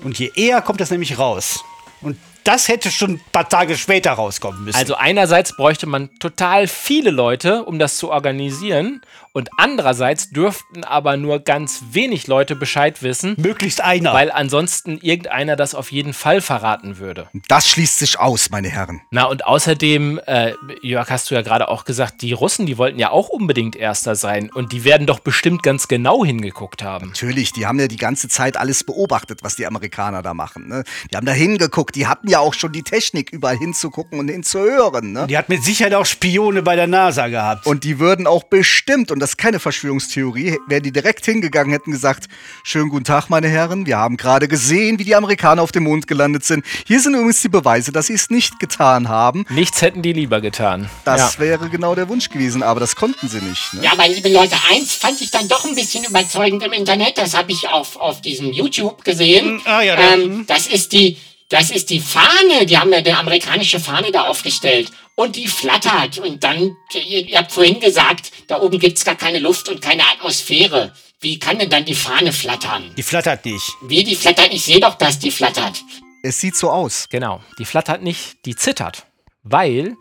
und 0.04 0.19
je 0.19 0.30
eher 0.36 0.62
kommt 0.62 0.82
das 0.82 0.91
nämlich 0.91 1.17
raus. 1.17 1.63
Und 2.02 2.17
das 2.44 2.68
hätte 2.68 2.92
schon 2.92 3.12
ein 3.12 3.22
paar 3.32 3.48
Tage 3.48 3.78
später 3.78 4.12
rauskommen 4.12 4.66
müssen. 4.66 4.78
Also 4.78 4.96
einerseits 4.96 5.56
bräuchte 5.56 5.86
man 5.86 6.10
total 6.20 6.68
viele 6.68 7.12
Leute, 7.12 7.64
um 7.64 7.80
das 7.80 7.98
zu 7.98 8.12
organisieren 8.12 9.02
und 9.34 9.50
andererseits 9.58 10.30
dürften 10.30 10.84
aber 10.84 11.17
nur 11.17 11.39
ganz 11.39 11.84
wenig 11.91 12.28
Leute 12.28 12.56
Bescheid 12.56 13.02
wissen, 13.02 13.36
möglichst 13.38 13.82
einer. 13.82 14.13
weil 14.13 14.32
ansonsten 14.32 15.00
irgendeiner 15.00 15.56
das 15.56 15.74
auf 15.74 15.91
jeden 15.91 16.13
Fall 16.13 16.39
verraten 16.39 17.00
würde. 17.00 17.28
Das 17.48 17.67
schließt 17.67 17.98
sich 17.98 18.19
aus, 18.19 18.52
meine 18.52 18.69
Herren. 18.69 19.02
Na 19.10 19.26
und 19.26 19.46
außerdem, 19.46 20.22
äh, 20.26 20.54
Jörg, 20.82 21.10
hast 21.10 21.32
du 21.32 21.36
ja 21.36 21.41
gerade 21.41 21.67
auch 21.67 21.84
gesagt, 21.84 22.22
die 22.22 22.32
Russen, 22.34 22.67
die 22.67 22.78
wollten 22.78 23.00
ja 23.00 23.10
auch 23.10 23.30
unbedingt 23.30 23.76
Erster 23.76 24.15
sein 24.15 24.52
und 24.54 24.72
die 24.72 24.84
werden 24.84 25.08
doch 25.08 25.19
bestimmt 25.19 25.63
ganz 25.63 25.88
genau 25.88 26.24
hingeguckt 26.24 26.84
haben. 26.84 27.08
Natürlich, 27.08 27.54
die 27.54 27.65
haben 27.65 27.80
ja 27.80 27.88
die 27.88 27.98
ganze 27.98 28.30
Zeit 28.30 28.56
alles 28.56 28.84
beobachtet, 28.84 29.39
was 29.41 29.56
die 29.56 29.65
Amerikaner 29.65 30.22
da 30.22 30.36
machen. 30.36 30.67
Ne? 30.67 30.84
Die 31.12 31.17
haben 31.17 31.26
da 31.26 31.32
hingeguckt, 31.32 31.96
die 31.96 32.06
hatten 32.06 32.30
ja 32.30 32.39
auch 32.39 32.54
schon 32.54 32.72
die 32.72 32.84
Technik, 32.84 33.32
überall 33.32 33.58
hinzugucken 33.58 34.19
und 34.19 34.28
hinzuhören. 34.28 35.12
Ne? 35.12 35.26
die 35.28 35.38
hat 35.38 35.50
mit 35.50 35.63
Sicherheit 35.63 35.96
auch 35.96 36.06
Spione 36.06 36.62
bei 36.62 36.76
der 36.76 36.86
NASA 36.86 37.30
gehabt. 37.30 37.65
Und 37.65 37.84
die 37.84 37.98
würden 37.98 38.28
auch 38.28 38.43
bestimmt, 38.43 39.10
und 39.10 39.23
das 39.24 39.32
ist 39.32 39.38
keine 39.38 39.60
Verschwörungstheorie, 39.60 40.60
wären 40.68 40.84
die 40.84 40.92
direkt 40.92 41.24
hingegangen, 41.24 41.72
hätten 41.72 41.92
gesagt, 41.92 42.26
schönen 42.62 42.90
guten 42.90 43.06
Tag, 43.06 43.30
meine 43.30 43.48
Herren, 43.48 43.86
wir 43.86 43.98
haben 43.98 44.18
gerade 44.18 44.50
gesehen, 44.50 45.00
wie 45.00 45.06
die 45.06 45.16
Amerikaner 45.16 45.62
auf 45.62 45.72
dem 45.72 45.84
Mond 45.84 46.08
gelandet 46.08 46.44
sind. 46.44 46.66
Hier 46.86 47.00
sind 47.00 47.14
übrigens 47.14 47.42
die 47.42 47.48
Beweise, 47.48 47.94
dass 47.94 48.08
sie 48.08 48.16
es 48.16 48.30
nicht 48.30 48.60
getan 48.60 49.08
haben. 49.08 49.46
Nichts 49.50 49.82
hätten 49.82 50.02
die 50.02 50.12
lieber 50.12 50.42
getan. 50.42 50.90
Das 51.06 51.36
ja. 51.36 51.40
wäre 51.40 51.70
genau 51.70 51.96
der 51.96 52.10
Wunsch 52.10 52.30
gewesen, 52.30 52.64
aber 52.64 52.82
das 52.82 52.98
konnten 52.98 53.30
sie 53.30 53.40
nicht. 53.40 53.74
Ne? 53.74 53.84
Ja, 53.84 53.94
aber 53.94 54.10
liebe 54.10 54.28
Leute, 54.28 54.58
eins 54.70 54.94
fand 54.94 55.22
ich 55.22 55.32
dann 55.32 55.48
doch 55.48 55.64
ein 55.64 55.76
bisschen 55.76 56.04
überzeugend 56.04 56.62
im 56.62 56.74
Internet. 56.74 57.18
Das 57.18 57.34
habe 57.34 57.54
ich 57.54 57.70
auf, 57.70 57.96
auf 57.96 58.22
diesem 58.22 58.52
YouTube 58.52 59.06
gesehen. 59.06 59.62
ah, 59.64 59.82
ja, 59.82 59.96
da- 59.96 60.16
ähm, 60.16 60.44
das 60.48 60.68
ist 60.68 60.92
die, 60.92 61.18
das 61.48 61.72
ist 61.72 61.92
die 61.92 62.02
Fahne. 62.02 62.66
Die 62.66 62.78
haben 62.78 62.92
ja 62.92 62.98
eine 62.98 63.18
amerikanische 63.18 63.80
Fahne 63.80 64.12
da 64.12 64.24
aufgestellt. 64.24 64.92
Und 65.15 65.36
die 65.36 65.47
flattert. 65.47 66.17
Und 66.19 66.43
dann, 66.43 66.76
ihr, 66.93 67.28
ihr 67.28 67.38
habt 67.38 67.52
vorhin 67.52 67.80
gesagt, 67.80 68.32
da 68.47 68.62
oben 68.62 68.80
gibt's 68.80 69.06
gar 69.06 69.15
keine 69.15 69.39
Luft 69.39 69.69
und 69.69 69.82
keine 69.82 70.04
Atmosphäre. 70.04 70.93
Wie 71.21 71.39
kann 71.39 71.60
denn 71.60 71.69
dann 71.69 71.86
die 71.86 71.95
Fahne 71.95 72.34
flattern? 72.34 72.91
Die 72.97 73.04
flattert 73.04 73.45
nicht. 73.45 73.71
Wie 73.84 74.04
die 74.04 74.15
flattert? 74.15 74.54
Ich 74.54 74.63
sehe 74.63 74.80
doch, 74.80 74.95
dass 74.95 75.19
die 75.19 75.32
flattert. 75.32 75.82
Es 76.23 76.39
sieht 76.39 76.56
so 76.56 76.69
aus. 76.69 77.08
Genau. 77.10 77.41
Die 77.60 77.65
flattert 77.65 78.02
nicht, 78.02 78.45
die 78.45 78.56
zittert. 78.56 79.06
Weil 79.43 79.95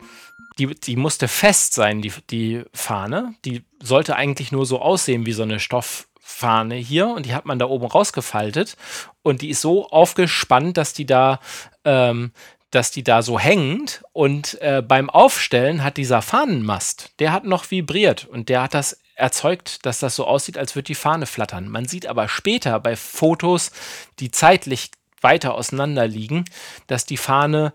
die, 0.57 0.67
die 0.67 0.95
musste 0.95 1.27
fest 1.27 1.73
sein, 1.73 2.01
die, 2.01 2.11
die 2.29 2.63
Fahne. 2.73 3.35
Die 3.45 3.63
sollte 3.81 4.15
eigentlich 4.15 4.51
nur 4.51 4.65
so 4.65 4.81
aussehen 4.81 5.25
wie 5.25 5.33
so 5.33 5.43
eine 5.43 5.59
Stofffahne 5.59 6.75
hier. 6.75 7.07
Und 7.07 7.25
die 7.25 7.33
hat 7.33 7.45
man 7.45 7.59
da 7.59 7.67
oben 7.67 7.85
rausgefaltet. 7.85 8.75
Und 9.21 9.41
die 9.41 9.49
ist 9.49 9.61
so 9.61 9.89
aufgespannt, 9.89 10.77
dass 10.77 10.93
die 10.93 11.05
da, 11.05 11.39
ähm, 11.85 12.31
dass 12.73 12.91
die 12.91 13.03
da 13.03 13.21
so 13.21 13.39
hängt. 13.39 14.03
Und 14.13 14.59
äh, 14.61 14.81
beim 14.81 15.09
Aufstellen 15.09 15.83
hat 15.83 15.97
dieser 15.97 16.21
Fahnenmast, 16.21 17.11
der 17.19 17.31
hat 17.31 17.45
noch 17.45 17.69
vibriert. 17.69 18.25
Und 18.25 18.49
der 18.49 18.63
hat 18.63 18.73
das 18.73 18.99
erzeugt, 19.15 19.85
dass 19.85 19.99
das 19.99 20.15
so 20.15 20.25
aussieht, 20.25 20.57
als 20.57 20.75
würde 20.75 20.87
die 20.87 20.95
Fahne 20.95 21.25
flattern. 21.25 21.69
Man 21.69 21.85
sieht 21.85 22.07
aber 22.07 22.27
später 22.27 22.79
bei 22.79 22.95
Fotos, 22.95 23.71
die 24.19 24.31
zeitlich 24.31 24.91
weiter 25.21 25.53
auseinander 25.53 26.07
liegen, 26.07 26.45
dass 26.87 27.05
die 27.05 27.17
Fahne, 27.17 27.73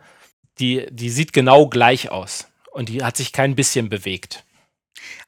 die, 0.58 0.86
die 0.90 1.10
sieht 1.10 1.32
genau 1.32 1.68
gleich 1.68 2.10
aus. 2.10 2.48
Und 2.72 2.88
die 2.88 3.04
hat 3.04 3.16
sich 3.16 3.32
kein 3.32 3.54
bisschen 3.54 3.88
bewegt. 3.88 4.44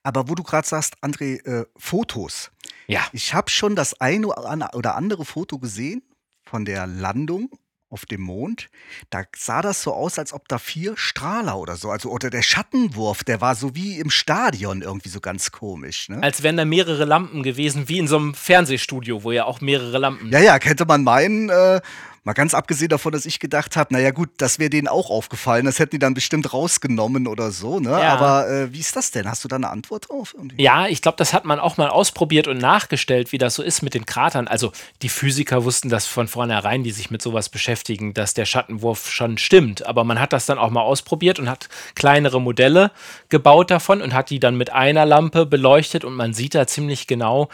Aber 0.02 0.28
wo 0.28 0.34
du 0.34 0.42
gerade 0.42 0.66
sagst, 0.66 0.96
André, 1.02 1.44
äh, 1.46 1.66
Fotos. 1.76 2.50
Ja. 2.86 3.06
Ich 3.12 3.34
habe 3.34 3.50
schon 3.50 3.76
das 3.76 4.00
eine 4.00 4.26
oder 4.26 4.96
andere 4.96 5.24
Foto 5.24 5.58
gesehen 5.58 6.02
von 6.42 6.64
der 6.64 6.86
Landung 6.86 7.50
auf 7.90 8.06
dem 8.06 8.20
Mond. 8.22 8.70
Da 9.10 9.24
sah 9.36 9.62
das 9.62 9.82
so 9.82 9.92
aus, 9.92 10.18
als 10.18 10.32
ob 10.32 10.48
da 10.48 10.58
vier 10.58 10.96
Strahler 10.96 11.58
oder 11.58 11.76
so, 11.76 11.90
also 11.90 12.10
oder 12.10 12.30
der 12.30 12.42
Schattenwurf, 12.42 13.24
der 13.24 13.40
war 13.40 13.56
so 13.56 13.74
wie 13.74 13.98
im 13.98 14.10
Stadion 14.10 14.82
irgendwie 14.82 15.08
so 15.08 15.20
ganz 15.20 15.50
komisch. 15.50 16.08
Ne? 16.08 16.22
Als 16.22 16.42
wären 16.42 16.56
da 16.56 16.64
mehrere 16.64 17.04
Lampen 17.04 17.42
gewesen, 17.42 17.88
wie 17.88 17.98
in 17.98 18.06
so 18.06 18.16
einem 18.16 18.34
Fernsehstudio, 18.34 19.24
wo 19.24 19.32
ja 19.32 19.44
auch 19.44 19.60
mehrere 19.60 19.98
Lampen. 19.98 20.30
Ja, 20.30 20.38
ja, 20.38 20.58
könnte 20.60 20.86
man 20.86 21.02
meinen, 21.02 21.50
äh, 21.50 21.80
mal 22.24 22.32
ganz 22.32 22.54
abgesehen 22.54 22.88
davon, 22.88 23.12
dass 23.12 23.26
ich 23.26 23.38
gedacht 23.38 23.76
habe, 23.76 23.92
naja 23.92 24.10
gut, 24.10 24.30
das 24.38 24.58
wäre 24.58 24.70
denen 24.70 24.88
auch 24.88 25.10
aufgefallen, 25.10 25.64
das 25.64 25.78
hätten 25.78 25.92
die 25.92 25.98
dann 25.98 26.14
bestimmt 26.14 26.52
rausgenommen 26.52 27.26
oder 27.26 27.50
so, 27.50 27.80
ne? 27.80 27.90
Ja. 27.90 28.16
Aber 28.16 28.48
äh, 28.48 28.72
wie 28.72 28.80
ist 28.80 28.96
das 28.96 29.10
denn? 29.10 29.28
Hast 29.28 29.44
du 29.44 29.48
da 29.48 29.56
eine 29.56 29.70
Antwort 29.70 30.08
drauf? 30.08 30.34
irgendwie? 30.36 30.62
Ja, 30.62 30.86
ich 30.86 31.02
glaube, 31.02 31.16
das 31.16 31.32
hat 31.32 31.44
man 31.44 31.58
auch 31.58 31.76
mal 31.76 31.88
ausprobiert 31.88 32.48
und 32.48 32.58
nachgestellt, 32.58 33.32
wie 33.32 33.38
das 33.38 33.54
so 33.54 33.62
ist 33.62 33.82
mit 33.82 33.94
den 33.94 34.06
Kratern. 34.06 34.48
Also 34.48 34.72
die 35.02 35.08
Physiker 35.08 35.64
wussten 35.64 35.88
das 35.88 36.06
von 36.06 36.28
vornherein, 36.28 36.82
die 36.82 36.90
sich 36.90 37.10
mit 37.10 37.22
sowas 37.22 37.48
beschäftigen, 37.48 38.14
dass 38.14 38.34
der 38.34 38.44
Schattenwurf 38.44 39.10
schon 39.10 39.38
stimmt. 39.38 39.86
Aber 39.86 40.04
man 40.04 40.20
hat 40.20 40.32
das 40.32 40.46
dann 40.46 40.58
auch 40.58 40.70
mal 40.70 40.82
ausprobiert 40.82 41.38
und 41.38 41.48
hat 41.48 41.68
kleinere 41.94 42.40
Modelle 42.40 42.90
gebaut 43.28 43.70
davon 43.70 44.02
und 44.02 44.14
hat 44.14 44.30
die 44.30 44.40
dann 44.40 44.56
mit 44.56 44.70
einer 44.70 45.06
Lampe 45.06 45.46
beleuchtet 45.46 46.04
und 46.04 46.14
man 46.14 46.34
sieht 46.34 46.54
da 46.54 46.66
ziemlich 46.66 47.06
genau, 47.06 47.48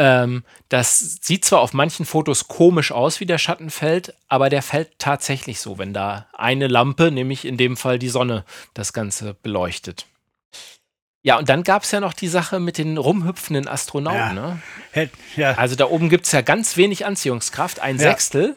ähm, 0.00 0.44
das 0.70 1.18
sieht 1.20 1.44
zwar 1.44 1.60
auf 1.60 1.74
manchen 1.74 2.06
Fotos 2.06 2.48
komisch 2.48 2.90
aus, 2.90 3.20
wie 3.20 3.26
der 3.26 3.36
Schatten 3.36 3.68
fällt, 3.68 4.14
aber 4.28 4.48
der 4.48 4.62
fällt 4.62 4.98
tatsächlich 4.98 5.60
so, 5.60 5.76
wenn 5.76 5.92
da 5.92 6.26
eine 6.32 6.68
Lampe, 6.68 7.10
nämlich 7.10 7.44
in 7.44 7.58
dem 7.58 7.76
Fall 7.76 7.98
die 7.98 8.08
Sonne, 8.08 8.46
das 8.72 8.94
Ganze 8.94 9.34
beleuchtet. 9.34 10.06
Ja, 11.22 11.36
und 11.36 11.50
dann 11.50 11.64
gab 11.64 11.82
es 11.82 11.90
ja 11.90 12.00
noch 12.00 12.14
die 12.14 12.28
Sache 12.28 12.60
mit 12.60 12.78
den 12.78 12.96
rumhüpfenden 12.96 13.68
Astronauten. 13.68 14.36
Ja. 14.36 14.58
Ne? 14.94 15.10
Ja. 15.36 15.52
Also 15.52 15.76
da 15.76 15.84
oben 15.84 16.08
gibt 16.08 16.24
es 16.24 16.32
ja 16.32 16.40
ganz 16.40 16.78
wenig 16.78 17.04
Anziehungskraft, 17.04 17.80
ein. 17.80 17.98
Sechstel. 17.98 18.56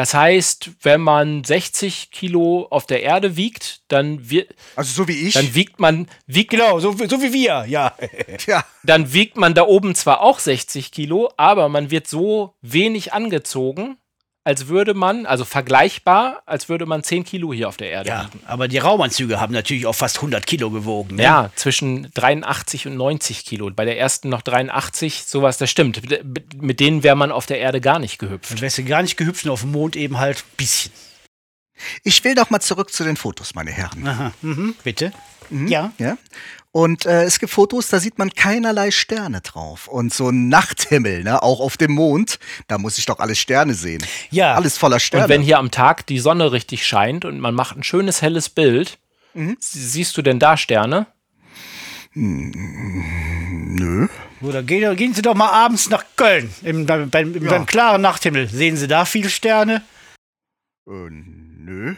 Das 0.00 0.14
heißt, 0.14 0.70
wenn 0.80 1.02
man 1.02 1.44
60 1.44 2.10
Kilo 2.10 2.66
auf 2.70 2.86
der 2.86 3.02
Erde 3.02 3.36
wiegt, 3.36 3.82
dann, 3.88 4.30
wir, 4.30 4.46
Also 4.74 4.94
so 4.94 5.08
wie 5.08 5.28
ich. 5.28 5.34
dann 5.34 5.54
wiegt 5.54 5.78
man, 5.78 6.08
wiegt, 6.26 6.52
Genau, 6.52 6.80
so, 6.80 6.92
so 6.92 7.20
wie 7.20 7.34
wir, 7.34 7.66
ja. 7.68 7.92
ja. 8.46 8.64
dann 8.82 9.12
wiegt 9.12 9.36
man 9.36 9.52
da 9.52 9.66
oben 9.66 9.94
zwar 9.94 10.22
auch 10.22 10.38
60 10.38 10.90
Kilo, 10.90 11.30
aber 11.36 11.68
man 11.68 11.90
wird 11.90 12.08
so 12.08 12.54
wenig 12.62 13.12
angezogen, 13.12 13.98
als 14.50 14.66
würde 14.66 14.94
man, 14.94 15.26
also 15.26 15.44
vergleichbar, 15.44 16.42
als 16.44 16.68
würde 16.68 16.84
man 16.84 17.02
10 17.04 17.22
Kilo 17.24 17.52
hier 17.52 17.68
auf 17.68 17.76
der 17.76 17.90
Erde 17.90 18.08
Ja, 18.08 18.24
wiegen. 18.26 18.40
aber 18.46 18.66
die 18.68 18.78
Raumanzüge 18.78 19.40
haben 19.40 19.52
natürlich 19.52 19.86
auch 19.86 19.94
fast 19.94 20.16
100 20.16 20.44
Kilo 20.46 20.70
gewogen. 20.70 21.14
Ne? 21.16 21.22
Ja, 21.22 21.50
zwischen 21.54 22.10
83 22.14 22.86
und 22.88 22.96
90 22.96 23.44
Kilo. 23.44 23.70
Bei 23.70 23.84
der 23.84 23.98
ersten 23.98 24.28
noch 24.28 24.42
83, 24.42 25.24
sowas, 25.24 25.56
das 25.58 25.70
stimmt. 25.70 26.02
Mit- 26.02 26.60
Mit 26.62 26.80
denen 26.80 27.02
wäre 27.04 27.16
man 27.16 27.30
auf 27.30 27.46
der 27.46 27.58
Erde 27.60 27.80
gar 27.80 27.98
nicht 28.00 28.18
gehüpft. 28.18 28.50
Dann 28.50 28.60
wärst 28.60 28.78
du 28.78 28.84
gar 28.84 29.02
nicht 29.02 29.16
gehüpft 29.16 29.44
und 29.44 29.50
auf 29.52 29.60
dem 29.60 29.70
Mond 29.72 29.94
eben 29.96 30.18
halt 30.18 30.38
ein 30.38 30.56
bisschen. 30.56 30.92
Ich 32.04 32.22
will 32.24 32.34
noch 32.34 32.50
mal 32.50 32.60
zurück 32.60 32.92
zu 32.92 33.04
den 33.04 33.16
Fotos, 33.16 33.54
meine 33.54 33.70
Herren. 33.70 34.06
Aha, 34.06 34.32
mhm, 34.42 34.74
bitte. 34.84 35.12
Mhm. 35.48 35.68
Ja. 35.68 35.92
Ja. 35.98 36.18
Und 36.72 37.04
äh, 37.04 37.24
es 37.24 37.40
gibt 37.40 37.52
Fotos, 37.52 37.88
da 37.88 37.98
sieht 37.98 38.18
man 38.18 38.30
keinerlei 38.30 38.92
Sterne 38.92 39.40
drauf. 39.40 39.88
Und 39.88 40.14
so 40.14 40.28
ein 40.28 40.48
Nachthimmel, 40.48 41.24
ne, 41.24 41.42
auch 41.42 41.58
auf 41.58 41.76
dem 41.76 41.90
Mond, 41.92 42.38
da 42.68 42.78
muss 42.78 42.96
ich 42.98 43.06
doch 43.06 43.18
alle 43.18 43.34
Sterne 43.34 43.74
sehen. 43.74 44.04
Ja. 44.30 44.54
Alles 44.54 44.78
voller 44.78 45.00
Sterne. 45.00 45.24
Und 45.24 45.30
wenn 45.30 45.42
hier 45.42 45.58
am 45.58 45.72
Tag 45.72 46.06
die 46.06 46.20
Sonne 46.20 46.52
richtig 46.52 46.86
scheint 46.86 47.24
und 47.24 47.40
man 47.40 47.54
macht 47.56 47.76
ein 47.76 47.82
schönes 47.82 48.22
helles 48.22 48.48
Bild, 48.48 48.98
Mhm. 49.34 49.56
sie- 49.58 49.80
siehst 49.84 50.16
du 50.16 50.22
denn 50.22 50.38
da 50.38 50.56
Sterne? 50.56 51.06
Nö. 52.14 54.08
Oder 54.40 54.62
gehen, 54.62 54.96
gehen 54.96 55.14
Sie 55.14 55.22
doch 55.22 55.34
mal 55.34 55.50
abends 55.50 55.90
nach 55.90 56.04
Köln. 56.16 56.50
Im, 56.62 56.86
beim, 56.86 57.10
beim, 57.10 57.34
Ja. 57.42 57.50
beim 57.50 57.66
klaren 57.66 58.00
Nachthimmel. 58.02 58.48
Sehen 58.48 58.76
Sie 58.76 58.88
da 58.88 59.04
viele 59.04 59.30
Sterne? 59.30 59.82
Äh, 60.88 60.92
nö. 61.10 61.94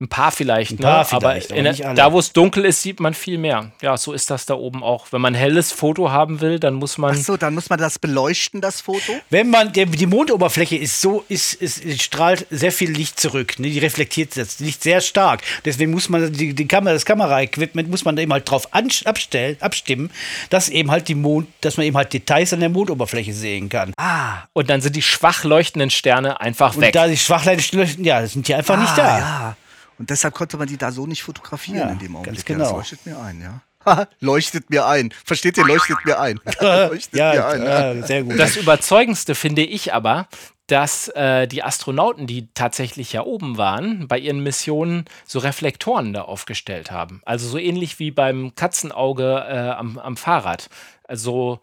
Ein 0.00 0.06
paar 0.06 0.30
vielleicht, 0.30 0.70
Ein 0.70 0.74
ne? 0.76 0.82
paar 0.82 0.98
aber 1.12 1.18
vielleicht, 1.18 1.50
aber 1.50 1.58
in, 1.58 1.64
nicht 1.66 1.84
alle. 1.84 1.96
da, 1.96 2.12
wo 2.12 2.20
es 2.20 2.32
dunkel 2.32 2.64
ist, 2.64 2.82
sieht 2.82 3.00
man 3.00 3.14
viel 3.14 3.36
mehr. 3.36 3.72
Ja, 3.82 3.96
so 3.96 4.12
ist 4.12 4.30
das 4.30 4.46
da 4.46 4.54
oben 4.54 4.84
auch. 4.84 5.08
Wenn 5.10 5.20
man 5.20 5.34
ein 5.34 5.38
helles 5.40 5.72
Foto 5.72 6.12
haben 6.12 6.40
will, 6.40 6.60
dann 6.60 6.74
muss 6.74 6.98
man. 6.98 7.16
Ach 7.16 7.20
so, 7.20 7.36
dann 7.36 7.54
muss 7.54 7.68
man 7.68 7.80
das 7.80 7.98
beleuchten, 7.98 8.60
das 8.60 8.80
Foto. 8.80 9.12
Wenn 9.28 9.50
man, 9.50 9.72
der, 9.72 9.86
die 9.86 10.06
Mondoberfläche 10.06 10.76
ist 10.76 11.00
so, 11.00 11.24
ist, 11.28 11.54
ist, 11.54 11.78
ist, 11.84 12.00
strahlt 12.00 12.46
sehr 12.48 12.70
viel 12.70 12.92
Licht 12.92 13.18
zurück. 13.18 13.58
Ne? 13.58 13.70
Die 13.70 13.80
reflektiert 13.80 14.36
das 14.36 14.60
Licht 14.60 14.84
sehr 14.84 15.00
stark. 15.00 15.42
Deswegen 15.64 15.90
muss 15.90 16.08
man 16.08 16.32
die, 16.32 16.54
die 16.54 16.68
Kamera, 16.68 16.92
das 16.94 17.04
Kameraequipment 17.04 17.90
muss 17.90 18.04
man 18.04 18.14
da 18.14 18.22
eben 18.22 18.32
halt 18.32 18.48
drauf 18.48 18.72
an, 18.72 18.88
abstellen, 19.04 19.56
abstimmen, 19.58 20.12
dass 20.50 20.68
eben 20.68 20.92
halt 20.92 21.08
die 21.08 21.16
Mond, 21.16 21.48
dass 21.62 21.76
man 21.76 21.84
eben 21.86 21.96
halt 21.96 22.12
Details 22.12 22.52
an 22.52 22.60
der 22.60 22.68
Mondoberfläche 22.68 23.32
sehen 23.32 23.68
kann. 23.68 23.92
Ah, 23.96 24.44
Und 24.52 24.70
dann 24.70 24.80
sind 24.80 24.94
die 24.94 25.02
schwach 25.02 25.42
leuchtenden 25.42 25.90
Sterne 25.90 26.40
einfach 26.40 26.76
Und 26.76 26.82
weg. 26.82 26.92
da 26.92 27.08
die 27.08 27.16
Schwachlein 27.16 27.60
leuchten, 27.72 28.04
ja, 28.04 28.24
sind 28.28 28.46
die 28.46 28.54
einfach 28.54 28.78
nicht 28.78 28.92
ah, 28.92 28.96
da. 28.96 29.18
Ja. 29.18 29.56
Und 29.98 30.10
deshalb 30.10 30.34
konnte 30.34 30.56
man 30.56 30.68
die 30.68 30.76
da 30.76 30.92
so 30.92 31.06
nicht 31.06 31.22
fotografieren 31.22 31.78
Ja, 31.80 31.88
in 31.90 31.98
dem 31.98 32.16
Augenblick. 32.16 32.46
ganz 32.46 32.48
Ja, 32.48 32.58
das 32.58 32.68
genau. 32.68 32.78
leuchtet 32.78 33.06
mir 33.06 33.18
ein, 33.18 33.40
ja. 33.40 33.60
Haha, 33.84 34.08
leuchtet 34.20 34.70
mir 34.70 34.86
ein. 34.86 35.10
Versteht 35.24 35.56
ihr? 35.58 35.66
Leuchtet 35.66 35.98
mir 36.04 36.18
ein. 36.20 36.40
leuchtet 36.60 37.14
Ja, 37.14 37.32
mir 37.32 37.46
ein. 37.46 37.62
ja. 37.62 37.92
ja, 37.94 38.06
sehr 38.06 38.22
gut. 38.24 38.38
Das 38.38 38.56
Überzeugendste 38.56 39.34
finde 39.34 39.62
ich 39.62 39.92
aber, 39.94 40.28
dass 40.66 41.08
äh, 41.08 41.46
die 41.48 41.62
Astronauten, 41.62 42.26
die 42.26 42.48
tatsächlich 42.52 43.12
ja 43.14 43.22
oben 43.22 43.56
waren, 43.56 44.06
bei 44.06 44.18
ihren 44.18 44.40
Missionen 44.42 45.06
so 45.26 45.38
Reflektoren 45.38 46.12
da 46.12 46.22
aufgestellt 46.22 46.90
haben. 46.90 47.22
Also 47.24 47.48
so 47.48 47.56
ähnlich 47.56 47.98
wie 47.98 48.10
beim 48.10 48.54
Katzenauge 48.54 49.46
äh, 49.48 49.70
am, 49.70 49.98
am 49.98 50.16
Fahrrad. 50.18 50.68
Also 51.04 51.60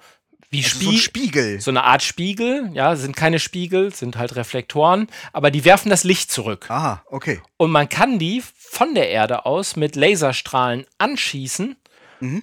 wie 0.57 0.63
Also 0.63 0.79
so 0.79 0.91
Spie- 0.91 0.97
Spiegel. 0.97 1.61
so 1.61 1.71
eine 1.71 1.83
Art 1.83 2.03
Spiegel, 2.03 2.69
ja, 2.73 2.95
sind 2.95 3.15
keine 3.15 3.39
Spiegel, 3.39 3.93
sind 3.93 4.17
halt 4.17 4.35
Reflektoren, 4.35 5.07
aber 5.33 5.51
die 5.51 5.65
werfen 5.65 5.89
das 5.89 6.03
Licht 6.03 6.31
zurück. 6.31 6.65
Aha, 6.69 7.03
okay. 7.09 7.41
Und 7.57 7.71
man 7.71 7.89
kann 7.89 8.19
die 8.19 8.41
von 8.57 8.93
der 8.95 9.09
Erde 9.09 9.45
aus 9.45 9.75
mit 9.75 9.95
Laserstrahlen 9.95 10.85
anschießen 10.97 11.75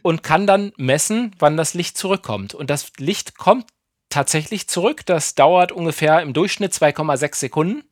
und 0.02 0.22
kann 0.22 0.46
dann 0.46 0.72
messen, 0.76 1.34
wann 1.38 1.56
das 1.56 1.74
Licht 1.74 1.96
zurückkommt. 1.98 2.54
Und 2.54 2.70
das 2.70 2.92
Licht 2.98 3.36
kommt 3.38 3.66
tatsächlich 4.10 4.68
zurück. 4.68 5.04
Das 5.06 5.34
dauert 5.34 5.72
ungefähr 5.72 6.20
im 6.22 6.34
Durchschnitt 6.34 6.72
2,6 6.72 7.34
Sekunden, 7.36 7.82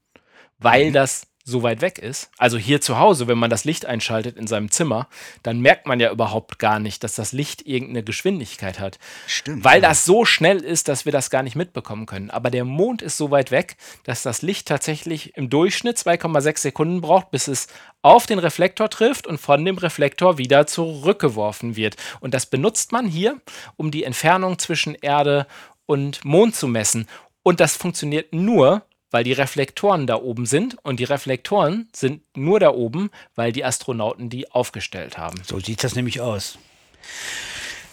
weil 0.58 0.92
das 0.92 1.26
so 1.44 1.62
weit 1.62 1.80
weg 1.80 1.98
ist. 1.98 2.30
Also 2.38 2.58
hier 2.58 2.80
zu 2.80 2.98
Hause, 2.98 3.26
wenn 3.26 3.38
man 3.38 3.50
das 3.50 3.64
Licht 3.64 3.86
einschaltet 3.86 4.36
in 4.36 4.46
seinem 4.46 4.70
Zimmer, 4.70 5.08
dann 5.42 5.60
merkt 5.60 5.86
man 5.86 5.98
ja 5.98 6.10
überhaupt 6.10 6.58
gar 6.58 6.78
nicht, 6.78 7.02
dass 7.02 7.14
das 7.14 7.32
Licht 7.32 7.66
irgendeine 7.66 8.02
Geschwindigkeit 8.02 8.78
hat. 8.78 8.98
Stimmt. 9.26 9.64
Weil 9.64 9.82
ja. 9.82 9.88
das 9.88 10.04
so 10.04 10.24
schnell 10.24 10.58
ist, 10.58 10.88
dass 10.88 11.04
wir 11.04 11.12
das 11.12 11.30
gar 11.30 11.42
nicht 11.42 11.56
mitbekommen 11.56 12.06
können. 12.06 12.30
Aber 12.30 12.50
der 12.50 12.64
Mond 12.64 13.02
ist 13.02 13.16
so 13.16 13.30
weit 13.30 13.50
weg, 13.50 13.76
dass 14.04 14.22
das 14.22 14.42
Licht 14.42 14.68
tatsächlich 14.68 15.36
im 15.36 15.50
Durchschnitt 15.50 15.96
2,6 15.96 16.58
Sekunden 16.58 17.00
braucht, 17.00 17.30
bis 17.30 17.48
es 17.48 17.68
auf 18.02 18.26
den 18.26 18.38
Reflektor 18.38 18.90
trifft 18.90 19.26
und 19.26 19.38
von 19.38 19.64
dem 19.64 19.78
Reflektor 19.78 20.38
wieder 20.38 20.66
zurückgeworfen 20.66 21.76
wird. 21.76 21.96
Und 22.20 22.34
das 22.34 22.46
benutzt 22.46 22.92
man 22.92 23.06
hier, 23.06 23.40
um 23.76 23.90
die 23.90 24.04
Entfernung 24.04 24.58
zwischen 24.58 24.94
Erde 24.94 25.46
und 25.86 26.24
Mond 26.24 26.54
zu 26.54 26.68
messen. 26.68 27.06
Und 27.42 27.60
das 27.60 27.76
funktioniert 27.76 28.32
nur, 28.34 28.82
weil 29.10 29.24
die 29.24 29.32
Reflektoren 29.32 30.06
da 30.06 30.16
oben 30.16 30.46
sind. 30.46 30.76
Und 30.82 31.00
die 31.00 31.04
Reflektoren 31.04 31.88
sind 31.94 32.22
nur 32.36 32.60
da 32.60 32.70
oben, 32.70 33.10
weil 33.34 33.52
die 33.52 33.64
Astronauten 33.64 34.30
die 34.30 34.50
aufgestellt 34.50 35.18
haben. 35.18 35.40
So 35.46 35.60
sieht 35.60 35.84
das 35.84 35.94
nämlich 35.94 36.20
aus. 36.20 36.58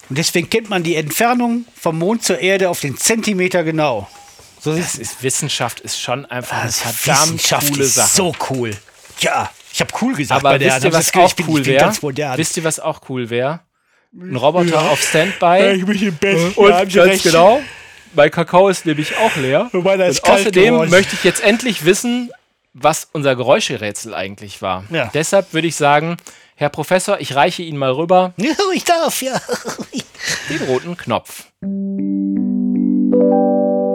Und 0.08 0.16
deswegen 0.16 0.48
kennt 0.48 0.70
man 0.70 0.82
die 0.82 0.94
Entfernung 0.94 1.64
vom 1.74 1.98
Mond 1.98 2.24
zur 2.24 2.38
Erde 2.38 2.70
auf 2.70 2.80
den 2.80 2.96
Zentimeter 2.96 3.62
genau. 3.64 4.08
So 4.60 4.74
Das 4.74 4.96
ist 4.96 5.22
Wissenschaft 5.22 5.80
ist 5.80 6.00
schon 6.00 6.26
einfach 6.26 6.56
eine 6.58 6.66
das 6.66 6.80
verdammt 6.80 7.34
Wissenschaft 7.34 7.72
coole 7.72 7.84
ist 7.84 7.94
Sache. 7.94 8.14
so 8.16 8.34
cool. 8.50 8.76
Ja, 9.20 9.50
ich 9.72 9.80
habe 9.80 9.92
cool 10.00 10.14
gesagt 10.14 10.40
Aber 10.40 10.50
bei 10.50 10.58
der 10.58 10.74
wisst 10.74 10.84
ihr, 10.84 10.92
was 10.92 11.14
auch 11.14 11.38
ich 11.38 11.48
cool 11.48 11.60
ich 11.60 11.66
wäre? 11.66 12.38
Wisst 12.38 12.56
ihr, 12.56 12.64
was 12.64 12.80
auch 12.80 13.00
cool 13.08 13.30
wäre? 13.30 13.60
Ein 14.14 14.36
Roboter 14.36 14.90
auf 14.90 15.02
Standby. 15.02 15.84
bin 15.84 16.02
im 16.02 16.16
Bett. 16.16 16.56
Und 16.56 16.70
Ja, 16.70 16.84
ganz 16.84 17.22
genau, 17.22 17.60
mein 18.14 18.30
Kakao 18.30 18.68
ist 18.68 18.86
nämlich 18.86 19.16
auch 19.16 19.34
leer. 19.36 19.68
Und 19.72 19.84
meiner 19.84 20.06
ist 20.06 20.22
Und 20.24 20.30
außerdem 20.34 20.74
geworden. 20.74 20.90
möchte 20.90 21.14
ich 21.14 21.24
jetzt 21.24 21.42
endlich 21.42 21.84
wissen, 21.84 22.30
was 22.74 23.08
unser 23.12 23.34
Geräuscherätsel 23.36 24.14
eigentlich 24.14 24.60
war. 24.62 24.84
Ja. 24.90 25.10
Deshalb 25.14 25.52
würde 25.52 25.68
ich 25.68 25.76
sagen, 25.76 26.16
Herr 26.54 26.68
Professor, 26.70 27.20
ich 27.20 27.34
reiche 27.34 27.62
Ihnen 27.62 27.78
mal 27.78 27.90
rüber 27.92 28.32
Ja, 28.36 28.52
ich 28.74 28.84
darf, 28.84 29.22
ja. 29.22 29.40
den 30.50 30.62
roten 30.62 30.96
Knopf. 30.96 31.44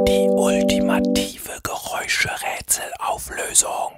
Die 0.07 0.27
ultimative 0.29 1.59
Geräuscherätselauflösung. 1.63 3.93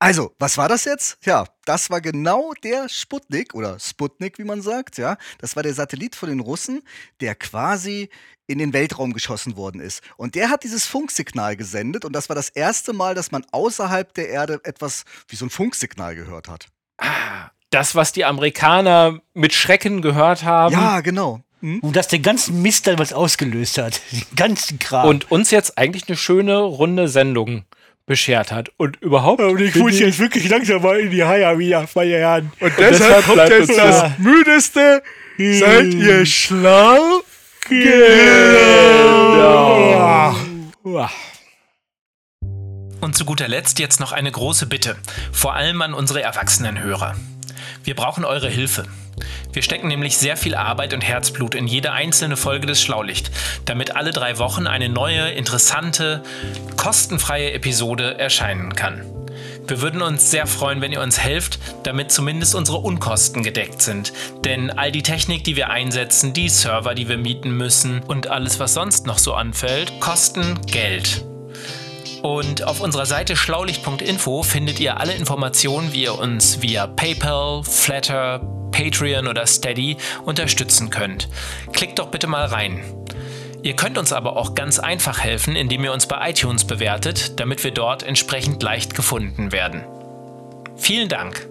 Also, 0.00 0.32
was 0.38 0.56
war 0.56 0.68
das 0.68 0.84
jetzt? 0.84 1.18
Ja, 1.24 1.44
das 1.64 1.90
war 1.90 2.00
genau 2.00 2.52
der 2.62 2.88
Sputnik 2.88 3.54
oder 3.54 3.80
Sputnik, 3.80 4.38
wie 4.38 4.44
man 4.44 4.62
sagt, 4.62 4.96
ja. 4.96 5.16
Das 5.38 5.56
war 5.56 5.64
der 5.64 5.74
Satellit 5.74 6.14
von 6.14 6.28
den 6.28 6.38
Russen, 6.38 6.82
der 7.20 7.34
quasi 7.34 8.08
in 8.46 8.58
den 8.58 8.72
Weltraum 8.72 9.12
geschossen 9.12 9.56
worden 9.56 9.80
ist. 9.80 10.02
Und 10.16 10.36
der 10.36 10.50
hat 10.50 10.62
dieses 10.62 10.86
Funksignal 10.86 11.56
gesendet 11.56 12.04
und 12.04 12.12
das 12.12 12.28
war 12.28 12.36
das 12.36 12.48
erste 12.48 12.92
Mal, 12.92 13.14
dass 13.14 13.32
man 13.32 13.44
außerhalb 13.50 14.14
der 14.14 14.28
Erde 14.28 14.60
etwas 14.62 15.04
wie 15.26 15.36
so 15.36 15.46
ein 15.46 15.50
Funksignal 15.50 16.14
gehört 16.14 16.48
hat. 16.48 16.68
Das, 17.70 17.94
was 17.94 18.12
die 18.12 18.24
Amerikaner 18.24 19.20
mit 19.34 19.52
Schrecken 19.52 20.00
gehört 20.00 20.44
haben. 20.44 20.72
Ja, 20.72 21.00
genau. 21.00 21.42
Hm? 21.60 21.80
Und 21.80 21.96
das 21.96 22.06
den 22.06 22.22
ganzen 22.22 22.62
Mist 22.62 22.86
dann 22.86 22.98
was 22.98 23.12
ausgelöst 23.12 23.78
hat. 23.78 24.00
Den 24.12 24.36
ganzen 24.36 24.78
Kram. 24.78 25.08
und 25.08 25.30
uns 25.30 25.50
jetzt 25.50 25.76
eigentlich 25.76 26.08
eine 26.08 26.16
schöne 26.16 26.56
runde 26.56 27.08
Sendung 27.08 27.64
beschert 28.08 28.50
hat. 28.50 28.72
Und 28.76 29.00
überhaupt. 29.00 29.40
und 29.40 29.60
ich 29.60 29.76
muss 29.76 29.98
jetzt 30.00 30.18
wirklich 30.18 30.48
langsam 30.48 30.82
mal 30.82 30.98
in 30.98 31.10
die 31.10 31.22
Haie 31.22 31.56
wieder 31.58 31.86
feiern. 31.86 32.50
Und 32.58 32.72
deshalb 32.76 33.24
bleibt 33.32 33.60
uns 33.60 33.76
das 33.76 34.18
müdeste. 34.18 35.02
Seid 35.38 35.94
ihr 35.94 36.26
schlau? 36.26 37.22
Und 43.00 43.14
zu 43.14 43.24
guter 43.24 43.46
Letzt 43.46 43.78
jetzt 43.78 44.00
noch 44.00 44.10
eine 44.12 44.32
große 44.32 44.66
Bitte, 44.66 44.96
vor 45.32 45.54
allem 45.54 45.82
an 45.82 45.94
unsere 45.94 46.22
Erwachsenenhörer. 46.22 47.14
Wir 47.88 47.96
brauchen 47.96 48.26
eure 48.26 48.50
Hilfe. 48.50 48.84
Wir 49.50 49.62
stecken 49.62 49.88
nämlich 49.88 50.18
sehr 50.18 50.36
viel 50.36 50.54
Arbeit 50.54 50.92
und 50.92 51.00
Herzblut 51.00 51.54
in 51.54 51.66
jede 51.66 51.90
einzelne 51.90 52.36
Folge 52.36 52.66
des 52.66 52.82
Schlaulicht, 52.82 53.30
damit 53.64 53.96
alle 53.96 54.10
drei 54.10 54.36
Wochen 54.36 54.66
eine 54.66 54.90
neue, 54.90 55.30
interessante, 55.30 56.22
kostenfreie 56.76 57.52
Episode 57.52 58.18
erscheinen 58.18 58.74
kann. 58.74 59.06
Wir 59.66 59.80
würden 59.80 60.02
uns 60.02 60.30
sehr 60.30 60.46
freuen, 60.46 60.82
wenn 60.82 60.92
ihr 60.92 61.00
uns 61.00 61.18
helft, 61.18 61.60
damit 61.84 62.12
zumindest 62.12 62.54
unsere 62.54 62.76
Unkosten 62.76 63.42
gedeckt 63.42 63.80
sind. 63.80 64.12
Denn 64.44 64.70
all 64.70 64.92
die 64.92 65.02
Technik, 65.02 65.44
die 65.44 65.56
wir 65.56 65.70
einsetzen, 65.70 66.34
die 66.34 66.50
Server, 66.50 66.94
die 66.94 67.08
wir 67.08 67.16
mieten 67.16 67.52
müssen 67.52 68.02
und 68.02 68.26
alles, 68.26 68.60
was 68.60 68.74
sonst 68.74 69.06
noch 69.06 69.16
so 69.16 69.32
anfällt, 69.32 69.98
kosten 69.98 70.60
Geld. 70.66 71.24
Und 72.22 72.64
auf 72.64 72.80
unserer 72.80 73.06
Seite 73.06 73.36
schlaulicht.info 73.36 74.42
findet 74.42 74.80
ihr 74.80 74.98
alle 74.98 75.14
Informationen, 75.14 75.92
wie 75.92 76.04
ihr 76.04 76.18
uns 76.18 76.62
via 76.62 76.86
PayPal, 76.86 77.62
Flatter, 77.62 78.40
Patreon 78.72 79.26
oder 79.26 79.46
Steady 79.46 79.96
unterstützen 80.24 80.90
könnt. 80.90 81.28
Klickt 81.72 81.98
doch 81.98 82.08
bitte 82.08 82.26
mal 82.26 82.46
rein. 82.46 82.82
Ihr 83.62 83.74
könnt 83.74 83.98
uns 83.98 84.12
aber 84.12 84.36
auch 84.36 84.54
ganz 84.54 84.78
einfach 84.78 85.18
helfen, 85.18 85.56
indem 85.56 85.84
ihr 85.84 85.92
uns 85.92 86.06
bei 86.06 86.30
iTunes 86.30 86.64
bewertet, 86.64 87.40
damit 87.40 87.64
wir 87.64 87.72
dort 87.72 88.02
entsprechend 88.02 88.62
leicht 88.62 88.94
gefunden 88.94 89.50
werden. 89.52 89.84
Vielen 90.76 91.08
Dank. 91.08 91.47